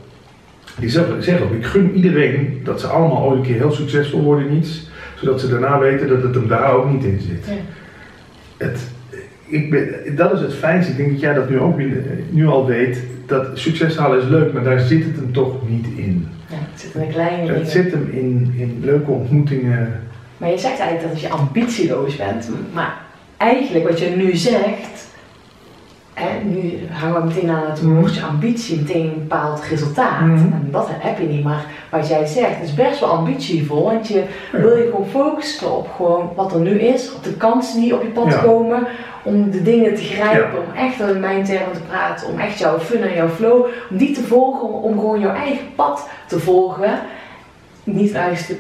Die 0.80 0.90
zegt 0.90 1.42
ook, 1.42 1.54
ik 1.54 1.66
gun 1.66 1.96
iedereen 1.96 2.62
dat 2.64 2.80
ze 2.80 2.88
allemaal 2.88 3.24
ooit 3.24 3.38
een 3.38 3.46
keer 3.46 3.56
heel 3.56 3.72
succesvol 3.72 4.22
worden 4.22 4.50
in 4.50 4.58
iets, 4.58 4.90
zodat 5.16 5.40
ze 5.40 5.50
daarna 5.50 5.80
weten 5.80 6.08
dat 6.08 6.24
het 6.24 6.36
hem 6.36 6.48
daar 6.48 6.74
ook 6.74 6.92
niet 6.92 7.04
in 7.04 7.20
zit. 7.20 7.46
Ja. 7.46 7.54
Het, 8.62 8.80
ik 9.46 9.70
ben, 9.70 10.16
dat 10.16 10.34
is 10.34 10.40
het 10.40 10.54
fijnste. 10.54 10.92
Ik 10.92 10.98
denk 10.98 11.12
dat 11.12 11.20
jij 11.20 11.34
dat 11.34 11.50
nu 11.50 11.60
ook 11.60 11.78
nu 12.30 12.48
al 12.48 12.66
weet. 12.66 12.98
Dat 13.26 13.48
succes 13.54 13.96
halen 13.96 14.22
is 14.22 14.28
leuk, 14.28 14.54
maar 14.54 14.64
daar 14.64 14.80
zit 14.80 15.04
het 15.04 15.16
hem 15.16 15.34
toch 15.34 15.70
niet 15.70 15.86
in. 15.96 16.28
Ja, 16.50 16.56
het 16.72 16.82
zit 16.82 16.94
in 16.94 17.10
kleine 17.10 17.46
dingen. 17.46 17.60
Het 17.60 17.70
zit 17.70 17.92
hem 17.92 18.10
in, 18.12 18.54
in 18.58 18.80
leuke 18.84 19.12
ontmoetingen. 19.12 20.02
Maar 20.38 20.50
je 20.50 20.58
zegt 20.58 20.80
eigenlijk 20.80 21.02
dat 21.02 21.12
als 21.12 21.22
je 21.22 21.30
ambitieloos 21.30 22.16
bent, 22.16 22.50
maar 22.74 22.98
eigenlijk 23.38 23.88
wat 23.88 24.00
je 24.00 24.10
nu 24.10 24.36
zegt, 24.36 25.08
hè, 26.22 26.44
nu 26.44 26.80
hangen 26.92 27.22
we 27.22 27.28
meteen 27.28 27.50
aan 27.50 27.70
het 27.70 27.82
woordje 27.82 28.24
ambitie, 28.24 28.80
meteen 28.80 29.06
een 29.06 29.20
bepaald 29.20 29.64
resultaat. 29.64 30.22
Mhm. 30.22 30.32
En 30.32 30.68
dat 30.72 30.88
heb 30.90 31.20
je 31.20 31.28
niet, 31.28 31.44
maar 31.44 31.66
wat 31.90 32.08
jij 32.08 32.26
zegt 32.26 32.64
is 32.64 32.74
best 32.74 33.00
wel 33.00 33.10
ambitievol, 33.10 33.84
want 33.84 34.08
je 34.08 34.24
wil 34.52 34.78
je 34.78 34.90
gewoon 34.92 35.08
focussen 35.08 35.78
op 35.78 35.90
gewoon 35.96 36.30
wat 36.36 36.54
er 36.54 36.60
nu 36.60 36.80
is, 36.80 37.14
op 37.14 37.24
de 37.24 37.34
kansen 37.34 37.82
die 37.82 37.96
op 37.96 38.02
je 38.02 38.08
pad 38.08 38.42
komen, 38.42 38.88
om 39.24 39.52
de 39.52 39.62
dingen 39.62 39.96
te 39.96 40.04
grijpen, 40.04 40.58
om 40.58 40.76
echt 40.76 41.00
in 41.00 41.20
mijn 41.20 41.44
termen 41.44 41.74
te 41.74 41.82
praten, 41.90 42.28
om 42.28 42.40
echt 42.40 42.60
jouw 42.60 42.80
fun 42.80 43.02
en 43.02 43.16
jouw 43.16 43.30
flow, 43.30 43.66
om 43.90 43.98
die 43.98 44.12
te 44.12 44.24
volgen, 44.24 44.70
om, 44.70 45.00
gewoon 45.00 45.20
jouw 45.20 45.36
eigen 45.36 45.66
pad 45.76 46.10
te 46.28 46.40
volgen. 46.40 47.00
Niet 47.84 48.14
eigen 48.14 48.58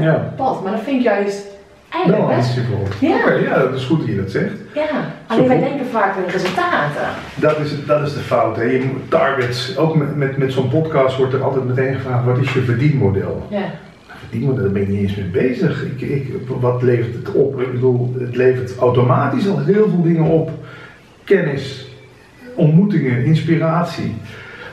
uh, 0.00 0.14
pad, 0.36 0.62
maar 0.62 0.72
dat 0.72 0.80
vind 0.80 0.96
ik 0.96 1.02
juist 1.02 1.53
Eigenlijk 1.94 2.68
wel. 2.68 3.10
Ja. 3.10 3.16
Oké, 3.16 3.32
ja, 3.32 3.58
dat 3.58 3.74
is 3.74 3.84
goed 3.84 3.98
dat 3.98 4.08
je 4.08 4.16
dat 4.16 4.30
zegt. 4.30 4.54
Ja, 4.74 5.14
alleen 5.26 5.48
wij 5.48 5.58
denken 5.58 5.86
vaak 5.86 6.16
aan 6.16 6.30
resultaten. 6.30 7.08
Dat 7.34 7.58
is, 7.58 7.86
dat 7.86 8.06
is 8.06 8.14
de 8.14 8.20
fout. 8.20 8.56
Hè. 8.56 8.62
Je 8.62 8.84
moet 8.92 9.10
targets, 9.10 9.76
ook 9.76 9.96
met, 9.96 10.16
met, 10.16 10.36
met 10.36 10.52
zo'n 10.52 10.68
podcast 10.68 11.16
wordt 11.16 11.32
er 11.32 11.42
altijd 11.42 11.64
meteen 11.64 11.94
gevraagd: 11.94 12.24
wat 12.24 12.38
is 12.38 12.52
je 12.52 12.60
verdienmodel? 12.60 13.46
Ja. 13.50 13.58
Nou, 13.58 14.18
verdienmodel, 14.18 14.62
daar 14.62 14.72
ben 14.72 14.82
ik 14.82 14.88
niet 14.88 15.00
eens 15.00 15.16
mee 15.16 15.26
bezig. 15.26 15.84
Ik, 15.84 16.00
ik, 16.00 16.32
wat 16.60 16.82
levert 16.82 17.14
het 17.14 17.32
op? 17.32 17.60
Ik 17.60 17.72
bedoel, 17.72 18.14
het 18.18 18.36
levert 18.36 18.76
automatisch 18.78 19.48
al 19.48 19.58
heel 19.58 19.88
veel 19.88 20.02
dingen 20.02 20.24
op: 20.24 20.50
kennis, 21.24 21.88
ontmoetingen, 22.54 23.24
inspiratie. 23.24 24.14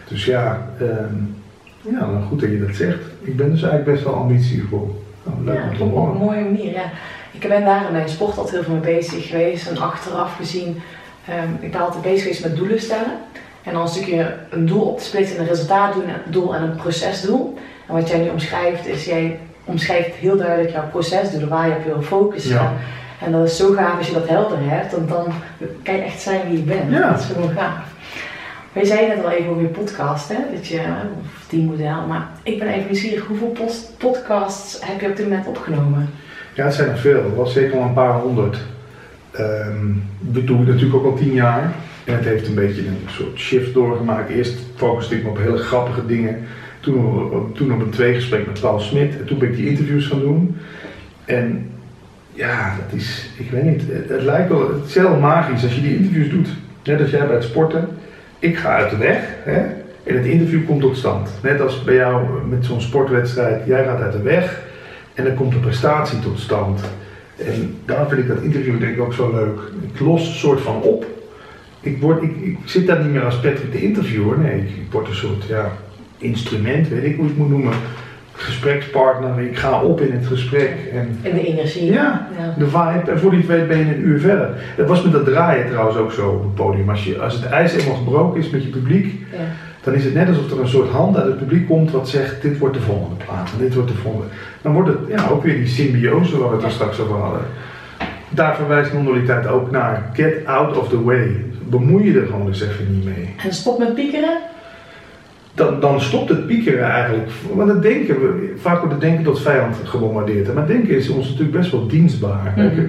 Dus 0.08 0.26
ja, 0.26 0.68
um, 0.82 1.36
ja 1.82 1.92
nou 1.92 2.22
goed 2.22 2.40
dat 2.40 2.50
je 2.50 2.66
dat 2.66 2.76
zegt. 2.76 3.00
Ik 3.22 3.38
ben 3.38 3.52
dus 3.52 3.62
eigenlijk 3.62 3.92
best 3.92 4.04
wel 4.04 4.14
ambitievol. 4.14 5.01
Oh, 5.24 5.54
ja, 5.54 5.70
op 5.80 5.96
een 5.96 6.18
mooie 6.18 6.42
manier. 6.42 6.72
Ja. 6.72 6.92
Ik 7.32 7.48
ben 7.48 7.66
daar 7.66 7.86
in 7.86 7.92
mijn 7.92 8.10
sport 8.10 8.38
altijd 8.38 8.56
heel 8.56 8.64
veel 8.64 8.74
mee 8.74 8.96
bezig 8.96 9.28
geweest 9.28 9.68
en 9.68 9.78
achteraf 9.78 10.36
gezien, 10.36 10.82
um, 11.30 11.58
ik 11.60 11.72
ben 11.72 11.82
altijd 11.82 12.04
bezig 12.04 12.22
geweest 12.22 12.44
met 12.44 12.56
doelen 12.56 12.82
stellen. 12.82 13.18
En 13.64 13.74
dan 13.74 13.82
een 13.82 13.88
stukje 13.88 14.36
een 14.50 14.66
doel 14.66 14.82
op 14.82 14.98
te 14.98 15.04
splitsen 15.04 15.36
in 15.36 15.42
een 15.42 15.48
resultaatdoel 15.48 16.56
en 16.56 16.64
een 16.64 16.76
procesdoel. 16.76 17.58
En 17.88 17.94
wat 17.94 18.10
jij 18.10 18.20
nu 18.20 18.30
omschrijft, 18.30 18.88
is 18.88 19.06
jij 19.06 19.40
omschrijft 19.66 20.16
heel 20.16 20.38
duidelijk 20.38 20.74
jouw 20.74 20.90
procesdoelen, 20.90 21.50
waar 21.50 21.68
je 21.68 21.76
op 21.76 21.84
wil 21.84 22.02
focussen. 22.02 22.54
Ja. 22.54 22.74
En 23.22 23.32
dat 23.32 23.48
is 23.48 23.58
zo 23.58 23.74
gaaf 23.74 23.98
als 23.98 24.08
je 24.08 24.14
dat 24.14 24.28
helder 24.28 24.58
hebt, 24.62 24.92
want 24.92 25.10
dan 25.10 25.26
kan 25.84 25.96
je 25.96 26.02
echt 26.02 26.22
zijn 26.22 26.42
wie 26.48 26.58
je 26.58 26.64
bent. 26.64 26.92
Ja. 26.92 27.12
Dat 27.12 27.20
is 27.20 27.26
gewoon 27.26 27.50
gaaf. 27.50 27.91
Wij 28.74 28.86
zeiden 28.86 29.16
net 29.16 29.26
al 29.26 29.32
even 29.32 29.50
over 29.50 29.62
je 29.62 29.68
podcast, 29.68 30.30
hè? 30.30 30.38
Dat 30.54 30.68
je, 30.68 30.82
of 31.24 31.46
die 31.50 31.64
model. 31.64 32.08
Maar 32.08 32.28
ik 32.44 32.60
ben 32.60 32.68
even 32.68 32.86
nieuwsgierig, 32.86 33.26
hoeveel 33.26 33.56
podcasts 33.98 34.78
heb 34.82 35.02
je 35.02 35.08
op 35.08 35.16
dit 35.16 35.26
moment 35.26 35.48
opgenomen? 35.48 36.10
Ja, 36.54 36.66
het 36.66 36.74
zijn 36.74 36.90
er 36.90 36.98
veel. 36.98 37.24
Het 37.24 37.36
was 37.36 37.54
zeker 37.54 37.78
al 37.78 37.84
een 37.84 37.94
paar 37.94 38.20
honderd. 38.20 38.58
Um, 39.40 40.04
dat 40.20 40.48
doe 40.48 40.62
ik 40.62 40.68
natuurlijk 40.68 40.96
ook 40.96 41.06
al 41.06 41.18
tien 41.18 41.34
jaar. 41.34 41.74
En 42.04 42.16
het 42.16 42.26
heeft 42.26 42.48
een 42.48 42.56
beetje 42.56 42.88
een 42.88 42.98
soort 43.08 43.40
shift 43.40 43.74
doorgemaakt. 43.74 44.30
Eerst 44.30 44.60
focuste 44.76 45.16
ik 45.16 45.24
me 45.24 45.30
op 45.30 45.38
hele 45.38 45.58
grappige 45.58 46.06
dingen. 46.06 46.44
Toen, 46.80 47.54
toen 47.54 47.74
op 47.74 47.82
een 47.82 47.90
tweegesprek 47.90 48.48
met 48.48 48.60
Paul 48.60 48.80
Smit. 48.80 49.20
En 49.20 49.26
toen 49.26 49.38
ben 49.38 49.50
ik 49.50 49.56
die 49.56 49.70
interviews 49.70 50.08
gaan 50.08 50.20
doen. 50.20 50.58
En 51.26 51.72
ja, 52.34 52.76
dat 52.76 53.00
is, 53.00 53.30
ik 53.38 53.52
weet 53.52 53.64
niet, 53.64 53.82
het, 53.88 54.10
het 54.10 54.22
lijkt 54.22 54.50
wel, 54.50 54.74
het 54.74 54.86
is 54.88 54.96
heel 54.96 55.16
magisch 55.16 55.64
als 55.64 55.76
je 55.76 55.82
die 55.82 55.98
interviews 55.98 56.30
doet. 56.30 56.48
Net 56.84 57.02
als 57.02 57.10
jij 57.10 57.26
bij 57.26 57.36
het 57.36 57.44
sporten 57.44 57.88
ik 58.42 58.58
ga 58.58 58.76
uit 58.76 58.90
de 58.90 58.98
weg 58.98 59.24
hè, 59.44 59.60
en 60.04 60.16
het 60.16 60.26
interview 60.26 60.66
komt 60.66 60.82
tot 60.82 60.98
stand. 60.98 61.30
Net 61.42 61.62
als 61.62 61.84
bij 61.84 61.96
jou 61.96 62.26
met 62.50 62.66
zo'n 62.66 62.82
sportwedstrijd, 62.82 63.66
jij 63.66 63.84
gaat 63.84 64.02
uit 64.02 64.12
de 64.12 64.22
weg 64.22 64.62
en 65.14 65.24
dan 65.24 65.36
komt 65.36 65.52
de 65.52 65.60
prestatie 65.60 66.20
tot 66.20 66.40
stand. 66.40 66.82
En 67.36 67.76
daarom 67.86 68.08
vind 68.08 68.22
ik 68.22 68.28
dat 68.28 68.42
interview 68.42 68.80
denk 68.80 68.96
ik 68.96 69.02
ook 69.02 69.14
zo 69.14 69.32
leuk. 69.32 69.60
Ik 69.94 70.00
los 70.00 70.28
een 70.28 70.34
soort 70.34 70.62
van 70.62 70.82
op. 70.82 71.06
Ik, 71.82 72.02
word, 72.02 72.24
ik, 72.24 72.36
ik 72.42 72.58
zit 72.66 72.88
daar 72.88 73.04
niet 73.04 73.12
meer 73.12 73.26
als 73.26 73.40
Patrick 73.40 73.72
de 73.72 73.82
interviewer, 73.82 74.38
nee, 74.38 74.60
ik, 74.60 74.92
word 74.92 75.08
een 75.08 75.16
soort 75.16 75.44
ja, 75.48 75.72
instrument, 76.18 76.88
weet 76.88 77.04
ik 77.04 77.16
hoe 77.16 77.24
ik 77.24 77.30
het 77.30 77.38
moet 77.38 77.50
noemen 77.50 77.74
gesprekspartner. 78.42 79.40
Ik 79.40 79.58
ga 79.58 79.82
op 79.82 80.02
in 80.02 80.12
het 80.12 80.28
gesprek. 80.28 80.72
En, 80.94 81.20
en 81.22 81.34
de 81.34 81.48
energie. 81.48 81.92
Ja, 81.92 82.28
de 82.58 82.66
vibe. 82.68 83.12
En 83.12 83.20
voor 83.20 83.32
die 83.32 83.44
twee 83.44 83.66
ben 83.66 83.78
je 83.78 83.84
een 83.84 84.08
uur 84.08 84.20
verder. 84.20 84.50
Dat 84.78 84.88
was 84.88 85.04
met 85.04 85.12
dat 85.12 85.26
draaien 85.26 85.70
trouwens 85.70 85.98
ook 85.98 86.12
zo 86.12 86.30
op 86.30 86.44
het 86.44 86.56
podium. 86.56 86.90
Als, 86.90 87.04
je, 87.04 87.20
als 87.20 87.34
het 87.34 87.46
ijs 87.46 87.74
eenmaal 87.74 87.96
gebroken 87.96 88.40
is 88.40 88.50
met 88.50 88.64
je 88.64 88.70
publiek, 88.70 89.06
ja. 89.32 89.38
dan 89.84 89.94
is 89.94 90.04
het 90.04 90.14
net 90.14 90.28
alsof 90.28 90.52
er 90.52 90.60
een 90.60 90.68
soort 90.68 90.90
hand 90.90 91.18
uit 91.18 91.26
het 91.26 91.38
publiek 91.38 91.68
komt 91.68 91.92
wat 91.92 92.10
zegt: 92.10 92.42
Dit 92.42 92.58
wordt 92.58 92.76
de 92.76 92.82
volgende 92.82 93.16
plaat, 93.26 93.50
dit 93.60 93.74
wordt 93.74 93.90
de 93.90 93.98
volgende. 93.98 94.28
Dan 94.62 94.74
wordt 94.74 94.90
het 94.90 95.00
ja, 95.08 95.28
ook 95.30 95.44
weer 95.44 95.56
die 95.56 95.68
symbiose 95.68 96.38
waar 96.38 96.50
we 96.50 96.56
het 96.56 96.66
er 96.66 96.72
straks 96.72 97.00
over 97.00 97.16
hadden. 97.16 97.42
Daar 98.30 98.56
verwijst 98.56 98.94
non-dualiteit 98.94 99.48
ook 99.48 99.72
naar. 99.72 100.10
Get 100.14 100.46
out 100.46 100.78
of 100.78 100.90
the 100.90 101.04
way. 101.04 101.46
Bemoei 101.70 102.14
je 102.14 102.20
er 102.20 102.26
gewoon 102.26 102.48
eens 102.48 102.62
even 102.62 102.94
niet 102.94 103.06
mee. 103.06 103.36
En 103.44 103.54
stop 103.54 103.80
met 103.80 103.96
piekeren? 103.96 104.38
Dan, 105.62 105.80
dan 105.80 106.02
stopt 106.02 106.30
het 106.30 106.48
piekeren 106.48 106.90
eigenlijk. 106.90 107.30
Want 107.54 107.70
het 107.70 107.82
denken, 107.82 108.16
vaak 108.58 108.78
wordt 108.78 108.94
het 108.94 109.02
denken 109.02 109.24
tot 109.24 109.42
vijand 109.42 109.76
gebombardeerd. 109.84 110.54
Maar 110.54 110.68
denken 110.68 110.96
is 110.96 111.10
ons 111.10 111.30
natuurlijk 111.30 111.58
best 111.58 111.72
wel 111.72 111.88
dienstbaar. 111.88 112.54
Mhm. 112.56 112.86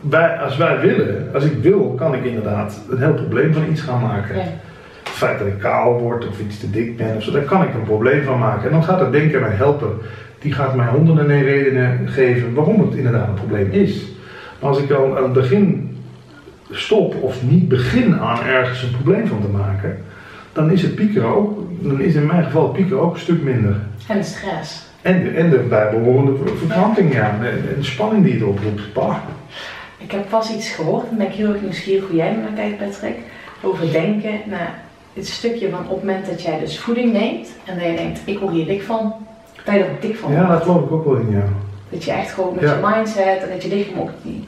wij, 0.00 0.38
als 0.38 0.56
wij 0.56 0.80
willen, 0.80 1.28
als 1.34 1.44
ik 1.44 1.52
wil, 1.62 1.94
kan 1.96 2.14
ik 2.14 2.24
inderdaad 2.24 2.80
een 2.90 2.98
heel 2.98 3.14
probleem 3.14 3.52
van 3.52 3.62
iets 3.70 3.80
gaan 3.80 4.02
maken. 4.02 4.36
Ja. 4.36 4.42
Het 4.42 5.24
feit 5.24 5.38
dat 5.38 5.48
ik 5.48 5.58
kaal 5.58 6.00
word 6.00 6.28
of 6.28 6.40
iets 6.40 6.58
te 6.58 6.70
dik 6.70 6.96
ben 6.96 7.16
of 7.16 7.22
zo, 7.22 7.32
daar 7.32 7.42
kan 7.42 7.62
ik 7.62 7.74
een 7.74 7.82
probleem 7.82 8.22
van 8.22 8.38
maken. 8.38 8.64
En 8.64 8.72
dan 8.72 8.84
gaat 8.84 9.00
het 9.00 9.12
denken 9.12 9.40
mij 9.40 9.50
helpen. 9.50 9.90
Die 10.38 10.52
gaat 10.52 10.74
mij 10.74 10.86
honderden 10.86 11.42
redenen 11.42 12.08
geven 12.08 12.54
waarom 12.54 12.80
het 12.80 12.94
inderdaad 12.94 13.28
een 13.28 13.34
probleem 13.34 13.70
is. 13.70 14.06
Maar 14.60 14.70
als 14.70 14.78
ik 14.78 14.88
dan 14.88 15.16
aan 15.16 15.22
het 15.22 15.32
begin 15.32 15.96
stop 16.70 17.14
of 17.22 17.42
niet 17.42 17.68
begin 17.68 18.18
aan 18.18 18.44
ergens 18.44 18.82
een 18.82 18.90
probleem 18.90 19.26
van 19.26 19.40
te 19.40 19.48
maken, 19.48 19.98
dan 20.56 20.70
is 20.70 20.82
het 20.82 20.94
piekeren 20.94 21.36
ook, 21.36 21.58
dan 21.80 22.00
is 22.00 22.14
in 22.14 22.26
mijn 22.26 22.44
geval 22.44 22.62
het 22.62 22.72
piekeren 22.72 23.02
ook 23.02 23.14
een 23.14 23.20
stuk 23.20 23.42
minder. 23.42 23.76
En 24.08 24.18
de 24.18 24.24
stress. 24.24 24.84
En 25.02 25.24
de, 25.24 25.30
en 25.30 25.50
de 25.50 25.58
bijbehorende 25.58 26.32
verkramping, 26.56 27.14
ja. 27.14 27.38
En 27.42 27.62
de 27.78 27.84
spanning 27.84 28.24
die 28.24 28.32
het 28.32 28.42
oproept. 28.42 28.92
Bah. 28.92 29.16
Ik 29.98 30.10
heb 30.10 30.28
pas 30.28 30.54
iets 30.54 30.68
gehoord, 30.68 31.08
en 31.10 31.16
ben 31.16 31.26
ik 31.26 31.32
heel 31.32 31.52
erg 31.52 31.60
nieuwsgierig 31.60 32.06
hoe 32.06 32.16
jij 32.16 32.32
naar 32.32 32.52
kijkt, 32.54 32.78
Patrick. 32.78 33.16
Over 33.62 33.92
denken 33.92 34.40
naar 34.46 34.82
het 35.12 35.26
stukje 35.26 35.70
van 35.70 35.88
op 35.88 35.96
het 35.96 36.04
moment 36.04 36.26
dat 36.26 36.42
jij 36.42 36.58
dus 36.58 36.78
voeding 36.78 37.12
neemt 37.12 37.48
en 37.64 37.78
dat 37.78 37.86
je 37.86 37.96
denkt, 37.96 38.20
ik 38.24 38.38
word 38.38 38.52
hier 38.52 38.66
dik 38.66 38.82
van, 38.82 39.14
dat 39.64 39.74
je 39.74 39.80
er 39.80 39.90
dik 40.00 40.16
van 40.16 40.32
Ja, 40.32 40.48
dat 40.48 40.62
geloof 40.62 40.82
ik 40.82 40.92
ook 40.92 41.04
wel 41.04 41.16
in, 41.16 41.30
ja. 41.30 41.44
Dat 41.88 42.04
je 42.04 42.12
echt 42.12 42.32
gewoon 42.32 42.54
met 42.54 42.64
je 42.64 42.78
mindset 42.82 43.42
en 43.42 43.48
dat 43.48 43.62
je 43.62 43.68
lichaam 43.68 43.98
ook 43.98 44.10
die, 44.22 44.44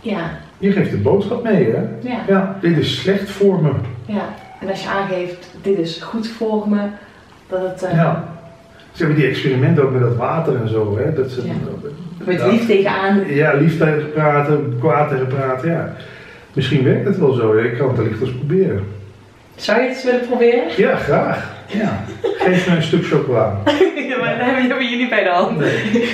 ja. 0.00 0.30
Je 0.58 0.72
geeft 0.72 0.90
de 0.90 0.96
boodschap 0.96 1.42
mee, 1.42 1.70
hè? 1.70 1.82
Ja. 2.00 2.18
ja. 2.26 2.58
Dit 2.60 2.76
is 2.76 3.00
slecht 3.00 3.30
voor 3.30 3.62
me. 3.62 3.70
Ja. 4.06 4.34
En 4.60 4.68
als 4.68 4.82
je 4.82 4.88
aangeeft, 4.88 5.50
dit 5.62 5.78
is 5.78 6.00
goed 6.02 6.28
voor 6.28 6.68
me, 6.68 6.80
dat 7.48 7.60
het... 7.60 7.82
Uh, 7.82 7.92
ja. 7.92 8.24
Ze 8.92 9.04
hebben 9.04 9.22
die 9.22 9.30
experimenten 9.30 9.84
ook 9.84 9.92
met 9.92 10.00
dat 10.00 10.16
water 10.16 10.56
en 10.56 10.68
zo, 10.68 10.98
hè. 10.98 11.12
Dat 11.12 11.30
ze, 11.30 11.42
Met 12.24 12.46
lief 12.46 12.66
tegenaan. 12.66 13.34
Ja, 13.34 13.54
lief 13.54 13.78
tegen 13.78 14.12
praten, 14.12 14.76
kwaad 14.78 15.08
tegen 15.08 15.26
praten, 15.26 15.70
ja. 15.70 15.92
Misschien 16.52 16.84
werkt 16.84 17.06
het 17.06 17.18
wel 17.18 17.32
zo. 17.32 17.52
Ik 17.52 17.78
kan 17.78 17.88
het 17.88 17.96
wellicht 17.96 18.20
eens 18.20 18.34
proberen. 18.34 18.84
Zou 19.54 19.80
je 19.80 19.86
het 19.86 19.96
eens 19.96 20.04
willen 20.04 20.26
proberen? 20.26 20.64
Ja, 20.76 20.96
graag. 20.96 21.52
Ja. 21.66 22.04
Geef 22.22 22.68
me 22.68 22.76
een 22.76 22.82
stuk 22.82 23.04
chocola. 23.06 23.56
ja, 24.08 24.16
maar 24.18 24.36
dan 24.38 24.46
hebben 24.46 24.64
hebben 24.68 24.88
jullie 24.90 25.08
bij 25.08 25.22
de 25.22 25.28
hand. 25.30 25.58
Nee. 25.58 25.70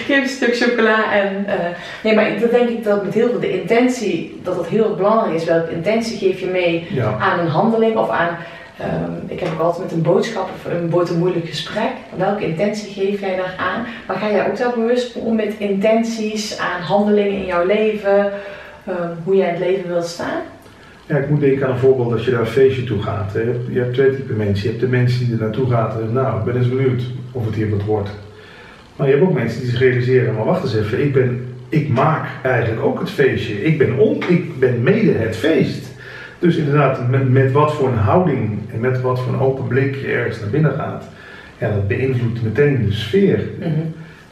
Geef 0.07 0.23
een 0.23 0.29
stuk 0.29 0.57
chocola 0.57 1.13
en... 1.13 1.45
eh, 1.47 1.55
nee, 2.03 2.15
maar 2.15 2.41
dan 2.41 2.51
denk 2.51 2.69
ik 2.69 2.85
dat 2.85 3.05
met 3.05 3.15
heel 3.15 3.29
veel 3.29 3.41
de 3.41 3.61
intentie, 3.61 4.41
dat 4.43 4.57
het 4.57 4.67
heel 4.67 4.85
erg 4.85 4.97
belangrijk 4.97 5.35
is. 5.35 5.45
Welke 5.45 5.73
intentie 5.73 6.19
geef 6.19 6.41
je 6.41 6.47
mee 6.47 6.87
Ja. 6.91 7.17
aan 7.21 7.39
een 7.39 7.49
handeling 7.49 7.97
of 7.97 8.11
aan... 8.11 8.37
ehm, 8.79 9.13
ik 9.29 9.41
heb 9.41 9.49
ook 9.53 9.61
altijd 9.61 9.83
met 9.85 9.93
een 9.93 10.03
boodschap 10.03 10.49
of 10.55 10.73
een 10.73 10.91
wordt 10.91 11.11
een 11.11 11.19
moeilijk 11.19 11.47
gesprek. 11.49 11.91
Welke 12.17 12.47
intentie 12.47 12.93
geef 12.93 13.21
jij 13.21 13.37
daar 13.37 13.55
aan? 13.59 13.87
Maar 14.07 14.17
ga 14.17 14.31
jij 14.31 14.47
ook 14.49 14.57
daar 14.59 14.73
bewust 14.75 15.15
om 15.17 15.35
met 15.37 15.55
intenties 15.59 16.59
aan 16.59 16.81
handelingen 16.81 17.33
in 17.39 17.47
jouw 17.47 17.65
leven? 17.67 18.33
ehm, 18.87 19.09
hoe 19.25 19.37
jij 19.37 19.47
in 19.47 19.55
het 19.55 19.63
leven 19.63 19.89
wilt 19.89 20.07
staan? 20.07 20.41
Ja, 21.07 21.17
ik 21.17 21.31
moet 21.31 21.41
denken 21.41 21.67
aan 21.67 21.73
een 21.73 21.79
voorbeeld 21.79 22.13
als 22.13 22.25
je 22.25 22.31
naar 22.31 22.41
een 22.41 22.47
feestje 22.47 22.85
toe 22.85 23.03
gaat. 23.03 23.33
hè. 23.33 23.41
Je 23.71 23.79
hebt, 23.79 23.95
twee 23.95 24.17
typen 24.17 24.37
mensen. 24.37 24.65
Je 24.65 24.69
hebt 24.69 24.81
de 24.81 24.89
mensen 24.89 25.25
die 25.25 25.35
er 25.35 25.41
naartoe 25.41 25.71
gaan 25.71 25.91
en 26.01 26.13
nou, 26.13 26.39
ik 26.39 26.45
ben 26.45 26.57
eens 26.57 26.69
benieuwd 26.69 27.03
of 27.33 27.47
het 27.47 27.55
hier 27.55 27.71
wat 27.71 27.85
wordt. 27.85 28.11
Maar 28.97 29.07
je 29.07 29.13
hebt 29.13 29.27
ook 29.27 29.35
mensen 29.35 29.61
die 29.61 29.71
zich 29.71 29.79
realiseren, 29.79 30.35
maar 30.35 30.45
wacht 30.45 30.63
eens 30.63 30.77
even, 30.77 31.05
ik, 31.05 31.13
ben, 31.13 31.47
ik 31.69 31.89
maak 31.89 32.29
eigenlijk 32.43 32.83
ook 32.85 33.01
het 33.01 33.11
feestje. 33.11 33.65
Ik 33.65 33.79
ben, 33.79 33.99
on, 33.99 34.23
ik 34.29 34.59
ben 34.59 34.83
mede 34.83 35.13
het 35.13 35.37
feest. 35.37 35.95
Dus 36.39 36.57
inderdaad, 36.57 37.11
met, 37.11 37.31
met 37.31 37.53
wat 37.53 37.75
voor 37.75 37.89
een 37.89 37.99
houding 37.99 38.59
en 38.73 38.81
met 38.81 39.01
wat 39.01 39.21
voor 39.21 39.33
een 39.33 39.41
open 39.41 39.67
blik 39.67 39.95
je 39.95 40.07
ergens 40.07 40.41
naar 40.41 40.51
binnen 40.51 40.73
gaat, 40.73 41.09
ja, 41.59 41.71
dat 41.71 41.89
beïnvloedt 41.89 42.43
meteen 42.43 42.87
de 42.87 42.93
sfeer. 42.93 43.41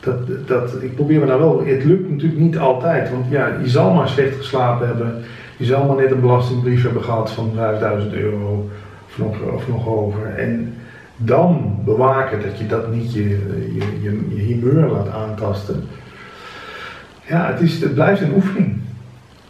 Dat, 0.01 0.47
dat, 0.47 0.83
ik 0.83 0.95
probeer 0.95 1.21
me 1.21 1.27
nou 1.27 1.41
wel, 1.41 1.65
het 1.67 1.85
lukt 1.85 2.11
natuurlijk 2.11 2.41
niet 2.41 2.59
altijd, 2.59 3.11
want 3.11 3.25
ja, 3.31 3.59
je 3.63 3.69
zal 3.69 3.95
maar 3.95 4.09
slecht 4.09 4.37
geslapen 4.37 4.87
hebben, 4.87 5.23
je 5.57 5.65
zal 5.65 5.85
maar 5.85 5.97
net 5.97 6.11
een 6.11 6.21
belastingbrief 6.21 6.83
hebben 6.83 7.03
gehad 7.03 7.31
van 7.31 7.51
5000 7.55 8.13
euro 8.13 8.69
of 9.07 9.19
nog, 9.19 9.41
of 9.55 9.69
nog 9.69 9.89
over. 9.89 10.35
En 10.37 10.75
dan 11.17 11.79
bewaken 11.85 12.43
dat 12.43 12.59
je 12.59 12.67
dat 12.67 12.93
niet 12.93 13.13
je, 13.13 13.29
je, 13.75 14.01
je, 14.03 14.27
je 14.35 14.43
humeur 14.43 14.91
laat 14.91 15.09
aantasten. 15.09 15.85
Ja, 17.29 17.53
het, 17.53 17.61
is, 17.61 17.81
het 17.81 17.95
blijft 17.95 18.21
een 18.21 18.35
oefening. 18.35 18.77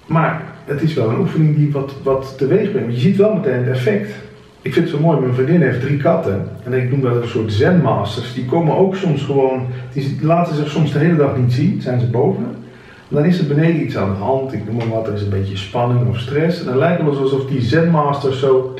Maar 0.07 0.43
het 0.65 0.83
is 0.83 0.95
wel 0.95 1.09
een 1.09 1.19
oefening 1.19 1.57
die 1.57 1.73
wat, 1.73 1.93
wat 2.03 2.35
teweeg 2.39 2.71
brengt. 2.71 2.95
Je 2.95 3.01
ziet 3.01 3.17
wel 3.17 3.35
meteen 3.35 3.59
het 3.59 3.69
effect. 3.69 4.15
Ik 4.63 4.73
vind 4.73 4.91
het 4.91 4.95
zo 4.95 5.03
mooi, 5.03 5.21
mijn 5.21 5.35
vriendin 5.35 5.63
heeft 5.63 5.81
drie 5.81 5.97
katten. 5.97 6.49
En 6.65 6.73
ik 6.73 6.91
noem 6.91 7.01
dat 7.01 7.23
een 7.23 7.29
soort 7.29 7.53
zenmasters. 7.53 8.35
Die 8.35 8.45
komen 8.45 8.77
ook 8.77 8.97
soms 8.97 9.23
gewoon, 9.23 9.67
die 9.93 10.19
laten 10.23 10.57
zich 10.57 10.71
soms 10.71 10.93
de 10.93 10.99
hele 10.99 11.17
dag 11.17 11.37
niet 11.37 11.53
zien, 11.53 11.81
zijn 11.81 12.01
ze 12.01 12.07
boven. 12.07 12.64
Dan 13.09 13.25
is 13.25 13.39
er 13.39 13.47
beneden 13.47 13.83
iets 13.83 13.97
aan 13.97 14.11
de 14.15 14.23
hand, 14.23 14.53
ik 14.53 14.67
noem 14.67 14.77
maar 14.77 14.89
wat, 14.89 15.07
er 15.07 15.15
is 15.15 15.23
een 15.23 15.29
beetje 15.29 15.57
spanning 15.57 16.09
of 16.09 16.19
stress. 16.19 16.61
En 16.61 16.67
dan 16.67 16.79
lijkt 16.79 17.03
het 17.03 17.19
alsof 17.19 17.47
die 17.47 17.61
zenmasters 17.63 18.41
zo 18.41 18.75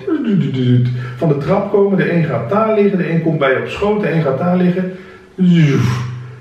van 1.17 1.29
de 1.29 1.39
trap 1.39 1.71
komen. 1.73 1.99
De 1.99 2.13
een 2.13 2.25
gaat 2.25 2.51
daar 2.51 2.75
liggen, 2.75 2.99
de 2.99 3.11
een 3.11 3.23
komt 3.23 3.39
bij 3.39 3.51
je 3.51 3.59
op 3.59 3.69
schoot, 3.69 4.01
de 4.01 4.11
een 4.11 4.23
gaat 4.23 4.39
daar 4.39 4.57
liggen. 4.57 4.93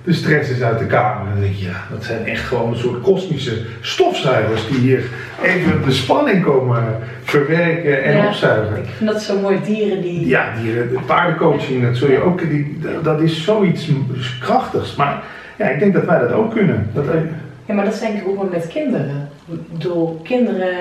De 0.03 0.13
stress 0.13 0.49
is 0.49 0.61
uit 0.61 0.79
de 0.79 0.86
kamer. 0.86 1.25
En 1.27 1.31
dan 1.34 1.41
denk 1.41 1.55
je, 1.55 1.65
ja, 1.65 1.84
dat 1.91 2.03
zijn 2.03 2.25
echt 2.25 2.41
gewoon 2.43 2.71
een 2.71 2.77
soort 2.77 3.01
kosmische 3.01 3.57
stofzuigers 3.81 4.67
die 4.67 4.77
hier 4.77 5.03
even 5.43 5.84
de 5.86 5.91
spanning 5.91 6.43
komen 6.43 6.84
verwerken 7.23 8.03
en 8.03 8.17
Ja. 8.17 8.27
opzuigen. 8.27 8.77
Ik 8.77 8.89
vind 8.97 9.09
dat 9.09 9.21
zo 9.21 9.39
mooi, 9.39 9.57
dieren 9.65 10.01
die... 10.01 10.27
Ja, 10.27 10.53
die 10.61 10.79
eh, 10.81 11.05
paardencoaching, 11.05 11.84
dat 11.84 11.97
zul 11.97 12.11
je 12.11 12.21
ook, 12.21 12.39
die, 12.49 12.79
dat 13.03 13.21
is 13.21 13.43
zoiets 13.43 13.89
krachtigs. 14.39 14.95
Maar 14.95 15.23
ja, 15.57 15.65
ik 15.65 15.79
denk 15.79 15.93
dat 15.93 16.05
wij 16.05 16.19
dat 16.19 16.31
ook 16.31 16.51
kunnen. 16.53 16.89
Dat, 16.93 17.05
Ja, 17.66 17.74
maar 17.74 17.86
dat 17.86 17.99
denk 17.99 18.22
ik 18.22 18.28
ook 18.28 18.36
wel 18.36 18.49
met 18.51 18.68
kinderen. 18.68 19.30
Bedoel, 19.45 20.20
kinderen, 20.24 20.78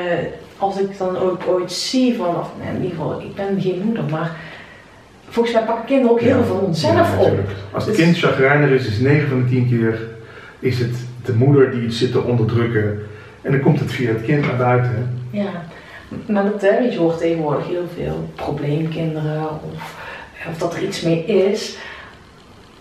als 0.58 0.80
ik 0.80 0.98
dan 0.98 1.16
ook 1.16 1.42
ooit 1.48 1.72
zie 1.72 2.16
van, 2.16 2.36
of 2.36 2.50
nee, 2.58 2.68
in 2.68 2.82
ieder 2.82 2.90
geval, 2.90 3.20
ik 3.20 3.34
ben 3.34 3.60
geen 3.60 3.82
moeder, 3.84 4.04
maar 4.10 4.36
volgens 5.28 5.54
mij 5.54 5.64
pakken 5.64 5.84
kinderen 5.84 6.10
ook 6.12 6.20
heel 6.20 6.38
ja, 6.38 6.44
veel 6.44 6.54
van 6.56 6.64
onszelf 6.66 7.16
ja, 7.16 7.22
op. 7.22 7.38
Als 7.72 7.86
het 7.86 7.94
Dus- 7.96 8.04
kind 8.04 8.18
chagrijnig 8.18 8.70
is, 8.70 8.86
is 8.86 8.98
9 8.98 9.28
van 9.28 9.42
de 9.42 9.48
10 9.48 9.68
keer 9.68 10.00
is 10.58 10.78
het 10.78 10.96
de 11.24 11.32
moeder 11.34 11.70
die 11.70 11.82
het 11.82 11.94
zit 11.94 12.12
te 12.12 12.22
onderdrukken. 12.22 13.06
En 13.42 13.52
dan 13.52 13.60
komt 13.60 13.80
het 13.80 13.92
via 13.92 14.08
het 14.08 14.22
kind 14.22 14.46
naar 14.46 14.56
buiten. 14.56 15.20
Ja, 15.30 15.50
maar 16.26 16.44
dat, 16.44 16.60
weet 16.60 16.92
je, 16.92 16.98
hoort 16.98 17.18
tegenwoordig 17.18 17.66
heel 17.66 17.88
veel 17.94 18.28
probleemkinderen 18.34 19.42
of, 19.50 19.96
of 20.48 20.58
dat 20.58 20.74
er 20.74 20.82
iets 20.82 21.00
mee 21.00 21.24
is. 21.24 21.76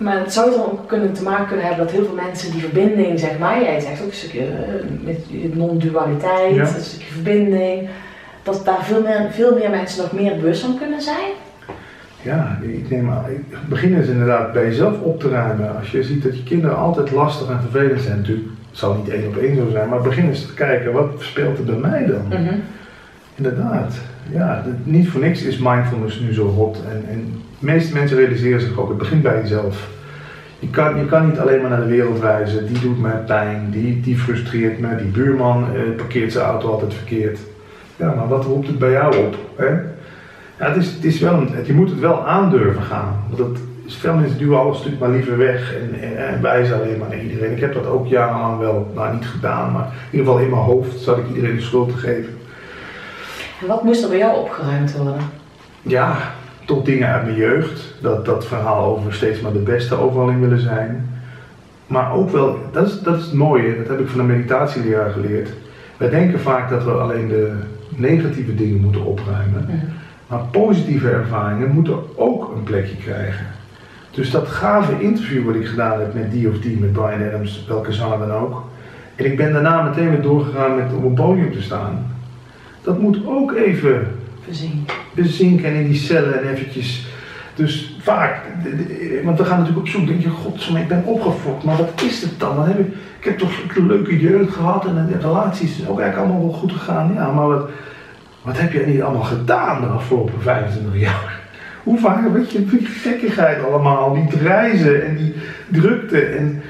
Maar 0.01 0.19
het 0.19 0.33
zou 0.33 0.51
dan 0.51 0.79
kunnen 0.85 1.13
te 1.13 1.23
maken 1.23 1.47
kunnen 1.47 1.65
hebben 1.65 1.85
dat 1.85 1.95
heel 1.95 2.05
veel 2.05 2.15
mensen 2.25 2.51
die 2.51 2.61
verbinding, 2.61 3.19
zeg 3.19 3.37
maar, 3.39 3.61
jij 3.61 3.79
zegt 3.79 4.01
ook 4.01 4.07
een 4.07 4.13
stukje 4.13 4.39
eh, 4.45 5.05
met 5.05 5.19
non-dualiteit, 5.55 6.55
Ja. 6.55 6.61
een 6.61 6.83
stukje 6.83 7.13
verbinding, 7.13 7.89
dat 8.43 8.65
daar 8.65 8.83
veel 8.83 9.01
meer, 9.01 9.27
veel 9.31 9.55
meer 9.55 9.69
mensen 9.69 10.03
nog 10.03 10.11
meer 10.11 10.35
bewust 10.35 10.61
van 10.61 10.77
kunnen 10.77 11.01
zijn. 11.01 11.29
Ja, 12.21 12.59
ik 12.61 12.89
neem 12.89 13.09
aan. 13.09 13.25
Begin 13.69 13.95
eens 13.97 14.07
inderdaad 14.07 14.53
bij 14.53 14.65
jezelf 14.65 14.99
op 15.01 15.19
te 15.19 15.29
ruimen. 15.29 15.77
Als 15.77 15.91
je 15.91 16.03
ziet 16.03 16.23
dat 16.23 16.37
je 16.37 16.43
kinderen 16.43 16.77
altijd 16.77 17.11
lastig 17.11 17.49
en 17.49 17.61
vervelend 17.61 18.01
zijn, 18.01 18.17
natuurlijk, 18.17 18.47
het 18.69 18.77
zal 18.79 18.93
niet 18.95 19.09
één 19.09 19.27
op 19.27 19.37
één 19.37 19.55
zo 19.55 19.69
zijn, 19.71 19.89
maar 19.89 20.01
begin 20.01 20.27
eens 20.27 20.45
te 20.45 20.53
kijken, 20.53 20.91
wat 20.93 21.11
speelt 21.17 21.57
er 21.57 21.63
bij 21.63 21.75
mij 21.75 22.05
dan? 22.05 22.33
Inderdaad, 23.35 23.93
ja, 24.31 24.63
niet 24.83 25.09
voor 25.09 25.21
niks 25.21 25.43
is 25.43 25.57
mindfulness 25.57 26.19
nu 26.19 26.33
zo 26.33 26.47
hot. 26.47 26.81
En, 26.91 27.03
en 27.09 27.41
de 27.61 27.67
meeste 27.67 27.93
mensen 27.93 28.17
realiseren 28.17 28.61
zich 28.61 28.77
ook, 28.79 28.89
het 28.89 28.97
begint 28.97 29.21
bij 29.21 29.41
jezelf. 29.41 29.87
Je 30.59 30.67
kan, 30.69 30.97
je 30.97 31.05
kan 31.05 31.25
niet 31.29 31.39
alleen 31.39 31.61
maar 31.61 31.69
naar 31.69 31.79
de 31.81 31.87
wereld 31.87 32.21
reizen, 32.21 32.67
die 32.67 32.79
doet 32.79 33.01
mij 33.01 33.23
pijn, 33.25 33.67
die, 33.71 33.99
die 34.01 34.17
frustreert 34.17 34.79
me, 34.79 34.95
die 34.95 35.05
buurman 35.07 35.65
eh, 35.75 35.81
parkeert 35.97 36.31
zijn 36.31 36.45
auto 36.45 36.69
altijd 36.71 36.93
verkeerd. 36.93 37.39
Ja, 37.95 38.13
maar 38.13 38.27
wat 38.27 38.45
roept 38.45 38.67
het 38.67 38.79
bij 38.79 38.91
jou 38.91 39.17
op? 39.17 39.35
Hè? 39.55 39.65
Ja, 40.59 40.67
het 40.67 40.75
is, 40.75 40.91
het 40.93 41.03
is 41.05 41.19
wel 41.19 41.33
een, 41.33 41.49
het- 41.51 41.67
je 41.67 41.73
moet 41.73 41.89
het 41.89 41.99
wel 41.99 42.27
aandurven 42.27 42.81
gaan. 42.83 43.23
Want 43.27 43.37
dat, 43.37 43.47
is- 43.85 43.95
veel 43.95 44.13
mensen 44.13 44.37
duwen 44.37 44.59
alles 44.59 44.75
natuurlijk 44.77 45.01
maar 45.03 45.11
liever 45.11 45.37
weg 45.37 45.73
en, 45.75 46.01
en, 46.01 46.27
en 46.27 46.41
wijzen 46.41 46.75
alleen 46.75 46.97
maar 46.97 47.09
naar 47.09 47.21
iedereen. 47.23 47.51
Ik 47.51 47.59
heb 47.59 47.73
dat 47.73 47.85
ook 47.87 48.07
jarenlang 48.07 48.59
wel, 48.59 48.91
nou 48.95 49.13
niet 49.13 49.25
gedaan, 49.25 49.71
maar 49.71 49.85
in 50.11 50.17
ieder 50.17 50.25
geval 50.27 50.43
in 50.43 50.49
mijn 50.49 50.61
hoofd 50.61 50.99
zat 50.99 51.17
ik 51.17 51.27
iedereen 51.27 51.55
de 51.55 51.61
schuld 51.61 51.89
te 51.89 51.97
geven. 51.97 52.37
En 53.61 53.67
wat 53.67 53.83
moest 53.83 54.03
er 54.03 54.09
bij 54.09 54.17
jou 54.17 54.37
opgeruimd 54.39 54.95
worden? 54.97 55.21
Ja, 55.81 56.17
tot 56.75 56.85
dingen 56.85 57.07
uit 57.07 57.23
mijn 57.23 57.35
jeugd. 57.35 57.93
Dat, 58.01 58.25
dat 58.25 58.45
verhaal 58.45 58.85
over 58.85 59.13
steeds 59.13 59.41
maar 59.41 59.51
de 59.51 59.59
beste 59.59 59.95
overal 59.95 60.29
in 60.29 60.39
willen 60.39 60.59
zijn. 60.59 61.09
Maar 61.87 62.13
ook 62.13 62.29
wel, 62.29 62.59
dat 62.71 62.87
is, 62.87 63.01
dat 63.01 63.17
is 63.17 63.23
het 63.23 63.33
mooie, 63.33 63.77
dat 63.77 63.87
heb 63.87 63.99
ik 63.99 64.07
van 64.07 64.19
een 64.19 64.25
meditatieleraar 64.25 65.11
geleerd. 65.11 65.49
Wij 65.97 66.09
denken 66.09 66.39
vaak 66.39 66.69
dat 66.69 66.83
we 66.83 66.91
alleen 66.91 67.27
de 67.27 67.53
negatieve 67.95 68.55
dingen 68.55 68.81
moeten 68.81 69.05
opruimen. 69.05 69.89
Maar 70.27 70.39
positieve 70.51 71.09
ervaringen 71.09 71.71
moeten 71.71 71.95
ook 72.15 72.51
een 72.55 72.63
plekje 72.63 72.95
krijgen. 72.95 73.45
Dus 74.11 74.31
dat 74.31 74.47
gave 74.47 75.01
interview 75.01 75.45
wat 75.45 75.55
ik 75.55 75.67
gedaan 75.67 75.99
heb 75.99 76.13
met 76.13 76.31
die 76.31 76.49
of 76.49 76.59
die, 76.59 76.77
met 76.77 76.93
Brian 76.93 77.27
Adams, 77.27 77.65
welke 77.67 77.93
zanger 77.93 78.27
dan 78.27 78.31
ook. 78.31 78.63
En 79.15 79.25
ik 79.25 79.37
ben 79.37 79.53
daarna 79.53 79.81
meteen 79.81 80.09
weer 80.09 80.21
doorgegaan 80.21 80.75
met 80.75 80.93
op 80.93 81.03
een 81.03 81.13
podium 81.13 81.51
te 81.51 81.61
staan. 81.61 82.05
Dat 82.81 82.99
moet 82.99 83.25
ook 83.25 83.53
even 83.53 84.07
Voorzien. 84.45 84.85
Bezinken 85.13 85.69
en 85.69 85.75
in 85.75 85.87
die 85.87 85.99
cellen 85.99 86.41
en 86.41 86.49
eventjes. 86.49 87.05
Dus 87.55 87.95
vaak, 87.99 88.41
want 89.23 89.37
we 89.37 89.45
gaan 89.45 89.59
natuurlijk 89.59 89.85
op 89.85 89.87
zoek, 89.87 90.07
denk 90.07 90.21
je, 90.21 90.29
god, 90.29 90.69
ik 90.75 90.87
ben 90.87 91.03
opgefokt, 91.05 91.63
maar 91.63 91.77
wat 91.77 92.01
is 92.05 92.21
het 92.21 92.39
dan? 92.39 92.55
dan 92.55 92.67
heb 92.67 92.79
ik, 92.79 92.93
heb 93.19 93.37
toch 93.37 93.51
een 93.75 93.87
leuke 93.87 94.19
jeugd 94.19 94.53
gehad 94.53 94.85
en 94.85 95.07
de 95.11 95.27
relaties 95.27 95.75
zijn 95.75 95.89
ook 95.89 95.99
eigenlijk 95.99 96.29
allemaal 96.29 96.49
wel 96.49 96.59
goed 96.59 96.71
gegaan. 96.71 97.13
Ja, 97.13 97.31
maar 97.31 97.47
wat, 97.47 97.69
wat 98.41 98.59
heb 98.59 98.73
je 98.73 98.85
niet 98.85 99.01
allemaal 99.01 99.23
gedaan 99.23 99.81
de 99.81 99.87
afgelopen 99.87 100.41
25 100.41 100.99
jaar? 100.99 101.39
Hoe 101.83 101.99
vaak, 101.99 102.33
weet 102.33 102.51
je, 102.51 102.65
die 102.65 102.85
gekkigheid 102.85 103.63
allemaal, 103.63 104.13
die 104.13 104.39
reizen 104.43 105.05
en 105.05 105.15
die 105.15 105.33
drukte. 105.81 106.19
En, 106.19 106.61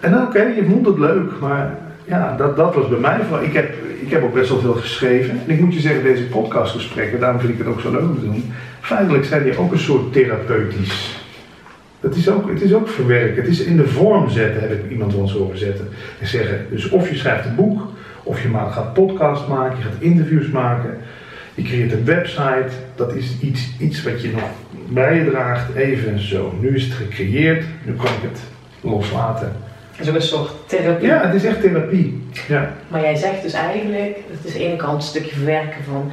en 0.00 0.22
oké, 0.22 0.42
je 0.42 0.66
vond 0.70 0.86
het 0.86 0.98
leuk, 0.98 1.40
maar 1.40 1.78
ja, 2.04 2.36
dat, 2.36 2.56
dat 2.56 2.74
was 2.74 2.88
bij 2.88 2.98
mij 2.98 3.18
vooral. 3.22 3.44
Ik 3.44 3.52
heb, 3.52 3.74
ik 4.00 4.10
heb 4.10 4.22
ook 4.22 4.34
best 4.34 4.48
wel 4.48 4.60
veel 4.60 4.74
geschreven. 4.74 5.40
En 5.46 5.54
ik 5.54 5.60
moet 5.60 5.74
je 5.74 5.80
zeggen, 5.80 6.02
deze 6.02 6.22
podcastgesprekken, 6.22 7.20
daarom 7.20 7.40
vind 7.40 7.52
ik 7.52 7.58
het 7.58 7.66
ook 7.66 7.80
zo 7.80 7.90
leuk 7.90 8.00
om 8.00 8.14
te 8.14 8.24
doen. 8.24 8.52
Feitelijk 8.80 9.24
zijn 9.24 9.42
die 9.42 9.58
ook 9.58 9.72
een 9.72 9.78
soort 9.78 10.12
therapeutisch. 10.12 11.22
Dat 12.00 12.14
is 12.14 12.28
ook, 12.28 12.48
het 12.50 12.62
is 12.62 12.74
ook 12.74 12.88
verwerken. 12.88 13.42
Het 13.42 13.50
is 13.50 13.60
in 13.60 13.76
de 13.76 13.88
vorm 13.88 14.28
zetten, 14.28 14.60
heb 14.60 14.72
ik 14.72 14.90
iemand 14.90 15.14
eens 15.14 15.32
horen 15.32 15.58
zetten. 15.58 15.88
En 16.20 16.26
zeggen, 16.26 16.66
dus 16.70 16.88
of 16.88 17.10
je 17.10 17.16
schrijft 17.16 17.46
een 17.46 17.54
boek, 17.54 17.82
of 18.22 18.42
je 18.42 18.48
gaat 18.48 18.92
podcast 18.92 19.48
maken, 19.48 19.78
je 19.78 19.84
gaat 19.84 20.00
interviews 20.00 20.48
maken. 20.48 20.98
Je 21.54 21.62
creëert 21.62 21.92
een 21.92 22.04
website. 22.04 22.68
Dat 22.94 23.14
is 23.14 23.36
iets, 23.40 23.70
iets 23.78 24.02
wat 24.02 24.22
je 24.22 24.30
nog 24.30 24.50
bij 24.88 25.14
je 25.14 25.30
draagt. 25.30 25.74
Even 25.74 26.18
zo. 26.18 26.54
Nu 26.60 26.74
is 26.74 26.84
het 26.84 26.92
gecreëerd. 26.92 27.64
Nu 27.84 27.92
kan 27.92 28.06
ik 28.06 28.30
het 28.30 28.40
loslaten. 28.80 29.52
Dat 29.96 30.06
is 30.06 30.08
ook 30.08 30.14
een 30.14 30.22
soort 30.22 30.50
therapie. 30.66 31.06
Ja, 31.06 31.26
het 31.26 31.34
is 31.34 31.44
echt 31.44 31.60
therapie. 31.60 32.22
Ja. 32.48 32.72
Maar 32.88 33.00
jij 33.00 33.16
zegt 33.16 33.42
dus 33.42 33.52
eigenlijk, 33.52 34.16
het 34.30 34.44
is 34.44 34.52
aan 34.52 34.58
de 34.58 34.66
ene 34.66 34.76
kant 34.76 34.94
een 34.94 35.08
stukje 35.08 35.34
verwerken 35.34 35.84
van 35.84 36.12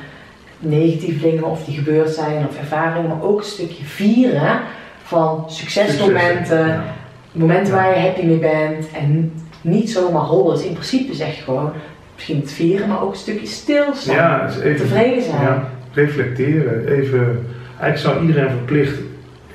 negatieve 0.59 1.29
dingen 1.29 1.43
of 1.43 1.65
die 1.65 1.75
gebeurd 1.75 2.09
zijn 2.09 2.47
of 2.47 2.57
ervaringen, 2.57 3.09
maar 3.09 3.21
ook 3.21 3.39
een 3.39 3.45
stukje 3.45 3.83
vieren 3.83 4.59
van 5.03 5.45
succesmomenten, 5.47 6.67
ja. 6.67 6.83
momenten 7.31 7.73
waar 7.73 7.89
je 7.89 8.01
happy 8.01 8.25
mee 8.25 8.37
bent 8.37 8.91
en 8.91 9.33
niet 9.61 9.91
zomaar 9.91 10.21
hollen. 10.21 10.55
Dus 10.55 10.65
in 10.65 10.73
principe 10.73 11.13
zeg 11.13 11.35
je 11.35 11.41
gewoon, 11.41 11.71
misschien 12.15 12.39
het 12.39 12.51
vieren, 12.51 12.87
maar 12.87 13.01
ook 13.01 13.11
een 13.11 13.17
stukje 13.17 13.47
stilstaan. 13.47 14.15
Ja, 14.15 14.45
dus 14.45 14.59
even, 14.59 14.87
Tevreden 14.87 15.23
zijn. 15.23 15.41
Ja, 15.41 15.69
reflecteren. 15.93 16.87
Even, 16.87 17.45
eigenlijk 17.79 17.97
zou 17.97 18.27
iedereen 18.27 18.49
verplicht, 18.49 18.97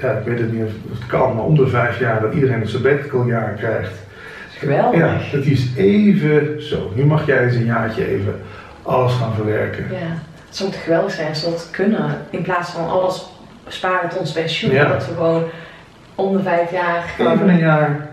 ja, 0.00 0.10
ik 0.10 0.24
weet 0.24 0.38
het 0.38 0.52
niet 0.52 0.62
of 0.62 0.70
het 0.98 1.06
kan, 1.06 1.34
maar 1.34 1.44
om 1.44 1.56
de 1.56 1.66
vijf 1.66 1.98
jaar 2.00 2.20
dat 2.20 2.34
iedereen 2.34 2.60
een 2.60 2.68
sabbatical 2.68 3.26
jaar 3.26 3.52
krijgt. 3.52 4.04
Geweldig. 4.59 5.00
Ja, 5.00 5.18
dat 5.32 5.44
is 5.44 5.66
even 5.76 6.62
zo. 6.62 6.92
Nu 6.94 7.04
mag 7.04 7.26
jij 7.26 7.44
eens 7.44 7.54
een 7.54 7.64
jaartje 7.64 8.09
even 8.09 8.40
alles 8.82 9.12
gaan 9.12 9.34
verwerken. 9.34 9.84
Ja, 9.90 10.18
het 10.46 10.57
zou 10.57 10.70
toch 10.70 10.82
geweldig 10.82 11.12
zijn 11.12 11.28
als 11.28 11.44
we 11.44 11.50
dat 11.50 11.68
kunnen. 11.70 12.18
In 12.30 12.42
plaats 12.42 12.70
van 12.70 12.88
alles 12.88 13.26
sparen 13.68 14.09
tot 14.09 14.18
ons 14.18 14.32
pensioen. 14.32 14.72
Ja. 14.72 14.88
Dat 14.88 15.07
we 15.07 15.14
gewoon 15.14 15.44
om 16.14 16.36
de 16.36 16.42
vijf 16.42 16.70
jaar 16.72 17.04
Even 17.18 17.30
een 17.32 17.38
gewoon... 17.38 17.59
jaar, 17.59 18.09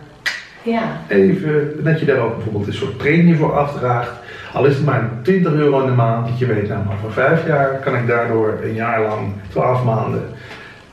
Ja, 0.62 0.84
even, 1.08 1.84
dat 1.84 2.00
je 2.00 2.06
daar 2.06 2.18
ook 2.18 2.36
bijvoorbeeld 2.36 2.68
een 2.68 2.74
soort 2.74 2.98
premie 2.98 3.36
voor 3.36 3.58
afdraagt. 3.58 4.12
Al 4.54 4.66
is 4.66 4.76
het 4.76 4.86
maar 4.86 5.10
20 5.22 5.54
euro 5.54 5.80
in 5.80 5.86
de 5.86 5.91
maand, 5.91 6.28
dat 6.28 6.39
je 6.39 6.46
weet, 6.46 6.68
nou 6.68 6.86
maar 6.86 6.98
voor 7.02 7.12
vijf 7.12 7.48
jaar 7.48 7.80
kan 7.80 7.96
ik 7.96 8.08
daardoor 8.08 8.60
een 8.64 8.74
jaar 8.74 9.02
lang, 9.02 9.34
12 9.50 9.84
maanden, 9.84 10.30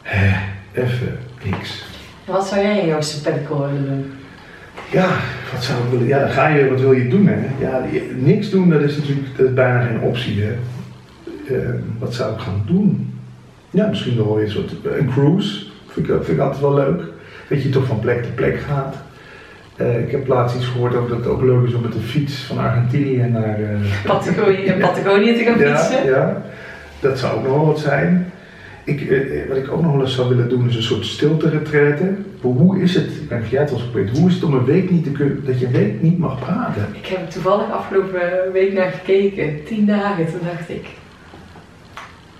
hè, 0.02 0.36
even 0.72 1.18
niks. 1.42 1.84
wat 2.24 2.46
zou 2.46 2.60
jij 2.60 2.78
in 2.78 2.86
jouw 2.86 3.00
sabbatical 3.00 3.58
willen 3.66 3.84
doen? 3.84 4.19
Ja, 4.90 5.08
wat 5.52 5.64
zou 5.64 5.78
ik 5.84 5.90
willen? 5.90 6.06
Ja, 6.06 6.18
dan 6.18 6.30
ga 6.30 6.48
je, 6.48 6.68
wat 6.68 6.80
wil 6.80 6.92
je 6.92 7.08
doen 7.08 7.26
hè? 7.26 7.38
Ja, 7.58 7.84
niks 8.16 8.50
doen, 8.50 8.68
dat 8.70 8.80
is 8.80 8.96
natuurlijk 8.96 9.26
dat 9.36 9.46
is 9.46 9.54
bijna 9.54 9.80
geen 9.80 10.00
optie 10.00 10.42
hè. 10.42 10.52
Eh, 11.54 11.68
wat 11.98 12.14
zou 12.14 12.34
ik 12.34 12.40
gaan 12.40 12.62
doen? 12.66 13.14
Ja, 13.70 13.86
misschien 13.86 14.16
wel 14.16 14.34
weer 14.34 14.44
een 14.44 14.50
soort, 14.50 14.72
een 14.98 15.10
cruise, 15.10 15.64
vind 15.88 16.08
ik, 16.08 16.14
vind 16.14 16.28
ik 16.28 16.38
altijd 16.38 16.60
wel 16.60 16.74
leuk. 16.74 17.02
Dat 17.48 17.62
je 17.62 17.68
toch 17.70 17.86
van 17.86 18.00
plek 18.00 18.22
te 18.22 18.30
plek 18.30 18.60
gaat. 18.60 18.96
Eh, 19.76 20.00
ik 20.00 20.10
heb 20.10 20.26
laatst 20.26 20.56
iets 20.56 20.66
gehoord 20.66 20.94
over 20.94 21.08
dat 21.08 21.18
het 21.18 21.26
ook 21.26 21.42
leuk 21.42 21.66
is 21.66 21.74
om 21.74 21.82
met 21.82 21.92
de 21.92 21.98
fiets 21.98 22.42
van 22.42 22.58
Argentinië 22.58 23.16
naar... 23.32 23.60
eh, 23.60 24.04
Patagonië, 24.06 24.74
Patagonië 24.80 25.34
te 25.34 25.42
gaan 25.42 25.58
ja, 25.58 25.76
fietsen? 25.76 26.06
ja, 26.06 26.42
dat 27.00 27.18
zou 27.18 27.36
ook 27.36 27.42
nog 27.42 27.52
wel 27.52 27.66
wat 27.66 27.78
zijn. 27.78 28.29
Ik, 28.84 29.00
eh, 29.00 29.42
eh, 29.42 29.48
wat 29.48 29.56
ik 29.56 29.70
ook 29.72 29.82
nog 29.82 29.92
wel 29.92 30.00
eens 30.00 30.14
zou 30.14 30.28
willen 30.28 30.48
doen 30.48 30.68
is 30.68 30.76
een 30.76 30.82
soort 30.82 31.04
stilte-retraite. 31.06 32.14
Hoe- 32.40 32.54
Hoe 32.56 32.80
is 32.82 32.94
het, 32.94 33.06
ik 33.06 33.28
ben 33.28 33.42
jij 33.50 33.60
het 33.60 33.72
al 33.72 33.78
geprobeerd, 33.78 34.18
hoe 34.18 34.28
is 34.28 34.34
het 34.34 34.44
om 34.44 34.54
een 34.54 34.64
week 34.64 34.90
niet 34.90 35.04
te 35.04 35.10
kunnen, 35.10 35.44
dat 35.44 35.60
je 35.60 35.66
een 35.66 35.72
week 35.72 36.02
niet 36.02 36.18
mag 36.18 36.38
praten? 36.40 36.86
Ik 36.92 37.06
heb 37.06 37.30
toevallig 37.30 37.70
afgelopen 37.70 38.20
week 38.52 38.72
naar 38.72 38.90
gekeken. 38.90 39.64
Tien 39.64 39.86
dagen. 39.86 40.26
Toen 40.26 40.40
dacht 40.56 40.68
ik... 40.68 40.86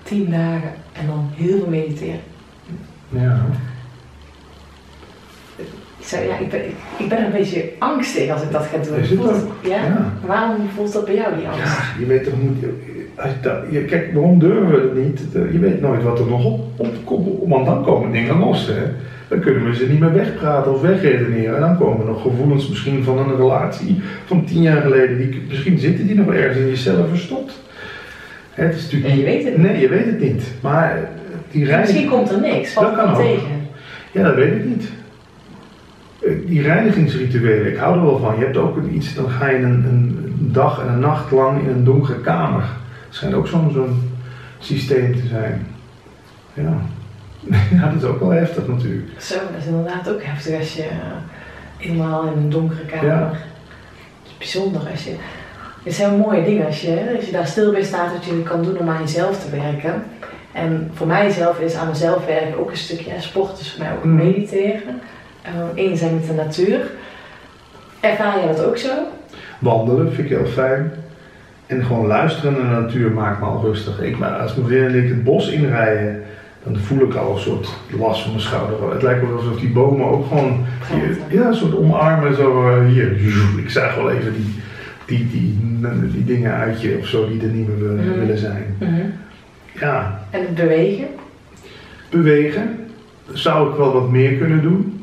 Tien 0.03 0.29
dagen. 0.29 0.71
En 0.93 1.07
dan 1.07 1.29
heel 1.35 1.57
veel 1.57 1.67
mediteren. 1.69 2.19
Ja. 3.09 3.45
Ik 6.01 6.07
zei, 6.07 6.27
ja, 6.27 6.37
ik 6.37 6.49
ben, 6.49 6.65
ik, 6.65 6.75
ik 6.97 7.09
ben 7.09 7.25
een 7.25 7.31
beetje 7.31 7.69
angstig 7.79 8.29
als 8.29 8.41
ik 8.41 8.51
dat 8.51 8.65
ga 8.65 8.77
doen. 8.77 8.99
Is 8.99 9.09
het 9.09 9.19
Voelt 9.19 9.31
ook? 9.31 9.51
ja? 9.61 9.69
Ja. 9.69 10.13
Waarom 10.25 10.69
voelt 10.75 10.93
dat 10.93 11.05
bij 11.05 11.15
jou, 11.15 11.35
die 11.35 11.47
angst? 11.47 11.63
Ja, 11.63 11.99
je 11.99 12.05
weet 12.05 12.23
toch 12.23 12.33
niet. 12.41 12.65
Als 13.15 13.31
je 13.31 13.39
dat, 13.41 13.57
je, 13.69 13.85
kijk, 13.85 14.13
waarom 14.13 14.39
durven 14.39 14.67
we 14.67 14.77
het 14.77 15.05
niet? 15.05 15.21
Je 15.51 15.59
weet 15.59 15.81
nooit 15.81 16.03
wat 16.03 16.19
er 16.19 16.25
nog 16.25 16.45
op, 16.45 16.79
op, 17.05 17.49
Want 17.49 17.65
dan 17.65 17.83
komen 17.83 18.11
dingen 18.11 18.39
los. 18.39 18.67
Hè? 18.67 18.81
Dan 19.27 19.39
kunnen 19.39 19.65
we 19.65 19.75
ze 19.75 19.89
niet 19.89 19.99
meer 19.99 20.13
wegpraten 20.13 20.73
of 20.73 20.81
wegredeneren. 20.81 21.55
En 21.55 21.61
dan 21.61 21.77
komen 21.77 22.05
nog 22.05 22.21
gevoelens 22.21 22.69
misschien 22.69 23.03
van 23.03 23.17
een 23.17 23.35
relatie 23.35 24.01
van 24.25 24.45
tien 24.45 24.61
jaar 24.61 24.81
geleden. 24.81 25.17
Die, 25.17 25.41
misschien 25.47 25.79
zitten 25.79 26.07
die 26.07 26.15
nog 26.15 26.33
ergens 26.33 26.57
in 26.57 26.67
jezelf 26.67 27.09
verstopt. 27.09 27.59
Hè, 28.51 28.63
het 28.63 28.75
is 28.75 28.83
natuurlijk 28.83 29.13
Ja, 29.13 29.17
je 29.19 29.25
weet 29.25 29.43
het 29.43 29.57
niet. 29.57 29.65
Nee, 29.65 29.79
je 29.81 29.89
weet 29.89 30.05
het 30.05 30.19
niet. 30.19 30.43
Maar 30.61 30.97
eh, 30.97 31.03
die 31.51 31.65
reis. 31.65 31.87
Misschien 31.87 32.09
komt 32.09 32.31
er 32.31 32.39
niks. 32.39 32.73
Valt 32.73 32.95
Dat 32.95 33.05
kan 33.05 33.15
tegen. 33.15 33.67
Ja, 34.11 34.23
dat 34.23 34.35
weet 34.35 34.53
ik 34.53 34.65
niet. 34.65 34.89
Eh, 36.21 36.31
Die 36.45 36.61
reinigingsrituelen, 36.61 37.71
ik 37.71 37.77
hou 37.77 37.95
er 37.97 38.03
wel 38.05 38.19
van. 38.19 38.35
Je 38.39 38.43
hebt 38.45 38.57
ook 38.57 38.77
iets, 38.91 39.13
dan 39.15 39.29
ga 39.29 39.47
je 39.49 39.57
een, 39.57 39.63
een 39.85 40.29
dag 40.51 40.81
en 40.81 40.87
een 40.93 40.99
nacht 40.99 41.31
lang 41.31 41.61
in 41.61 41.69
een 41.69 41.83
donkere 41.83 42.19
kamer. 42.19 42.61
Het 42.61 43.15
schijnt 43.15 43.35
ook 43.35 43.47
zo'n 43.47 43.71
zo'n 43.73 44.09
systeem 44.59 45.15
te 45.15 45.27
zijn. 45.27 45.67
Ja. 46.53 46.73
ja, 47.77 47.89
dat 47.91 48.01
is 48.01 48.07
ook 48.07 48.19
wel 48.19 48.29
heftig 48.29 48.67
natuurlijk. 48.67 49.21
Zo, 49.21 49.33
dat 49.35 49.59
is 49.59 49.65
inderdaad 49.65 50.09
ook 50.09 50.23
heftig 50.23 50.59
als 50.59 50.73
je 50.73 50.83
eh, 50.83 50.87
helemaal 51.77 52.23
in 52.23 52.37
een 52.37 52.49
donkere 52.49 52.85
kamer. 52.85 53.05
Ja. 53.07 53.31
Het 53.31 54.31
is 54.31 54.37
bijzonder 54.37 54.81
als 54.91 55.03
je. 55.03 55.15
Het 55.83 55.93
zijn 55.93 56.17
mooie 56.17 56.43
dingen 56.43 56.65
als 56.65 56.81
je, 56.81 57.13
als 57.15 57.25
je 57.25 57.31
daar 57.31 57.47
stil 57.47 57.71
bij 57.71 57.83
staat 57.83 58.11
wat 58.13 58.25
je 58.25 58.43
kan 58.43 58.63
doen 58.63 58.77
om 58.77 58.89
aan 58.89 59.01
jezelf 59.01 59.43
te 59.43 59.49
werken. 59.57 60.03
En 60.51 60.91
voor 60.93 61.07
mijzelf 61.07 61.59
is 61.59 61.75
aan 61.75 61.87
mezelf 61.87 62.25
werken 62.25 62.59
ook 62.59 62.69
een 62.69 62.77
stukje 62.77 63.11
sport, 63.17 63.57
dus 63.57 63.71
voor 63.71 63.83
mij 63.83 63.93
ook 63.93 64.03
Mm. 64.03 64.15
mediteren. 64.15 65.01
Uh, 65.45 65.85
Eén 65.85 65.97
zijn 65.97 66.13
met 66.15 66.27
de 66.27 66.33
natuur. 66.33 66.79
Ervaar 67.99 68.39
je 68.41 68.47
dat 68.47 68.63
ook 68.65 68.77
zo? 68.77 68.89
Wandelen 69.59 70.13
vind 70.13 70.31
ik 70.31 70.37
heel 70.37 70.45
fijn. 70.45 70.91
En 71.65 71.83
gewoon 71.85 72.07
luisteren 72.07 72.53
naar 72.53 72.75
de 72.75 72.81
natuur 72.81 73.11
maakt 73.11 73.39
me 73.39 73.45
al 73.45 73.61
rustig. 73.61 74.01
Ik, 74.01 74.17
maar 74.17 74.29
als 74.31 74.55
mijn 74.55 74.67
vriendin 74.67 74.89
en 74.93 75.03
ik 75.03 75.09
het 75.09 75.23
bos 75.23 75.49
inrijden, 75.49 76.23
dan 76.63 76.77
voel 76.77 77.01
ik 77.07 77.13
al 77.15 77.33
een 77.33 77.39
soort 77.41 77.69
last 77.99 78.21
van 78.21 78.31
mijn 78.31 78.43
schouder. 78.43 78.91
Het 78.93 79.01
lijkt 79.01 79.21
wel 79.27 79.35
alsof 79.37 79.59
die 79.59 79.71
bomen 79.71 80.05
ook 80.07 80.27
gewoon 80.27 80.65
hier, 80.93 81.17
ja, 81.39 81.47
een 81.47 81.53
soort 81.55 81.75
omarmen. 81.77 82.35
Zo 82.35 82.67
eh, 82.69 82.85
hier, 82.87 83.11
ik 83.57 83.69
zag 83.69 83.95
wel 83.95 84.11
even 84.11 84.33
die, 84.33 84.55
die, 85.05 85.27
die, 85.29 85.57
die 86.11 86.25
dingen 86.25 86.53
uit 86.53 86.81
je 86.81 86.97
of 86.99 87.07
zo 87.07 87.27
die 87.27 87.41
er 87.41 87.47
niet 87.47 87.67
meer 87.67 87.79
willen, 87.79 88.07
Mhm. 88.09 88.19
willen 88.19 88.37
zijn. 88.37 88.75
Ja, 89.79 90.19
En 90.29 90.41
het 90.41 90.55
bewegen? 90.55 91.05
bewegen 92.09 92.77
zou 93.33 93.69
ik 93.71 93.75
wel 93.77 93.93
wat 93.93 94.09
meer 94.09 94.37
kunnen 94.37 94.61
doen. 94.61 95.00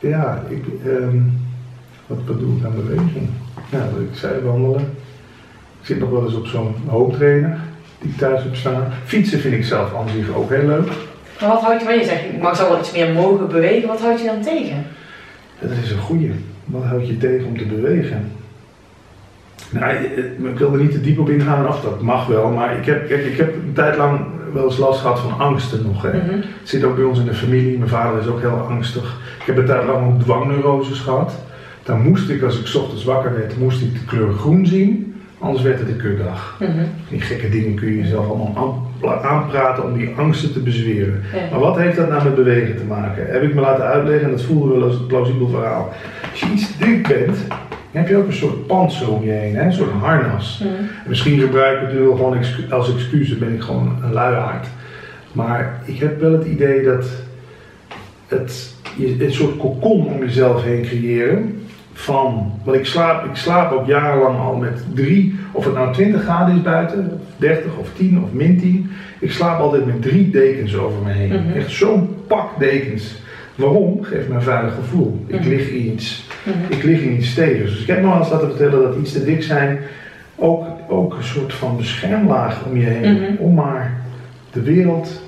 Ja, 0.00 0.42
ik, 0.48 0.64
ehm, 0.86 1.16
wat, 2.06 2.18
wat 2.26 2.38
doe 2.38 2.56
ik 2.56 2.64
aan 2.64 2.74
beweging? 2.74 3.28
Ja, 3.70 3.78
wat 3.78 4.00
ik 4.00 4.18
zei, 4.18 4.40
wandelen. 4.44 4.80
Ik 5.80 5.86
zit 5.86 5.98
nog 5.98 6.10
wel 6.10 6.24
eens 6.24 6.34
op 6.34 6.46
zo'n 6.46 6.74
hooptrainer 6.86 7.58
die 7.98 8.10
ik 8.10 8.16
thuis 8.16 8.42
heb 8.42 8.54
staan. 8.54 8.84
Fietsen 9.04 9.40
vind 9.40 9.54
ik 9.54 9.64
zelf 9.64 9.94
aan 9.94 10.08
zich 10.08 10.34
ook 10.34 10.50
heel 10.50 10.66
leuk. 10.66 10.86
Maar 11.40 11.48
wat 11.48 11.62
houd 11.62 11.80
je 11.80 11.86
van 11.86 11.98
je 11.98 12.04
zegt, 12.04 12.24
ik 12.24 12.42
mag 12.42 12.56
zou 12.56 12.70
wel 12.70 12.78
iets 12.78 12.92
meer 12.92 13.12
mogen 13.12 13.48
bewegen, 13.48 13.88
wat 13.88 14.00
houd 14.00 14.20
je 14.20 14.26
dan 14.26 14.42
tegen? 14.42 14.84
Dat 15.60 15.70
is 15.82 15.90
een 15.90 15.98
goeie. 15.98 16.32
Wat 16.64 16.84
houd 16.84 17.08
je 17.08 17.16
tegen 17.16 17.46
om 17.46 17.58
te 17.58 17.64
bewegen? 17.64 18.32
Nou, 19.70 19.94
eh, 19.94 20.50
ik 20.50 20.58
wil 20.58 20.72
er 20.72 20.80
niet 20.80 20.92
te 20.92 21.00
diep 21.00 21.18
op 21.18 21.28
ingaan, 21.28 21.68
of 21.68 21.80
dat 21.80 22.00
mag 22.00 22.26
wel, 22.26 22.50
maar 22.50 22.78
ik 22.78 22.86
heb, 22.86 23.08
kijk, 23.08 23.24
ik 23.24 23.36
heb 23.36 23.54
een 23.54 23.72
tijd 23.72 23.96
lang 23.96 24.20
wel 24.52 24.64
eens 24.64 24.78
last 24.78 25.00
gehad 25.00 25.18
van 25.20 25.38
angsten 25.38 25.82
nog. 25.82 26.02
Hè. 26.02 26.08
Mhm. 26.16 26.30
Het 26.30 26.68
zit 26.68 26.84
ook 26.84 26.94
bij 26.96 27.04
ons 27.04 27.18
in 27.18 27.24
de 27.24 27.34
familie, 27.34 27.78
mijn 27.78 27.90
vader 27.90 28.20
is 28.20 28.26
ook 28.26 28.40
heel 28.40 28.66
angstig. 28.70 29.16
Ik 29.40 29.46
heb 29.46 29.56
een 29.56 29.64
tijd 29.66 29.86
lang 29.86 30.06
ook 30.14 30.20
dwangneuroses 30.22 31.00
gehad. 31.00 31.32
Dan 31.82 32.00
moest 32.02 32.28
ik, 32.30 32.42
als 32.42 32.58
ik 32.60 32.66
's 32.66 32.74
ochtends 32.74 33.04
wakker 33.04 33.32
werd, 33.38 33.58
moest 33.58 33.80
ik 33.82 33.92
de 33.92 34.04
kleur 34.06 34.32
groen 34.32 34.66
zien, 34.66 35.14
anders 35.38 35.62
werd 35.62 35.78
het 35.78 35.88
een 35.88 35.96
kutdag. 35.96 36.56
Mhm. 36.60 36.70
Die 37.08 37.20
gekke 37.20 37.48
dingen 37.48 37.74
kun 37.74 37.88
je 37.88 37.98
jezelf 37.98 38.26
allemaal 38.28 38.86
aan- 39.02 39.22
aanpraten 39.22 39.84
om 39.84 39.98
die 39.98 40.14
angsten 40.16 40.52
te 40.52 40.60
bezweren. 40.60 41.22
Ja. 41.34 41.38
Maar 41.50 41.60
wat 41.60 41.76
heeft 41.76 41.96
dat 41.96 42.08
nou 42.08 42.24
met 42.24 42.34
bewegen 42.34 42.76
te 42.76 42.84
maken? 42.84 43.26
Heb 43.26 43.42
ik 43.42 43.54
me 43.54 43.60
laten 43.60 43.84
uitleggen 43.84 44.24
en 44.24 44.30
dat 44.30 44.42
voelde 44.42 44.74
wel 44.74 44.82
als 44.88 44.94
een 44.98 45.06
plausibel 45.06 45.48
verhaal. 45.48 45.92
Als 46.30 46.40
je 46.40 46.46
iets 46.52 46.78
dik 46.78 47.08
bent, 47.08 47.36
dan 47.92 48.00
heb 48.02 48.08
je 48.08 48.16
ook 48.16 48.26
een 48.26 48.32
soort 48.32 48.66
panzer 48.66 49.10
om 49.12 49.24
je 49.24 49.30
heen, 49.30 49.54
hè? 49.54 49.64
een 49.64 49.72
soort 49.72 49.90
harnas. 49.92 50.62
Mhm. 50.64 51.08
Misschien 51.08 51.38
gebruik 51.40 51.80
ik 51.82 51.88
het 51.88 51.98
wel 51.98 52.16
gewoon 52.16 52.38
als 52.70 52.94
excuus, 52.94 53.38
ben 53.38 53.54
ik 53.54 53.60
gewoon 53.62 53.96
een 54.02 54.12
luiaard. 54.12 54.66
Maar 55.32 55.80
ik 55.84 55.98
heb 55.98 56.20
wel 56.20 56.32
het 56.32 56.46
idee 56.46 56.82
dat 56.84 57.04
het 58.26 58.74
je 58.96 59.24
een 59.24 59.32
soort 59.32 59.56
kokon 59.56 60.06
om 60.06 60.18
jezelf 60.18 60.62
heen 60.64 60.82
creëren. 60.82 61.62
Van, 61.92 62.52
want 62.64 62.76
ik 62.76 62.84
slaap, 62.86 63.24
ik 63.24 63.36
slaap 63.36 63.72
ook 63.72 63.86
jarenlang 63.86 64.38
al 64.38 64.54
met 64.56 64.84
drie, 64.94 65.34
of 65.52 65.64
het 65.64 65.74
nou 65.74 65.92
20 65.92 66.22
graden 66.22 66.56
is 66.56 66.62
buiten, 66.62 67.10
of 67.14 67.20
30 67.36 67.76
of 67.76 67.88
10 67.96 68.22
of 68.22 68.32
min 68.32 68.58
10. 68.60 68.90
Ik 69.20 69.32
slaap 69.32 69.60
altijd 69.60 69.86
met 69.86 70.02
drie 70.02 70.30
dekens 70.30 70.76
over 70.76 71.02
me 71.04 71.12
heen. 71.12 71.28
Mhm. 71.28 71.56
Echt 71.56 71.70
zo'n 71.70 72.08
pak 72.26 72.58
dekens. 72.58 73.14
Waarom? 73.54 74.02
Geeft 74.02 74.28
me 74.28 74.34
een 74.34 74.42
veilig 74.42 74.74
gevoel. 74.74 75.24
Ik 75.26 75.40
Mhm. 75.40 75.48
lig 75.48 75.68
in 75.70 75.92
iets 75.92 76.27
Mhm. 76.48 76.72
ik 76.72 76.82
lig 76.82 77.00
in 77.00 77.16
iets 77.16 77.30
stevigs. 77.30 77.70
Dus 77.70 77.80
ik 77.80 77.86
heb 77.86 78.02
me 78.02 78.10
al 78.10 78.18
eens 78.18 78.30
laten 78.30 78.48
vertellen 78.48 78.82
dat 78.82 78.96
iets 78.96 79.12
te 79.12 79.24
dik 79.24 79.42
zijn 79.42 79.78
ook, 80.36 80.66
ook 80.88 81.14
een 81.14 81.24
soort 81.24 81.52
van 81.52 81.76
beschermlaag 81.76 82.64
om 82.66 82.76
je 82.76 82.86
heen. 82.86 83.12
Mhm. 83.12 83.32
Om 83.38 83.54
maar 83.54 84.00
de 84.52 84.62
wereld. 84.62 85.22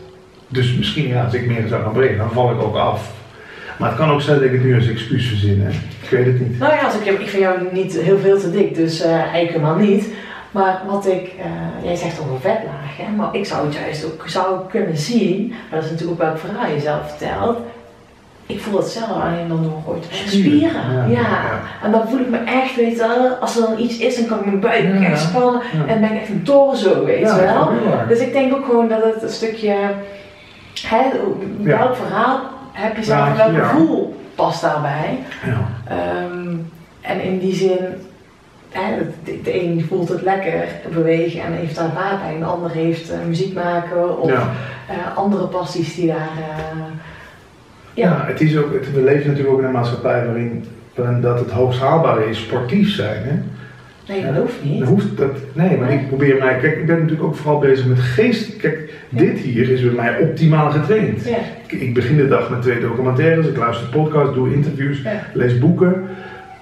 Dus 0.49 0.77
misschien 0.77 1.09
ja, 1.09 1.25
als 1.25 1.35
ik 1.35 1.47
meer 1.47 1.69
zou 1.69 1.83
gaan 1.83 1.93
brengen, 1.93 2.19
dan 2.19 2.33
val 2.33 2.51
ik 2.51 2.63
ook 2.63 2.77
af. 2.77 3.13
Maar 3.79 3.89
het 3.89 3.99
kan 3.99 4.11
ook 4.11 4.21
zijn 4.21 4.37
dat 4.37 4.45
ik 4.45 4.53
het 4.53 4.65
nu 4.65 4.75
als 4.75 4.89
excuus 4.89 5.27
verzin. 5.29 5.61
Hè? 5.61 5.71
Ik 6.03 6.11
weet 6.11 6.27
het 6.27 6.41
niet. 6.41 6.59
Nou 6.59 6.73
ja, 6.73 6.85
als 6.85 6.95
ik, 6.95 7.05
ik 7.05 7.29
vind 7.29 7.43
jou 7.43 7.59
niet 7.73 8.01
heel 8.01 8.19
veel 8.19 8.39
te 8.39 8.51
dik, 8.51 8.75
dus 8.75 9.01
eh 9.01 9.13
eigenlijk 9.13 9.51
helemaal 9.51 9.77
niet. 9.77 10.09
Maar 10.51 10.83
wat 10.87 11.07
ik, 11.07 11.33
eh, 11.39 11.85
jij 11.85 11.97
zegt 11.97 12.21
over 12.21 12.41
vetlaag, 12.41 12.97
hè, 12.97 13.11
maar 13.17 13.35
ik 13.35 13.47
zou 13.47 13.67
het 13.67 13.75
juist 13.75 14.05
ook 14.05 14.25
zou 14.27 14.61
kunnen 14.69 14.97
zien, 14.97 15.49
maar 15.49 15.81
dat 15.81 15.85
is 15.85 15.91
natuurlijk 15.91 16.21
ook 16.21 16.27
welk 16.27 16.39
verhaal 16.39 16.71
je 16.71 16.81
zelf 16.81 17.09
vertelt. 17.09 17.59
Ik 18.53 18.61
voel 18.61 18.79
het 18.81 18.89
zelf 18.89 19.11
alleen 19.11 19.49
dan 19.49 19.61
nog 19.63 19.87
ooit 19.87 20.07
Spieren, 20.27 20.71
ja, 20.71 21.05
Ja, 21.07 21.21
ja. 21.21 21.61
En 21.83 21.91
dan 21.91 22.09
voel 22.09 22.21
ik 22.21 22.29
me 22.29 22.39
echt, 22.39 22.77
weet 22.77 22.97
je 22.97 23.37
als 23.41 23.57
er 23.57 23.63
dan 23.63 23.79
iets 23.79 23.99
is, 23.99 24.17
dan 24.17 24.27
kan 24.27 24.39
ik 24.39 24.45
mijn 24.45 24.61
buik 24.61 24.83
Ja, 25.01 25.09
echt 25.09 25.21
spannen 25.21 25.61
en 25.87 26.01
ben 26.01 26.13
ik 26.13 26.21
echt 26.21 26.29
een 26.29 26.43
torzo, 26.43 27.05
weet 27.05 27.19
je 27.19 27.25
dat 27.25 27.41
wel. 27.41 27.71
Dus 28.09 28.19
ik 28.19 28.33
denk 28.33 28.55
ook 28.55 28.65
gewoon 28.65 28.89
dat 28.89 29.05
het 29.05 29.23
een 29.23 29.29
stukje, 29.29 29.75
hè, 30.83 31.03
welk 31.61 31.97
verhaal 31.97 32.41
heb 32.73 32.97
je 32.97 33.05
zelf, 33.05 33.37
welk 33.37 33.65
gevoel 33.65 34.17
past 34.35 34.61
daarbij. 34.61 35.19
Ehm, 35.89 36.57
en 37.01 37.21
in 37.23 37.39
die 37.39 37.55
zin 37.55 37.79
hè, 38.71 38.97
de, 39.25 39.43
de 39.43 39.63
een 39.63 39.85
voelt 39.89 40.09
het 40.09 40.23
lekker 40.23 40.65
bewegen 40.93 41.43
en 41.43 41.53
heeft 41.53 41.77
daar 41.77 41.91
baat 41.95 42.21
bij. 42.23 42.33
En 42.35 42.39
de 42.39 42.45
ander 42.45 42.71
heeft 42.71 43.11
eh, 43.11 43.19
muziek 43.27 43.55
maken 43.55 44.19
of 44.21 44.31
eh, 44.31 45.17
andere 45.17 45.47
passies 45.47 45.95
die 45.95 46.07
daar... 46.07 46.31
eh, 46.39 46.77
Ja, 48.01 48.25
het 48.27 48.41
is 48.41 48.57
ook, 48.57 48.73
het, 48.73 48.93
we 48.93 49.03
leven 49.03 49.27
natuurlijk 49.27 49.55
ook 49.55 49.59
in 49.59 49.65
een 49.65 49.73
maatschappij 49.73 50.27
waarin, 50.27 50.65
waarin 50.95 51.21
dat 51.21 51.39
het 51.39 51.51
hoogst 51.51 51.81
haalbare 51.81 52.29
is 52.29 52.39
sportief 52.39 52.95
zijn. 52.95 53.23
Hè? 53.23 53.33
nee, 54.13 54.25
dat 54.25 54.37
hoeft 54.37 54.65
niet. 54.65 54.85
Hoeft 54.85 55.17
dat, 55.17 55.37
nee, 55.53 55.77
maar 55.77 55.93
ik 55.93 56.09
probeer 56.09 56.39
mij, 56.39 56.57
kijk, 56.57 56.77
ik 56.77 56.87
ben 56.87 56.97
natuurlijk 56.97 57.23
ook 57.23 57.37
vooral 57.37 57.59
bezig 57.59 57.87
met 57.87 57.99
geest. 57.99 58.57
Kijk, 58.57 58.93
dit 59.09 59.39
hier 59.39 59.71
is 59.71 59.83
bij 59.83 59.93
mij 59.93 60.19
optimaal 60.19 60.71
getraind. 60.71 61.25
Ja, 61.25 61.39
Ik, 61.67 61.81
ik 61.81 61.95
begin 61.95 62.17
de 62.17 62.29
dag 62.29 62.51
met 62.51 62.63
twee 62.63 62.81
documentaires, 62.81 63.47
ik 63.47 63.57
luister 63.57 63.89
podcasts, 63.89 64.35
doe 64.35 64.55
interviews, 64.55 65.03
ja. 65.03 65.27
lees 65.35 65.59
boeken. 65.59 65.93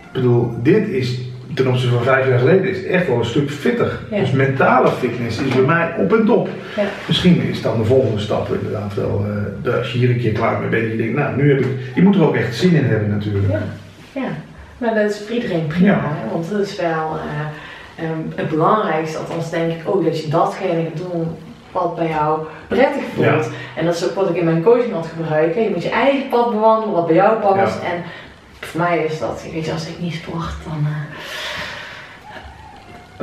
Ik 0.06 0.12
bedoel, 0.12 0.52
dit 0.62 0.88
is 0.88 1.20
ten 1.54 1.66
opzichte 1.66 1.94
van 1.94 2.04
vijf 2.04 2.28
jaar 2.28 2.38
geleden 2.38 2.70
is 2.70 2.84
echt 2.84 3.06
wel 3.06 3.18
een 3.18 3.24
stuk 3.24 3.50
fitter. 3.50 3.98
Ja. 4.10 4.18
Dus 4.18 4.30
mentale 4.30 4.90
fitness 4.90 5.38
is 5.40 5.54
bij 5.54 5.62
mij 5.62 5.94
op 5.98 6.12
en 6.12 6.24
top. 6.26 6.48
Ja. 6.76 6.82
Misschien 7.06 7.42
is 7.42 7.62
dan 7.62 7.78
de 7.78 7.84
volgende 7.84 8.20
stap 8.20 8.52
inderdaad 8.52 8.94
wel, 8.94 9.26
eh, 9.64 9.74
als 9.74 9.92
je 9.92 9.98
hier 9.98 10.10
een 10.10 10.20
keer 10.20 10.32
klaar 10.32 10.60
mee 10.60 10.68
bent, 10.68 10.82
dat 10.82 10.90
je 10.90 10.96
denkt, 10.96 11.18
nou, 11.18 11.36
nu 11.36 11.50
heb 11.50 11.60
ik, 11.60 11.66
je 11.94 12.02
moet 12.02 12.14
er 12.14 12.26
ook 12.26 12.36
echt 12.36 12.56
zin 12.56 12.74
in 12.74 12.84
hebben 12.84 13.10
natuurlijk. 13.10 13.48
Ja, 13.50 13.62
ja. 14.12 14.28
Maar 14.78 14.94
dat 14.94 15.10
is 15.10 15.18
voor 15.18 15.34
iedereen 15.34 15.66
prima, 15.66 16.00
hè? 16.02 16.30
want 16.32 16.50
dat 16.50 16.60
is 16.60 16.76
wel 16.76 17.16
eh, 17.16 18.04
ehm, 18.04 18.18
het 18.34 18.48
belangrijkste. 18.48 19.18
Althans 19.18 19.50
denk 19.50 19.72
ik 19.72 19.80
ook 19.84 20.04
dat 20.04 20.22
je 20.22 20.28
datgene 20.28 20.82
gaat 20.82 21.10
doen 21.10 21.26
wat 21.72 21.96
bij 21.96 22.08
jou 22.08 22.40
prettig 22.68 23.02
voelt. 23.14 23.50
En 23.76 23.84
dat 23.84 23.94
is 23.94 24.04
ook 24.04 24.14
wat 24.14 24.28
ik 24.28 24.36
in 24.36 24.44
mijn 24.44 24.62
coaching 24.62 24.92
had 24.92 25.06
gebruikt. 25.16 25.54
hè. 25.54 25.60
Je 25.60 25.70
moet 25.70 25.82
je 25.82 25.90
eigen 25.90 26.28
pad 26.28 26.50
bewandelen, 26.50 26.94
wat 26.94 27.06
bij 27.06 27.14
jou 27.14 27.40
past. 27.40 27.82
En 27.82 28.02
voor 28.60 28.80
mij 28.80 28.98
is 29.04 29.18
dat, 29.18 29.44
weet 29.52 29.64
je, 29.64 29.72
als 29.72 29.86
ik 29.88 29.98
niet 30.00 30.14
sport, 30.14 30.54
dan... 30.64 30.86
eh, 30.86 30.92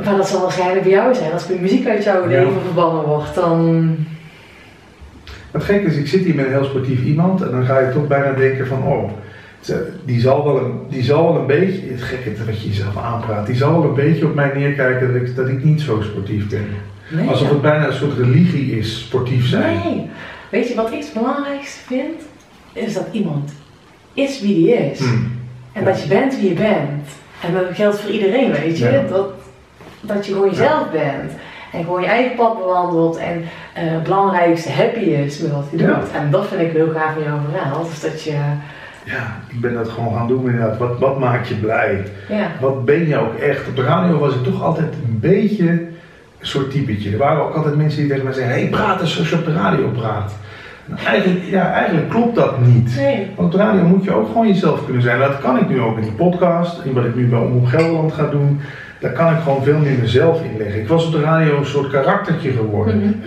maar 0.04 0.16
dat 0.16 0.28
zal 0.28 0.40
waarschijnlijk 0.40 0.82
bij 0.82 0.92
jou 0.92 1.14
zijn. 1.14 1.32
Als 1.32 1.46
de 1.46 1.58
muziek 1.60 1.88
uit 1.88 2.04
jouw 2.04 2.28
Ja. 2.28 2.44
leven 2.44 2.60
verbannen 2.64 3.04
wordt, 3.04 3.34
dan... 3.34 3.96
Het 5.50 5.64
gekke 5.64 5.86
is, 5.86 5.96
ik 5.96 6.06
zit 6.06 6.24
hier 6.24 6.34
met 6.34 6.44
een 6.46 6.52
heel 6.52 6.64
sportief 6.64 7.04
iemand 7.04 7.42
en 7.42 7.50
dan 7.50 7.64
ga 7.64 7.78
je 7.78 7.92
toch 7.92 8.06
bijna 8.06 8.32
denken 8.32 8.66
van, 8.66 8.82
oh, 8.82 9.10
die 10.04 10.20
zal 10.20 10.44
wel 10.44 10.64
een, 10.64 10.80
die 10.88 11.02
zal 11.02 11.32
wel 11.32 11.40
een 11.40 11.46
beetje, 11.46 11.90
het 11.90 12.02
gekke 12.02 12.32
is 12.32 12.44
wat 12.44 12.62
je 12.62 12.68
jezelf 12.68 12.96
aanpraat, 12.96 13.46
die 13.46 13.56
zal 13.56 13.80
wel 13.80 13.88
een 13.88 13.94
beetje 13.94 14.26
op 14.26 14.34
mij 14.34 14.50
neerkijken 14.54 15.12
dat 15.12 15.22
ik, 15.22 15.36
dat 15.36 15.48
ik 15.48 15.64
niet 15.64 15.80
zo 15.80 16.00
sportief 16.02 16.48
ben. 16.48 16.66
Nee, 17.10 17.28
Alsof 17.28 17.46
ja. 17.46 17.52
het 17.52 17.62
bijna 17.62 17.86
een 17.86 17.92
soort 17.92 18.18
religie 18.18 18.78
is, 18.78 18.98
sportief 19.00 19.48
zijn. 19.48 19.80
Nee. 19.84 20.10
Weet 20.50 20.68
je 20.68 20.74
wat 20.74 20.92
ik 20.92 20.98
het 20.98 21.10
belangrijkste 21.14 21.80
vind? 21.86 22.22
Is 22.72 22.94
dat 22.94 23.06
iemand 23.12 23.52
is 24.16 24.40
wie 24.40 24.54
die 24.54 24.74
is. 24.74 24.98
Hmm. 24.98 25.38
En 25.72 25.84
dat 25.84 26.02
je 26.02 26.08
bent 26.08 26.40
wie 26.40 26.48
je 26.48 26.54
bent. 26.54 27.08
En 27.40 27.52
dat 27.52 27.64
geldt 27.72 28.00
voor 28.00 28.10
iedereen, 28.10 28.52
weet 28.52 28.78
je. 28.78 28.90
Ja. 28.90 29.02
Dat, 29.08 29.28
dat 30.00 30.26
je 30.26 30.32
gewoon 30.32 30.50
jezelf 30.50 30.90
bent. 30.90 31.32
En 31.72 31.84
gewoon 31.84 32.00
je 32.00 32.06
eigen 32.06 32.36
pad 32.36 32.58
bewandelt. 32.58 33.16
En 33.16 33.44
eh, 33.74 33.82
het 33.84 34.02
belangrijkste 34.02 34.70
happy 34.70 34.98
is 34.98 35.38
met 35.38 35.52
wat 35.52 35.66
je 35.70 35.76
doet. 35.76 36.10
En 36.14 36.30
dat 36.30 36.46
vind 36.46 36.60
ik 36.60 36.72
heel 36.72 36.92
gaaf 36.92 37.12
van 37.12 37.22
jouw 37.22 37.38
verhaal. 37.50 37.84
Dus 37.88 38.00
dat 38.00 38.22
je, 38.22 38.36
Ja, 39.04 39.40
ik 39.48 39.60
ben 39.60 39.74
dat 39.74 39.88
gewoon 39.88 40.14
gaan 40.14 40.28
doen 40.28 40.50
inderdaad. 40.50 40.78
Wat, 40.78 40.98
wat 40.98 41.18
maakt 41.18 41.48
je 41.48 41.54
blij? 41.54 42.04
ja. 42.28 42.50
Wat 42.60 42.84
ben 42.84 43.06
je 43.06 43.16
ook 43.16 43.34
echt? 43.34 43.68
Op 43.68 43.76
de 43.76 43.82
radio 43.82 44.18
was 44.18 44.34
ik 44.34 44.44
toch 44.44 44.62
altijd 44.62 44.92
een 45.04 45.18
beetje 45.20 45.68
een 45.68 46.46
soort 46.46 46.70
typetje. 46.70 47.12
Er 47.12 47.18
waren 47.18 47.42
ook 47.42 47.54
altijd 47.54 47.76
mensen 47.76 48.00
die 48.00 48.08
tegen 48.08 48.24
mij 48.24 48.32
zeiden, 48.32 48.54
hé 48.54 48.60
hey, 48.60 48.70
praat 48.70 49.00
eens 49.00 49.14
zoals 49.14 49.30
je 49.30 49.36
op 49.36 49.44
de 49.44 49.54
radio 49.54 49.88
praat. 49.88 50.32
En 50.90 50.96
eigenlijk, 51.06 51.44
ja, 51.44 51.72
eigenlijk 51.72 52.08
klopt 52.08 52.34
dat 52.34 52.60
niet. 52.66 52.96
Nee. 52.96 53.30
Want 53.34 53.54
op 53.54 53.60
de 53.60 53.66
radio 53.66 53.82
moet 53.82 54.04
je 54.04 54.12
ook 54.12 54.26
gewoon 54.26 54.48
jezelf 54.48 54.84
kunnen 54.84 55.02
zijn. 55.02 55.18
Dat 55.18 55.40
kan 55.40 55.58
ik 55.58 55.68
nu 55.68 55.80
ook 55.80 55.96
in 55.96 56.02
die 56.02 56.12
podcast, 56.12 56.84
in 56.84 56.92
wat 56.92 57.04
ik 57.04 57.14
nu 57.14 57.28
bij 57.28 57.38
Omroep 57.38 57.66
Gelderland 57.66 58.12
ga 58.12 58.26
doen. 58.26 58.60
Daar 59.00 59.12
kan 59.12 59.32
ik 59.32 59.38
gewoon 59.42 59.62
veel 59.64 59.78
meer 59.78 59.98
mezelf 60.00 60.42
inleggen. 60.44 60.80
Ik 60.80 60.88
was 60.88 61.06
op 61.06 61.12
de 61.12 61.20
radio 61.20 61.58
een 61.58 61.66
soort 61.66 61.90
karaktertje 61.90 62.50
geworden. 62.50 63.22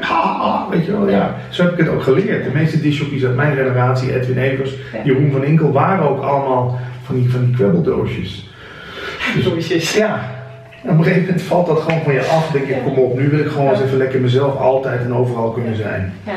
Ha, 0.00 0.38
ha, 0.38 0.66
Weet 0.70 0.84
je 0.86 0.92
wel, 0.92 1.08
ja. 1.08 1.36
Zo 1.48 1.62
heb 1.62 1.72
ik 1.72 1.78
het 1.78 1.88
ook 1.88 2.02
geleerd. 2.02 2.44
De 2.44 2.50
meeste 2.54 2.80
discjockeys 2.80 3.24
uit 3.24 3.36
mijn 3.36 3.56
generatie, 3.56 4.14
Edwin 4.14 4.38
Evers, 4.38 4.74
Ja. 4.92 5.00
Jeroen 5.04 5.32
van 5.32 5.44
Inkel, 5.44 5.72
waren 5.72 6.08
ook 6.08 6.22
allemaal 6.22 6.78
van 7.02 7.14
die, 7.14 7.30
van 7.30 7.44
die 7.44 7.54
kwebeldoosjes. 7.54 8.48
Doosjes. 9.44 9.94
Ja, 9.94 10.39
en 10.82 10.90
op 10.90 10.98
een 10.98 11.04
gegeven 11.04 11.24
moment 11.26 11.42
valt 11.42 11.66
dat 11.66 11.80
gewoon 11.80 12.00
van 12.02 12.12
je 12.12 12.20
af. 12.24 12.50
Denk 12.50 12.64
ik, 12.68 12.82
kom 12.84 12.98
op, 12.98 13.18
nu 13.18 13.28
wil 13.28 13.38
ik 13.38 13.50
gewoon 13.50 13.70
eens 13.70 13.80
even 13.80 13.96
lekker 13.96 14.20
mezelf 14.20 14.56
altijd 14.58 15.00
en 15.00 15.14
overal 15.14 15.50
kunnen 15.50 15.76
zijn. 15.76 16.14
Ja, 16.26 16.32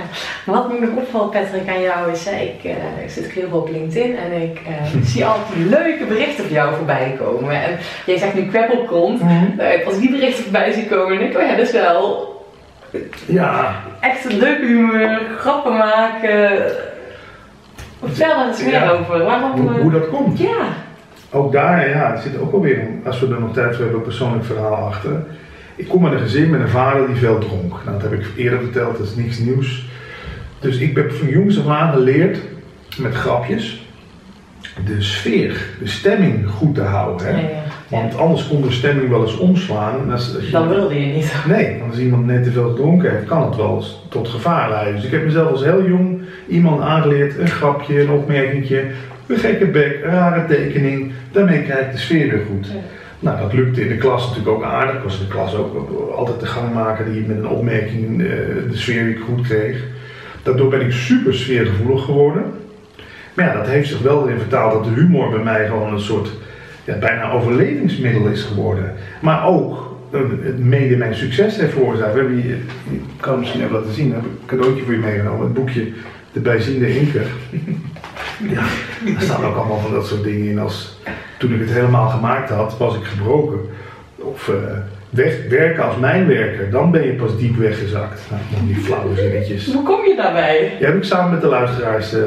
maar 0.46 0.56
wat 0.56 0.72
me 0.72 0.80
nog 0.86 0.96
opvalt, 0.98 1.32
Patrick, 1.32 1.70
aan 1.70 1.82
jou 1.82 2.12
is, 2.12 2.26
hè, 2.26 2.36
ik, 2.42 2.64
eh, 2.64 3.04
ik 3.04 3.10
zit 3.10 3.26
ook 3.26 3.32
heel 3.32 3.50
veel 3.50 3.58
op 3.60 3.70
LinkedIn 3.70 4.18
en 4.18 4.42
ik 4.42 4.60
eh, 4.68 4.74
zie 5.12 5.26
altijd 5.26 5.58
leuke 5.70 6.06
berichten 6.06 6.44
van 6.44 6.54
jou 6.54 6.76
voorbij 6.76 7.16
komen. 7.20 7.64
En 7.64 7.78
jij 8.06 8.18
zegt 8.18 8.34
nu 8.34 8.46
kwebbelkont. 8.46 9.22
Nou, 9.58 9.86
als 9.86 9.94
ik 9.96 10.00
die 10.02 10.12
berichten 10.12 10.44
voorbij 10.44 10.72
zie 10.72 10.86
komen, 10.88 11.18
denk 11.18 11.32
ik, 11.32 11.38
oh 11.40 11.44
ja, 11.48 11.56
dat 11.56 11.66
is 11.66 11.72
wel 11.72 12.32
Ja, 13.26 13.76
echt 14.00 14.26
een 14.32 14.38
leuke 14.38 14.66
humor, 14.66 15.22
grappen 15.38 15.74
maken. 15.78 16.62
Vertel 18.06 18.40
er 18.42 18.48
eens 18.48 18.64
meer 18.64 18.72
Ja. 18.74 18.90
over. 18.90 19.24
Waarom? 19.24 19.52
hoe, 19.52 19.74
eh, 19.76 19.82
hoe 19.82 19.92
dat 19.92 20.10
komt. 20.10 20.40
ja, 20.40 20.66
Ook 21.34 21.52
daar, 21.52 21.90
ja, 21.90 22.12
het 22.12 22.22
zit 22.22 22.40
ook 22.40 22.54
alweer, 22.54 22.80
als 23.06 23.20
we 23.20 23.34
er 23.34 23.40
nog 23.40 23.54
tijd 23.54 23.72
voor 23.76 23.82
hebben, 23.84 24.00
een 24.00 24.06
persoonlijk 24.08 24.46
verhaal 24.46 24.76
achter. 24.76 25.12
Ik 25.76 25.88
kom 25.88 26.06
uit 26.06 26.14
een 26.14 26.20
gezin 26.20 26.50
met 26.50 26.60
een 26.62 26.70
vader 26.70 27.08
die 27.08 27.16
veel 27.16 27.38
dronk. 27.38 27.72
Nou, 27.86 28.00
dat 28.00 28.02
heb 28.02 28.14
ik 28.14 28.26
eerder 28.36 28.60
verteld, 28.60 28.98
dat 28.98 29.08
is 29.08 29.16
niks 29.16 29.38
nieuws. 29.40 29.86
Dus 30.60 30.78
ik 30.78 30.96
heb 30.96 31.12
van 31.12 31.28
jongs 31.30 31.60
af 31.60 31.68
aan 31.68 31.94
geleerd, 31.94 32.38
met 32.98 33.14
grapjes, 33.14 33.86
de 34.86 35.02
sfeer, 35.02 35.66
de 35.80 35.88
stemming 35.88 36.50
goed 36.50 36.76
te 36.76 36.82
houden. 36.82 37.26
Hè? 37.28 37.32
ja, 37.32 37.38
ja. 37.38 37.50
Ja. 37.88 38.00
Want 38.00 38.18
anders 38.18 38.48
kon 38.48 38.62
de 38.62 38.72
stemming 38.72 39.10
wel 39.10 39.22
eens 39.22 39.38
omslaan. 39.38 40.12
Als, 40.12 40.36
als 40.36 40.46
je- 40.46 40.52
Dan 40.52 40.68
wilde 40.70 41.00
je 41.00 41.14
niet. 41.14 41.34
Nee, 41.48 41.80
want 41.80 41.92
als 41.92 42.00
iemand 42.00 42.26
net 42.26 42.44
te 42.44 42.52
veel 42.52 42.70
gedronken 42.70 43.12
heeft, 43.12 43.26
kan 43.26 43.46
het 43.46 43.56
wel 43.56 43.76
eens 43.76 44.06
tot 44.10 44.28
gevaar 44.28 44.70
leiden. 44.70 44.96
Dus 44.96 45.04
ik 45.04 45.12
heb 45.12 45.24
mezelf 45.24 45.52
als 45.52 45.64
heel 45.64 45.86
jong 45.88 46.22
iemand 46.48 46.82
aangeleerd, 46.82 47.38
een 47.40 47.48
grapje, 47.48 48.02
een 48.02 48.10
opmerkingje, 48.10 48.84
een 49.28 49.38
gekke 49.38 49.66
bek, 49.66 50.00
een 50.04 50.12
rare 50.12 50.46
tekening. 50.46 51.12
Daarmee 51.32 51.64
krijg 51.64 51.86
ik 51.86 51.92
de 51.92 51.98
sfeer 51.98 52.30
weer 52.30 52.46
goed. 52.50 52.68
Ja. 52.68 52.80
Nou, 53.24 53.40
dat 53.40 53.54
lukte 53.54 53.82
in 53.82 53.88
de 53.88 53.98
klas 53.98 54.28
natuurlijk 54.28 54.56
ook 54.56 54.64
aardig. 54.64 54.96
Ik 54.96 55.04
was 55.04 55.20
in 55.20 55.26
de 55.26 55.32
klas 55.32 55.56
ook 55.56 56.12
altijd 56.16 56.40
de 56.40 56.46
gangmaker 56.46 57.12
die 57.12 57.26
met 57.26 57.38
een 57.38 57.48
opmerking 57.48 58.22
eh, 58.22 58.28
de 58.70 58.78
sfeer 58.78 59.06
weer 59.06 59.18
goed 59.26 59.48
kreeg. 59.48 59.84
Daardoor 60.44 60.70
ben 60.70 60.82
ik 60.82 60.92
super 60.92 61.34
sfeergevoelig 61.34 62.06
geworden. 62.06 62.44
Maar 63.34 63.46
ja, 63.46 63.54
dat 63.54 63.68
heeft 63.68 63.90
zich 63.90 64.02
wel 64.02 64.28
erin 64.28 64.40
vertaald 64.40 64.74
dat 64.74 64.84
de 64.84 65.02
humor 65.02 65.30
bij 65.30 65.44
mij 65.44 65.66
gewoon 65.66 65.94
een 65.94 66.00
soort 66.00 66.30
ja, 66.84 66.98
bijna 66.98 67.32
overlevingsmiddel 67.32 68.28
is 68.28 68.44
geworden. 68.44 68.94
Maar 69.22 69.48
ook 69.48 69.98
eh, 70.12 70.20
het 70.44 70.60
mede 70.60 70.98
mijn 70.98 71.16
succes 71.16 71.58
heeft 71.58 71.74
veroorzaakt. 71.74 72.14
We 72.14 72.20
hebben 72.20 72.42
hier, 72.42 72.58
ik 72.90 73.02
kan 73.20 73.32
het 73.32 73.40
misschien 73.40 73.62
even 73.62 73.74
laten 73.74 73.94
zien, 73.94 74.08
ik 74.08 74.14
heb 74.14 74.24
een 74.24 74.40
cadeautje 74.46 74.84
voor 74.84 74.94
je 74.94 75.00
meegenomen. 75.00 75.46
Het 75.46 75.54
boekje 75.54 75.88
De 76.34 76.40
Bijziende 76.40 76.98
Inker. 77.00 77.26
ja, 78.50 78.64
daar 79.14 79.22
staan 79.22 79.46
ook 79.46 79.56
allemaal 79.56 79.80
van 79.80 79.92
dat 79.94 80.08
soort 80.08 80.24
dingen 80.24 80.48
in 80.50 80.60
als 80.60 81.00
toen 81.38 81.54
ik 81.54 81.60
het 81.60 81.72
helemaal 81.72 82.10
gemaakt 82.10 82.50
had, 82.50 82.78
was 82.78 82.96
ik 82.96 83.04
gebroken. 83.04 83.60
Of 84.16 84.50
eh, 84.50 84.56
weg, 85.10 85.34
werken 85.50 85.84
als 85.84 85.98
mijnwerker, 85.98 86.70
dan 86.70 86.92
ben 86.92 87.06
je 87.06 87.14
pas 87.14 87.38
diep 87.38 87.56
weggezakt. 87.58 88.22
Nou, 88.30 88.42
die 88.66 88.76
flauwe 88.84 89.16
zinnetjes. 89.16 89.74
Hoe 89.74 89.84
kom 89.84 90.06
je 90.06 90.16
daarbij? 90.16 90.72
Die 90.78 90.86
heb 90.88 90.96
ik 90.96 91.04
samen 91.04 91.32
met 91.32 91.42
de 91.42 91.48
luisteraars 91.48 92.14
eh, 92.14 92.22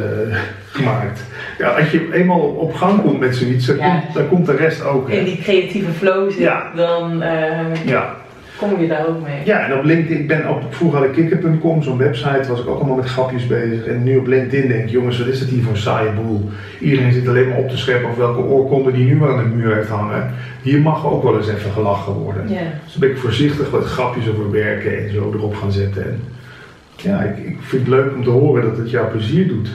gemaakt. 0.70 1.24
Ja, 1.58 1.68
als 1.68 1.90
je 1.90 2.08
eenmaal 2.12 2.40
op 2.40 2.74
gang 2.74 3.02
komt 3.02 3.18
met 3.20 3.36
zoiets, 3.36 3.66
dan, 3.66 3.76
Ja. 3.76 3.98
komt, 4.00 4.14
dan 4.14 4.28
komt 4.28 4.46
de 4.46 4.56
rest 4.56 4.84
ook. 4.84 5.08
In 5.10 5.24
die 5.24 5.38
creatieve 5.42 5.92
flow 5.92 6.30
zit, 6.30 6.40
Ja. 6.40 6.70
dan 6.74 7.22
eh, 7.22 7.84
Ja. 7.84 8.16
Kom 8.58 8.80
je 8.80 8.88
daar 8.88 9.06
ook 9.08 9.22
mee. 9.22 9.44
ja, 9.44 9.66
en 9.66 9.78
op 9.78 9.84
LinkedIn, 9.84 10.18
ik 10.18 10.28
ben 10.28 10.48
op, 10.48 10.74
vroeger 10.74 10.98
had 10.98 11.08
ik 11.08 11.12
kikker.com, 11.12 11.82
zo'n 11.82 11.98
website, 11.98 12.48
was 12.48 12.60
ik 12.60 12.68
ook 12.68 12.78
allemaal 12.78 12.96
met 12.96 13.06
grapjes 13.06 13.46
bezig. 13.46 13.86
En 13.86 14.02
nu 14.02 14.16
op 14.16 14.26
LinkedIn 14.26 14.68
denk 14.68 14.82
ik, 14.82 14.90
jongens, 14.90 15.18
wat 15.18 15.26
is 15.26 15.40
het 15.40 15.48
hier 15.48 15.62
voor 15.62 15.72
een 15.72 15.78
saaie 15.78 16.10
boel? 16.10 16.50
Iedereen 16.80 17.12
zit 17.12 17.28
alleen 17.28 17.48
maar 17.48 17.58
op 17.58 17.68
te 17.68 17.76
scheppen 17.76 18.10
of 18.10 18.16
welke 18.16 18.40
oorkonde 18.40 18.92
die 18.92 19.04
nu 19.04 19.16
maar 19.16 19.30
aan 19.30 19.50
de 19.50 19.56
muur 19.56 19.74
heeft 19.74 19.88
hangen. 19.88 20.34
Hier 20.62 20.80
mag 20.80 21.06
ook 21.06 21.22
wel 21.22 21.36
eens 21.36 21.48
even 21.48 21.70
gelachen 21.70 22.12
worden. 22.12 22.46
Dus 22.46 22.56
dan 22.92 23.00
ben 23.00 23.10
ik 23.10 23.18
voorzichtig 23.18 23.70
wat 23.70 23.84
grapjes 23.84 24.28
over 24.28 24.50
werken 24.50 24.98
en 24.98 25.12
zo 25.12 25.32
erop 25.34 25.54
gaan 25.54 25.72
zetten. 25.72 26.02
En 26.02 26.20
ja, 26.96 27.20
ik, 27.20 27.38
ik 27.38 27.56
vind 27.60 27.82
het 27.82 27.90
leuk 27.90 28.14
om 28.14 28.24
te 28.24 28.30
horen 28.30 28.62
dat 28.62 28.76
het 28.76 28.90
jou 28.90 29.10
plezier 29.10 29.48
doet. 29.48 29.68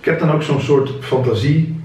Ik 0.00 0.04
heb 0.04 0.18
dan 0.18 0.32
ook 0.32 0.42
zo'n 0.42 0.60
soort 0.60 0.90
fantasie 1.00 1.82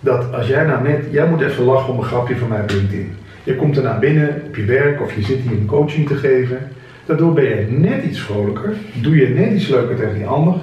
dat 0.00 0.32
als 0.32 0.46
jij 0.46 0.64
nou 0.64 0.82
net, 0.82 1.04
jij 1.10 1.28
moet 1.28 1.40
even 1.40 1.64
lachen 1.64 1.92
om 1.92 1.98
een 1.98 2.04
grapje 2.04 2.36
van 2.36 2.48
mij 2.48 2.60
op 2.60 2.70
LinkedIn. 2.70 3.16
Je 3.42 3.56
komt 3.56 3.76
er 3.76 3.82
naar 3.82 3.98
binnen 3.98 4.42
op 4.46 4.56
je 4.56 4.64
werk 4.64 5.00
of 5.00 5.14
je 5.14 5.22
zit 5.22 5.38
hier 5.38 5.50
een 5.58 5.66
coaching 5.66 6.06
te 6.08 6.14
geven. 6.14 6.58
Daardoor 7.06 7.32
ben 7.32 7.44
je 7.44 7.66
net 7.68 8.04
iets 8.04 8.20
vrolijker, 8.20 8.74
doe 8.94 9.16
je 9.16 9.28
net 9.28 9.52
iets 9.52 9.68
leuker 9.68 9.96
tegen 9.96 10.14
die 10.14 10.26
ander. 10.26 10.54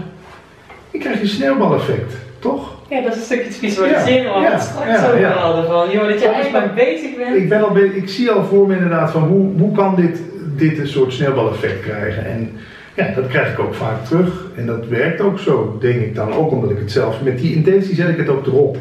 Je 0.91 0.99
krijgt 0.99 1.21
een 1.21 1.27
sneeuwbaleffect, 1.27 2.13
toch? 2.39 2.77
Ja, 2.89 3.01
dat 3.01 3.11
is 3.13 3.17
een 3.19 3.25
stukje 3.25 3.43
het 3.43 3.55
visualiseren 3.55 4.23
Ja, 4.23 4.35
we 4.35 4.41
ja, 4.41 4.59
straks 4.59 4.99
ja, 4.99 5.07
over 5.07 5.19
ja. 5.19 5.31
hadden. 5.31 5.65
Van, 5.65 5.89
joh, 5.91 6.07
dat 6.07 6.21
je 6.21 6.27
eigenlijk 6.27 6.65
maar- 6.65 6.75
bezig 6.75 7.15
bent. 7.17 7.35
Ik, 7.35 7.49
ben 7.49 7.67
al 7.67 7.77
ik 7.77 8.09
zie 8.09 8.31
al 8.31 8.43
voor 8.43 8.67
me 8.67 8.73
inderdaad 8.73 9.11
van 9.11 9.23
hoe, 9.23 9.51
hoe 9.57 9.71
kan 9.75 9.95
dit, 9.95 10.21
dit 10.55 10.79
een 10.79 10.87
soort 10.87 11.13
sneeuwbaleffect 11.13 11.81
krijgen. 11.81 12.25
En 12.25 12.51
ja, 12.93 13.11
dat 13.15 13.27
krijg 13.27 13.51
ik 13.51 13.59
ook 13.59 13.73
vaak 13.73 14.05
terug. 14.05 14.45
En 14.55 14.65
dat 14.65 14.87
werkt 14.87 15.21
ook 15.21 15.39
zo, 15.39 15.77
denk 15.79 16.01
ik 16.01 16.15
dan. 16.15 16.33
Ook 16.33 16.51
omdat 16.51 16.71
ik 16.71 16.79
het 16.79 16.91
zelf, 16.91 17.21
met 17.23 17.39
die 17.39 17.55
intentie 17.55 17.95
zet 17.95 18.09
ik 18.09 18.17
het 18.17 18.29
ook 18.29 18.45
erop. 18.45 18.77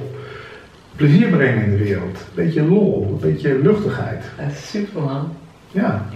Plezier 0.98 1.28
brengen 1.28 1.64
in 1.64 1.70
de 1.70 1.84
wereld. 1.84 2.16
Een 2.18 2.34
beetje 2.34 2.62
lol, 2.64 3.06
een 3.10 3.30
beetje 3.30 3.58
luchtigheid. 3.58 4.24
Dat 4.38 4.50
is 4.50 4.70
super 4.70 5.02
man. 5.02 5.32
Ja. 5.70 6.06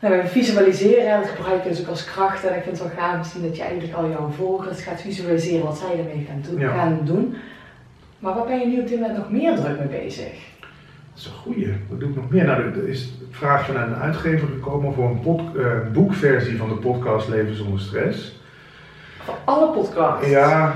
Nou, 0.00 0.16
we 0.22 0.26
visualiseren, 0.28 1.20
dat 1.20 1.28
gebruiken 1.28 1.70
dus 1.70 1.80
ook 1.80 1.86
als 1.88 2.04
kracht. 2.04 2.44
En 2.44 2.56
ik 2.56 2.62
vind 2.62 2.78
het 2.78 2.88
wel 2.88 2.96
gaaf 3.04 3.22
te 3.22 3.28
zien 3.38 3.42
dat 3.48 3.56
je 3.56 3.62
eigenlijk 3.62 3.94
al 3.94 4.08
jouw 4.08 4.28
volgers 4.36 4.82
gaat 4.82 5.00
visualiseren 5.00 5.64
wat 5.64 5.78
zij 5.78 5.98
ermee 5.98 6.26
gaan 6.28 6.42
doen. 6.50 6.60
Ja. 6.60 6.74
Gaan 6.74 7.00
doen. 7.04 7.34
Maar 8.18 8.34
waar 8.34 8.46
ben 8.46 8.58
je 8.60 8.66
nu 8.66 8.80
op 8.80 8.88
dit 8.88 9.00
moment 9.00 9.18
nog 9.18 9.30
meer 9.30 9.56
druk 9.56 9.78
mee 9.78 10.00
bezig? 10.00 10.32
Dat 10.60 11.18
is 11.18 11.24
een 11.26 11.32
goeie. 11.32 11.72
Wat 11.88 12.00
doe 12.00 12.08
ik 12.08 12.14
nog 12.16 12.30
meer? 12.30 12.44
Nou, 12.44 12.62
er 12.62 12.88
is 12.88 13.02
een 13.02 13.26
vraag 13.30 13.66
van 13.66 13.76
een 13.76 13.94
uitgever 13.94 14.48
gekomen 14.48 14.94
voor 14.94 15.08
een 15.10 15.20
pod- 15.20 15.56
eh, 15.56 15.64
boekversie 15.92 16.56
van 16.56 16.68
de 16.68 16.74
podcast 16.74 17.28
Leven 17.28 17.56
zonder 17.56 17.80
stress. 17.80 18.36
Voor 19.18 19.34
alle 19.44 19.68
podcasts. 19.72 20.28
Ja, 20.28 20.74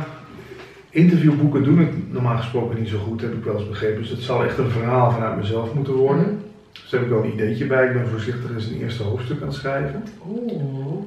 interviewboeken 0.93 1.65
doen 1.65 1.79
het 1.79 2.13
normaal 2.13 2.37
gesproken 2.37 2.79
niet 2.79 2.89
zo 2.89 2.99
goed, 2.99 3.21
heb 3.21 3.33
ik 3.33 3.45
wel 3.45 3.55
eens 3.59 3.69
begrepen. 3.69 4.01
Dus 4.01 4.11
het 4.11 4.21
zal 4.21 4.45
echt 4.45 4.59
een 4.59 4.71
verhaal 4.71 5.11
vanuit 5.11 5.37
mezelf 5.37 5.75
moeten 5.75 5.95
worden. 5.95 6.25
Mhm. 6.25 6.35
Dus 6.73 6.91
daar 6.91 7.01
heb 7.01 7.09
ik 7.09 7.15
wel 7.17 7.25
een 7.25 7.33
ideetje 7.33 7.67
bij. 7.67 7.87
Ik 7.87 7.93
ben 7.93 8.09
voorzichtig 8.09 8.51
eens 8.55 8.67
een 8.67 8.81
eerste 8.81 9.03
hoofdstuk 9.03 9.41
aan 9.41 9.47
het 9.47 9.57
schrijven. 9.57 10.03
Oeh. 10.29 11.03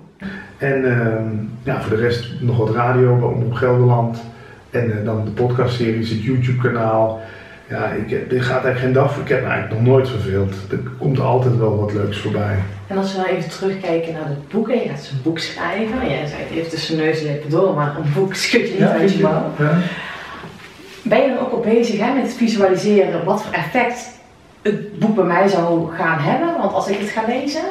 En 0.58 0.86
ehm, 0.86 1.28
ja, 1.64 1.82
voor 1.82 1.96
de 1.96 2.02
rest 2.02 2.34
nog 2.42 2.58
wat 2.58 2.76
radio 2.76 3.16
bij 3.16 3.28
Omroep 3.28 3.54
Gelderland. 3.54 4.24
En 4.70 5.00
eh, 5.00 5.06
dan 5.06 5.26
de 5.26 5.32
podcastseries, 5.32 6.10
het 6.10 6.24
YouTube-kanaal. 6.24 7.22
Ja, 7.70 7.86
ik, 7.90 8.10
heb- 8.10 8.32
er 8.32 8.42
gaat 8.44 8.64
eigenlijk 8.64 8.80
geen 8.80 8.94
dag 8.94 9.14
voor. 9.14 9.24
Ik 9.24 9.30
heb 9.30 9.42
me 9.42 9.48
eigenlijk 9.50 9.82
nog 9.82 9.90
nooit 9.94 10.10
verveeld. 10.10 10.54
Er 10.72 10.80
komt 11.00 11.20
altijd 11.20 11.58
wel 11.58 11.80
wat 11.80 11.94
leuks 11.94 12.18
voorbij. 12.18 12.56
En 12.88 12.98
als 12.98 13.12
we 13.12 13.18
nou 13.18 13.30
even 13.30 13.50
terugkijken 13.50 14.14
naar 14.14 14.28
het 14.28 14.48
boek, 14.50 14.70
en 14.70 14.80
je 14.80 14.90
gaat 14.90 15.10
een 15.12 15.22
boek 15.24 15.40
schrijven. 15.40 16.02
En 16.02 16.10
jij 16.10 16.28
zei 16.28 16.42
het 16.42 16.52
even 16.58 16.70
tussen 16.70 16.98
neus 16.98 17.20
en 17.20 17.26
lippen 17.32 17.50
door, 17.50 17.74
maar 17.76 17.96
een 17.98 18.14
boek 18.14 18.34
schud 18.44 18.68
je 18.68 18.74
niet 18.74 18.82
uit 18.88 19.14
je 19.14 19.22
mouw. 19.22 19.52
Ja. 19.60 19.78
Ben 21.04 21.22
je 21.22 21.28
dan 21.28 21.40
ook 21.40 21.52
al 21.52 21.60
bezig 21.60 22.00
hè, 22.00 22.14
met 22.14 22.34
visualiseren 22.34 23.24
wat 23.26 23.44
voor 23.44 23.54
effect 23.54 24.10
het 24.62 25.00
boek 25.00 25.16
bij 25.16 25.24
mij 25.24 25.48
zou 25.48 25.94
gaan 25.96 26.20
hebben? 26.20 26.58
Want 26.58 26.74
als 26.74 26.88
ik 26.88 26.98
het 27.00 27.10
ga 27.10 27.22
lezen, 27.28 27.62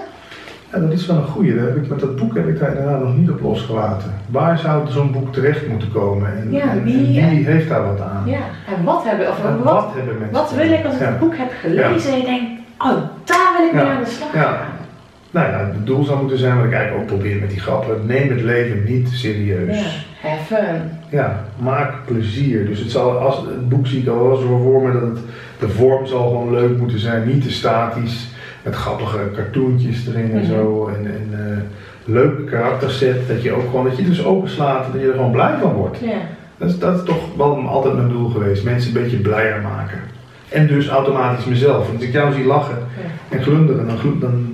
Ja, 0.74 0.80
dat 0.80 0.92
is 0.92 1.06
wel 1.06 1.16
een. 1.38 1.56
Daar 1.56 1.64
heb 1.66 1.76
ik, 1.76 1.88
met 1.88 2.00
dat 2.00 2.16
boek 2.16 2.34
heb 2.34 2.48
ik 2.48 2.58
daar 2.58 2.68
inderdaad 2.68 3.00
nog 3.02 3.16
niet 3.16 3.30
op 3.30 3.40
losgelaten. 3.40 4.10
Waar 4.30 4.58
zou 4.58 4.90
zo'n 4.90 5.12
boek 5.12 5.32
terecht 5.32 5.68
moeten 5.68 5.92
komen? 5.92 6.36
En, 6.36 6.52
Ja, 6.52 6.62
en- 6.62 6.68
en 6.70 6.84
wie, 6.84 7.06
wie 7.06 7.46
heeft 7.46 7.68
daar 7.68 7.84
wat 7.86 8.00
aan? 8.00 8.22
ja. 8.26 8.38
En 8.76 8.84
wat 8.84 9.04
hebben, 9.04 9.28
of 9.28 9.42
wat, 9.42 9.58
wat 9.62 9.88
hebben 9.96 10.14
mensen? 10.18 10.32
wat 10.32 10.54
wil 10.54 10.70
ik 10.72 10.84
als 10.84 10.94
ik 10.94 11.00
Ja. 11.00 11.06
het 11.06 11.18
boek 11.18 11.36
heb 11.36 11.50
gelezen 11.60 12.12
en 12.12 12.18
ik 12.18 12.24
denk, 12.24 12.42
oh, 12.78 12.96
daar 13.24 13.54
wil 13.58 13.66
ik 13.66 13.72
mee 13.74 13.84
aan 13.84 14.02
de 14.04 14.10
slag 14.10 14.34
Ja. 14.34 14.42
gaan. 14.42 14.72
Nou 15.30 15.46
ja, 15.50 15.58
het 15.58 15.86
doel 15.86 16.04
zou 16.04 16.18
moeten 16.20 16.38
zijn, 16.38 16.56
wat 16.56 16.64
ik 16.64 16.72
eigenlijk 16.72 17.02
ook 17.02 17.18
probeer 17.18 17.40
met 17.40 17.50
die 17.50 17.60
grappen. 17.60 18.06
Neem 18.06 18.28
het 18.28 18.40
leven 18.42 18.84
niet 18.86 19.08
serieus. 19.08 19.76
Ja, 20.22 20.28
have 20.28 20.44
fun. 20.44 20.80
Ja, 21.08 21.44
maak 21.56 21.92
plezier. 22.06 22.66
Dus 22.66 22.78
het, 22.78 22.90
zal, 22.90 23.18
als, 23.18 23.36
het 23.36 23.68
boek 23.68 23.86
zie 23.86 24.00
ik 24.02 24.08
al 24.08 24.28
wel 24.28 24.36
zo 24.36 24.58
voor 24.62 24.82
me 24.82 24.92
dat 24.92 25.02
het, 25.02 25.18
de 25.58 25.68
vorm 25.68 26.06
zal 26.06 26.28
gewoon 26.28 26.50
leuk 26.50 26.78
moeten 26.78 26.98
zijn, 26.98 27.26
niet 27.26 27.42
te 27.42 27.50
statisch. 27.52 28.28
Met 28.64 28.74
grappige 28.74 29.18
cartoontjes 29.34 30.06
erin 30.08 30.30
en 30.32 30.38
Mhm. 30.38 30.46
zo. 30.52 30.86
En, 30.98 31.06
en 31.06 31.28
eh, 31.32 31.56
leuke 32.14 32.44
karakterset. 32.44 33.28
Dat 33.28 33.42
je 33.42 33.52
ook 33.52 33.64
gewoon, 33.70 33.84
dat 33.84 33.96
je 33.96 34.04
dus 34.04 34.24
openslaat 34.24 34.84
en 34.86 34.92
dat 34.92 35.00
je 35.00 35.06
er 35.06 35.12
gewoon 35.14 35.30
blij 35.32 35.54
van 35.60 35.72
wordt. 35.72 35.98
Ja. 36.00 36.16
Dat 36.58 36.68
is, 36.70 36.78
dat 36.78 36.96
is 36.96 37.04
toch 37.04 37.36
wel 37.36 37.66
altijd 37.68 37.94
mijn 37.94 38.08
doel 38.08 38.28
geweest. 38.28 38.64
Mensen 38.64 38.96
een 38.96 39.02
beetje 39.02 39.16
blijer 39.16 39.60
maken. 39.62 39.98
En 40.48 40.66
dus 40.66 40.88
automatisch 40.88 41.44
mezelf. 41.44 41.86
Want 41.86 41.94
als 41.98 42.06
ik 42.06 42.12
jou 42.12 42.32
zie 42.32 42.44
lachen 42.44 42.78
en 43.28 43.42
glunderen, 43.42 43.86
dan, 43.86 43.96
dan 44.20 44.46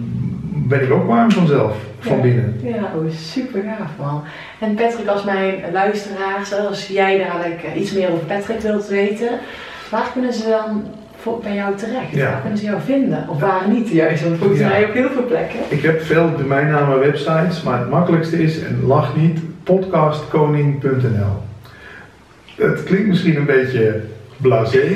ben 0.68 0.82
ik 0.82 0.92
ook 0.92 1.06
warm 1.06 1.30
vanzelf. 1.30 1.76
Van 1.98 2.16
Ja. 2.16 2.22
binnen. 2.22 2.60
Ja, 2.62 2.92
oh, 2.96 3.10
super 3.10 3.62
gaaf 3.62 3.90
man. 3.98 4.22
En 4.58 4.74
Patrick, 4.74 5.06
als 5.08 5.24
mijn 5.24 5.54
luisteraars, 5.72 6.54
als 6.68 6.86
jij 6.88 7.18
dadelijk 7.18 7.62
eh, 7.62 7.80
iets 7.80 7.92
meer 7.92 8.10
over 8.12 8.24
Patrick 8.24 8.60
wilt 8.60 8.88
weten, 8.88 9.28
waar 9.90 10.10
kunnen 10.12 10.32
ze 10.32 10.48
dan 10.48 10.82
voor, 11.22 11.38
bij 11.42 11.54
jou 11.54 11.74
terecht? 11.76 12.10
Ja. 12.10 12.30
Waar 12.30 12.40
kunnen 12.40 12.58
ze 12.58 12.64
jou 12.64 12.80
vinden? 12.84 13.26
Of 13.28 13.40
waar 13.40 13.68
niet 13.68 13.88
juist? 13.88 14.22
Want 14.24 14.38
volgens 14.38 14.60
Ja. 14.60 14.68
mij 14.68 14.84
op 14.84 14.92
heel 14.92 15.08
veel 15.10 15.24
plekken. 15.26 15.58
Ik 15.68 15.82
heb 15.82 16.02
veel 16.02 16.30
domeinnamen 16.38 16.98
websites, 16.98 17.62
maar 17.62 17.78
het 17.78 17.90
makkelijkste 17.90 18.42
is, 18.42 18.62
en 18.62 18.80
lach 18.86 19.16
niet, 19.16 19.38
podcastkoning.nl. 19.64 21.42
Het 22.56 22.82
klinkt 22.82 23.06
misschien 23.08 23.36
een 23.36 23.44
beetje 23.46 24.00
blasé, 24.36 24.88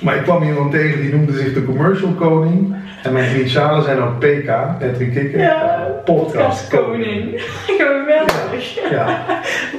maar 0.00 0.16
ik 0.16 0.22
kwam 0.22 0.42
iemand 0.42 0.70
tegen 0.70 1.00
die 1.00 1.14
noemde 1.14 1.32
zich 1.32 1.52
de 1.54 1.64
commercial 1.64 2.10
koning. 2.10 2.74
En 3.02 3.12
mijn 3.12 3.34
initialen 3.36 3.84
zijn 3.84 3.98
ook 4.02 4.18
PK, 4.18 4.46
Patrick 4.78 5.12
Kikker. 5.12 5.40
Ja, 5.40 5.86
podcastkoning. 6.04 7.40
Geweldig. 7.78 8.90
Ja, 8.90 9.24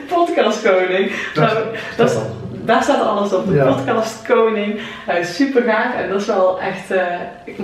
Podcastkoning. 0.08 1.12
dat, 1.34 1.44
Nou, 1.44 1.56
dat, 1.56 1.66
dat 1.98 2.10
is-. 2.10 2.18
Daar 2.66 2.84
staat 2.84 3.02
alles 3.02 3.34
op, 3.34 3.48
de 3.48 3.54
Ja. 3.54 3.66
podcast 3.66 4.28
Koning. 4.28 4.80
Nou, 5.08 5.24
super 5.24 5.62
gaaf 5.62 5.96
en 6.04 6.10
dat 6.10 6.22
is 6.22 6.28
wel 6.28 6.60
echt 6.60 6.92
eh, 6.92 7.06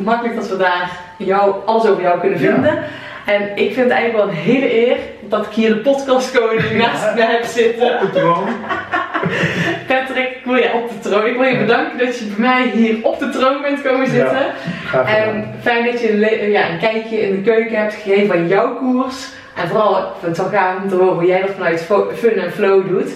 makkelijk 0.01 0.35
dat 0.35 0.49
we 0.49 0.57
daar 0.57 0.89
jou, 1.17 1.55
alles 1.65 1.85
over 1.87 2.01
jou 2.03 2.19
kunnen 2.19 2.39
Ja. 2.41 2.53
vinden. 2.53 2.83
En 3.25 3.41
ik 3.41 3.73
vind 3.73 3.75
het 3.75 3.89
eigenlijk 3.89 4.13
wel 4.25 4.27
een 4.27 4.41
hele 4.43 4.87
eer 4.87 4.97
dat 5.21 5.45
ik 5.45 5.51
hier 5.51 5.69
de 5.69 5.77
podcast 5.79 6.31
Koning 6.39 6.77
naast 6.77 7.15
me 7.15 7.21
heb 7.21 7.43
zitten. 7.43 7.93
Op 7.93 7.99
de 8.01 8.19
troon. 8.19 8.43
Patrick, 9.87 10.27
ik 10.29 10.41
wil 10.45 10.55
je 10.55 10.71
op 10.73 10.89
de 10.89 11.09
troon. 11.09 11.25
Ik 11.25 11.37
wil 11.37 11.43
je 11.47 11.57
bedanken 11.57 11.97
dat 12.05 12.19
je 12.19 12.25
bij 12.25 12.35
mij 12.47 12.69
hier 12.73 12.95
op 13.01 13.19
de 13.19 13.29
troon 13.29 13.61
bent 13.61 13.81
komen 13.81 14.07
zitten. 14.07 14.45
Ja. 14.93 15.03
En 15.05 15.53
fijn 15.61 15.85
dat 15.85 16.01
je 16.01 16.11
een, 16.41 16.51
ja, 16.51 16.69
een 16.69 16.79
kijkje 16.79 17.21
in 17.21 17.35
de 17.35 17.51
keuken 17.51 17.77
hebt 17.79 17.93
gegeven 17.93 18.27
van 18.27 18.47
jouw 18.47 18.75
koers. 18.75 19.27
En 19.55 19.67
vooral, 19.67 19.97
ik 19.97 20.03
vind 20.19 20.37
het 20.37 20.49
wel 20.51 20.59
gaaf 20.61 20.75
om 20.83 20.89
te 20.89 20.95
horen 20.95 21.13
hoe 21.13 21.25
jij 21.25 21.41
dat 21.41 21.49
vanuit 21.57 21.87
fun 22.15 22.35
en 22.37 22.51
flow 22.51 22.87
doet. 22.87 23.11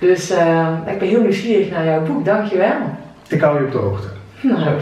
Dus 0.00 0.30
eh, 0.30 0.82
ik 0.86 0.98
ben 0.98 1.08
heel 1.08 1.20
nieuwsgierig 1.20 1.70
naar 1.70 1.84
jouw 1.84 2.04
boek, 2.04 2.24
dankjewel. 2.24 2.98
Ik 3.28 3.40
hou 3.40 3.58
je 3.58 3.66
op 3.66 3.72
de 3.72 3.78
hoogte. 3.78 4.08
Nou, 4.42 4.80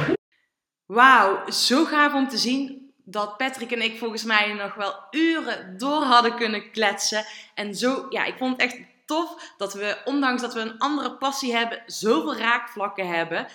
Wauw, 0.86 1.50
zo 1.50 1.84
gaaf 1.84 2.14
om 2.14 2.28
te 2.28 2.36
zien 2.36 2.92
dat 3.04 3.36
Patrick 3.36 3.70
en 3.70 3.82
ik 3.82 3.98
volgens 3.98 4.24
mij 4.24 4.52
nog 4.52 4.74
wel 4.74 4.94
uren 5.10 5.78
door 5.78 6.02
hadden 6.02 6.36
kunnen 6.36 6.70
kletsen. 6.70 7.24
En 7.54 7.74
zo, 7.74 8.06
ja, 8.08 8.24
ik 8.24 8.34
vond 8.38 8.52
het 8.52 8.60
echt 8.60 8.80
tof 9.06 9.54
dat 9.56 9.74
we, 9.74 9.96
ondanks 10.04 10.42
dat 10.42 10.54
we 10.54 10.60
een 10.60 10.78
andere 10.78 11.16
passie 11.16 11.52
hebben, 11.52 11.82
zoveel 11.86 12.36
raakvlakken 12.36 13.08
hebben. 13.08 13.46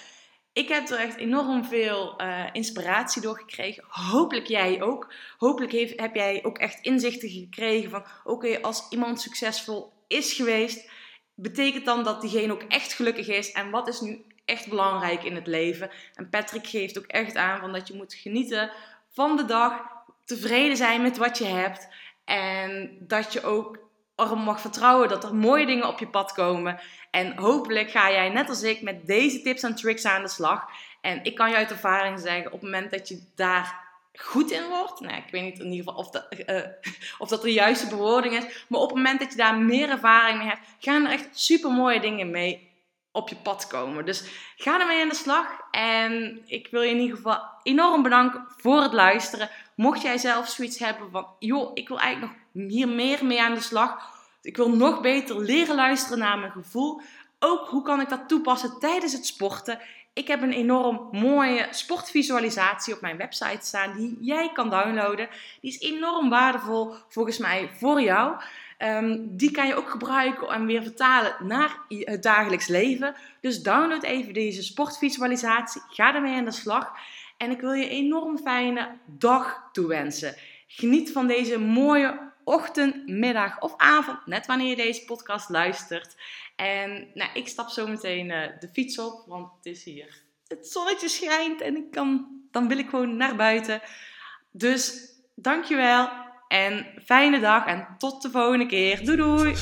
Ik 0.54 0.68
heb 0.68 0.90
er 0.90 1.00
echt 1.00 1.18
enorm 1.18 1.66
veel 1.66 2.18
eh, 2.18 2.46
inspiratie 2.52 3.22
door 3.22 3.38
gekregen. 3.38 3.84
Hopelijk 3.88 4.48
jij 4.48 4.82
ook. 4.82 5.14
Hopelijk 5.38 5.72
heeft, 5.72 6.00
heb 6.00 6.16
jij 6.16 6.40
ook 6.44 6.58
echt 6.58 6.80
inzichten 6.82 7.30
gekregen 7.30 7.90
van: 7.90 8.06
oké, 8.24 8.62
als 8.62 8.88
iemand 8.90 9.22
succesvol 9.22 9.94
is 10.08 10.34
geweest, 10.34 10.90
betekent 11.36 11.86
dan 11.86 12.04
dat 12.04 12.22
diegene 12.22 12.54
ook 12.54 12.64
echt 12.64 12.94
gelukkig 12.94 13.28
is? 13.28 13.52
En 13.52 13.70
wat 13.70 13.88
is 13.88 14.00
nu 14.00 14.26
echt 14.46 14.70
belangrijk 14.70 15.24
in 15.24 15.36
het 15.36 15.48
leven? 15.48 15.90
En 16.16 16.30
Patrick 16.30 16.68
geeft 16.68 16.98
ook 16.98 17.06
echt 17.08 17.36
aan 17.36 17.60
van 17.60 17.74
dat 17.74 17.88
je 17.88 17.94
moet 17.94 18.14
genieten 18.14 18.72
van 19.10 19.38
de 19.38 19.46
dag, 19.46 19.82
tevreden 20.26 20.78
zijn 20.78 21.02
met 21.02 21.18
wat 21.18 21.38
je 21.38 21.46
hebt 21.46 21.88
en 22.26 22.98
dat 23.00 23.34
je 23.34 23.44
ook 23.44 23.78
erop 24.16 24.38
mag 24.38 24.62
vertrouwen 24.62 25.10
dat 25.10 25.24
er 25.24 25.36
mooie 25.36 25.66
dingen 25.66 25.88
op 25.88 26.00
je 26.00 26.08
pad 26.08 26.34
komen. 26.34 26.80
En 27.12 27.38
hopelijk 27.38 27.92
ga 27.92 28.12
jij 28.12 28.30
net 28.30 28.50
als 28.50 28.64
ik 28.64 28.82
met 28.82 29.08
deze 29.08 29.42
tips 29.42 29.64
en 29.64 29.76
tricks 29.76 30.06
aan 30.06 30.22
de 30.22 30.28
slag. 30.30 30.66
En 31.02 31.24
ik 31.24 31.36
kan 31.36 31.50
je 31.50 31.56
uit 31.56 31.72
ervaring 31.72 32.20
zeggen, 32.20 32.46
op 32.46 32.52
het 32.52 32.62
moment 32.62 32.92
dat 32.92 33.08
je 33.08 33.24
daar 33.36 33.83
goed 34.14 34.52
in 34.52 34.68
wordt, 34.68 35.00
nou, 35.00 35.16
ik 35.16 35.32
weet 35.32 35.44
niet 35.44 35.60
in 35.60 35.72
ieder 35.72 35.78
geval 35.78 35.96
of 35.96 36.10
dat, 36.10 36.28
eh, 36.28 36.62
of 37.18 37.30
dat 37.30 37.42
de 37.42 37.54
juiste 37.54 37.88
bewoording 37.88 38.34
is, 38.34 38.66
maar 38.68 38.80
op 38.80 38.88
het 38.88 38.98
moment 38.98 39.20
dat 39.20 39.32
je 39.32 39.38
daar 39.38 39.58
meer 39.58 39.90
ervaring 39.90 40.38
mee 40.38 40.48
hebt, 40.48 40.68
gaan 40.80 41.06
er 41.06 41.12
echt 41.12 41.40
super 41.40 41.72
mooie 41.72 42.00
dingen 42.00 42.30
mee 42.30 42.72
op 43.14 43.30
je 43.30 43.36
pad 43.36 43.68
komen. 43.68 44.06
Dus 44.06 44.24
ga 44.58 44.80
ermee 44.80 45.02
aan 45.02 45.10
de 45.10 45.16
slag. 45.16 45.48
En 45.72 46.42
ik 46.46 46.68
wil 46.72 46.82
je 46.82 46.90
in 46.90 47.00
ieder 47.00 47.16
geval 47.16 47.42
enorm 47.64 48.04
bedanken 48.04 48.46
voor 48.58 48.82
het 48.82 48.94
luisteren. 48.94 49.50
Mocht 49.76 50.02
jij 50.02 50.18
zelf 50.18 50.48
zoiets 50.48 50.80
hebben 50.80 51.12
van, 51.12 51.28
joh, 51.40 51.72
ik 51.74 51.88
wil 51.88 52.00
eigenlijk 52.00 52.34
nog 52.52 52.68
hier 52.68 52.88
meer 52.88 53.26
mee 53.26 53.42
aan 53.42 53.54
de 53.54 53.62
slag. 53.62 54.12
Ik 54.42 54.58
wil 54.58 54.70
nog 54.70 55.02
beter 55.02 55.42
leren 55.42 55.76
luisteren 55.76 56.20
naar 56.20 56.40
mijn 56.40 56.52
gevoel. 56.52 57.02
Ook 57.40 57.68
hoe 57.68 57.82
kan 57.82 58.02
ik 58.02 58.10
dat 58.10 58.28
toepassen 58.28 58.80
tijdens 58.80 59.14
het 59.14 59.26
sporten? 59.26 59.80
Ik 60.14 60.28
heb 60.28 60.42
een 60.42 60.54
enorm 60.54 61.08
mooie 61.12 61.68
sportvisualisatie 61.72 62.94
op 62.94 63.02
mijn 63.02 63.18
website 63.18 63.66
staan 63.66 63.98
die 63.98 64.18
jij 64.22 64.52
kan 64.54 64.70
downloaden. 64.70 65.30
Die 65.62 65.72
is 65.72 65.80
enorm 65.80 66.30
waardevol 66.30 66.94
volgens 67.08 67.38
mij 67.38 67.70
voor 67.78 68.02
jou. 68.02 68.36
Ehm, 68.78 69.18
die 69.22 69.52
kan 69.52 69.68
je 69.68 69.76
ook 69.76 69.90
gebruiken 69.90 70.48
en 70.48 70.66
weer 70.66 70.82
vertalen 70.82 71.36
naar 71.40 71.78
het 71.88 72.24
dagelijks 72.24 72.68
leven. 72.68 73.16
Dus 73.42 73.62
download 73.62 74.04
even 74.04 74.34
deze 74.34 74.64
sportvisualisatie. 74.64 75.82
Ga 75.90 76.16
ermee 76.16 76.36
aan 76.36 76.46
de 76.46 76.52
slag. 76.52 76.92
En 77.38 77.52
ik 77.52 77.62
wil 77.62 77.74
je 77.74 77.84
een 77.84 77.92
enorm 77.92 78.38
fijne 78.38 78.98
dag 79.06 79.70
toewensen. 79.72 80.36
Geniet 80.68 81.12
van 81.12 81.28
deze 81.28 81.60
mooie 81.60 82.32
ochtend, 82.44 83.08
middag 83.08 83.60
of 83.60 83.74
avond, 83.78 84.26
net 84.26 84.46
wanneer 84.46 84.70
je 84.70 84.76
deze 84.76 85.06
podcast 85.06 85.50
luistert. 85.50 86.16
En 86.56 87.08
nou, 87.14 87.30
ik 87.34 87.48
stap 87.48 87.70
zo 87.70 87.88
meteen 87.88 88.32
eh, 88.32 88.60
de 88.60 88.70
fiets 88.74 89.00
op, 89.00 89.24
want 89.28 89.52
het 89.56 89.66
is 89.66 89.84
hier. 89.84 90.22
Het 90.48 90.68
zonnetje 90.68 91.08
schijnt 91.08 91.62
en 91.62 91.76
ik 91.76 91.92
kan, 91.92 92.28
dan 92.52 92.68
wil 92.68 92.78
ik 92.78 92.90
gewoon 92.90 93.18
naar 93.18 93.36
buiten. 93.36 93.82
Dus 94.52 95.12
dankjewel 95.36 96.10
en 96.48 96.86
fijne 97.06 97.40
dag 97.40 97.66
en 97.66 97.88
tot 97.98 98.22
de 98.22 98.32
volgende 98.32 98.66
keer. 98.66 99.06
Doei 99.06 99.18
doei! 99.18 99.56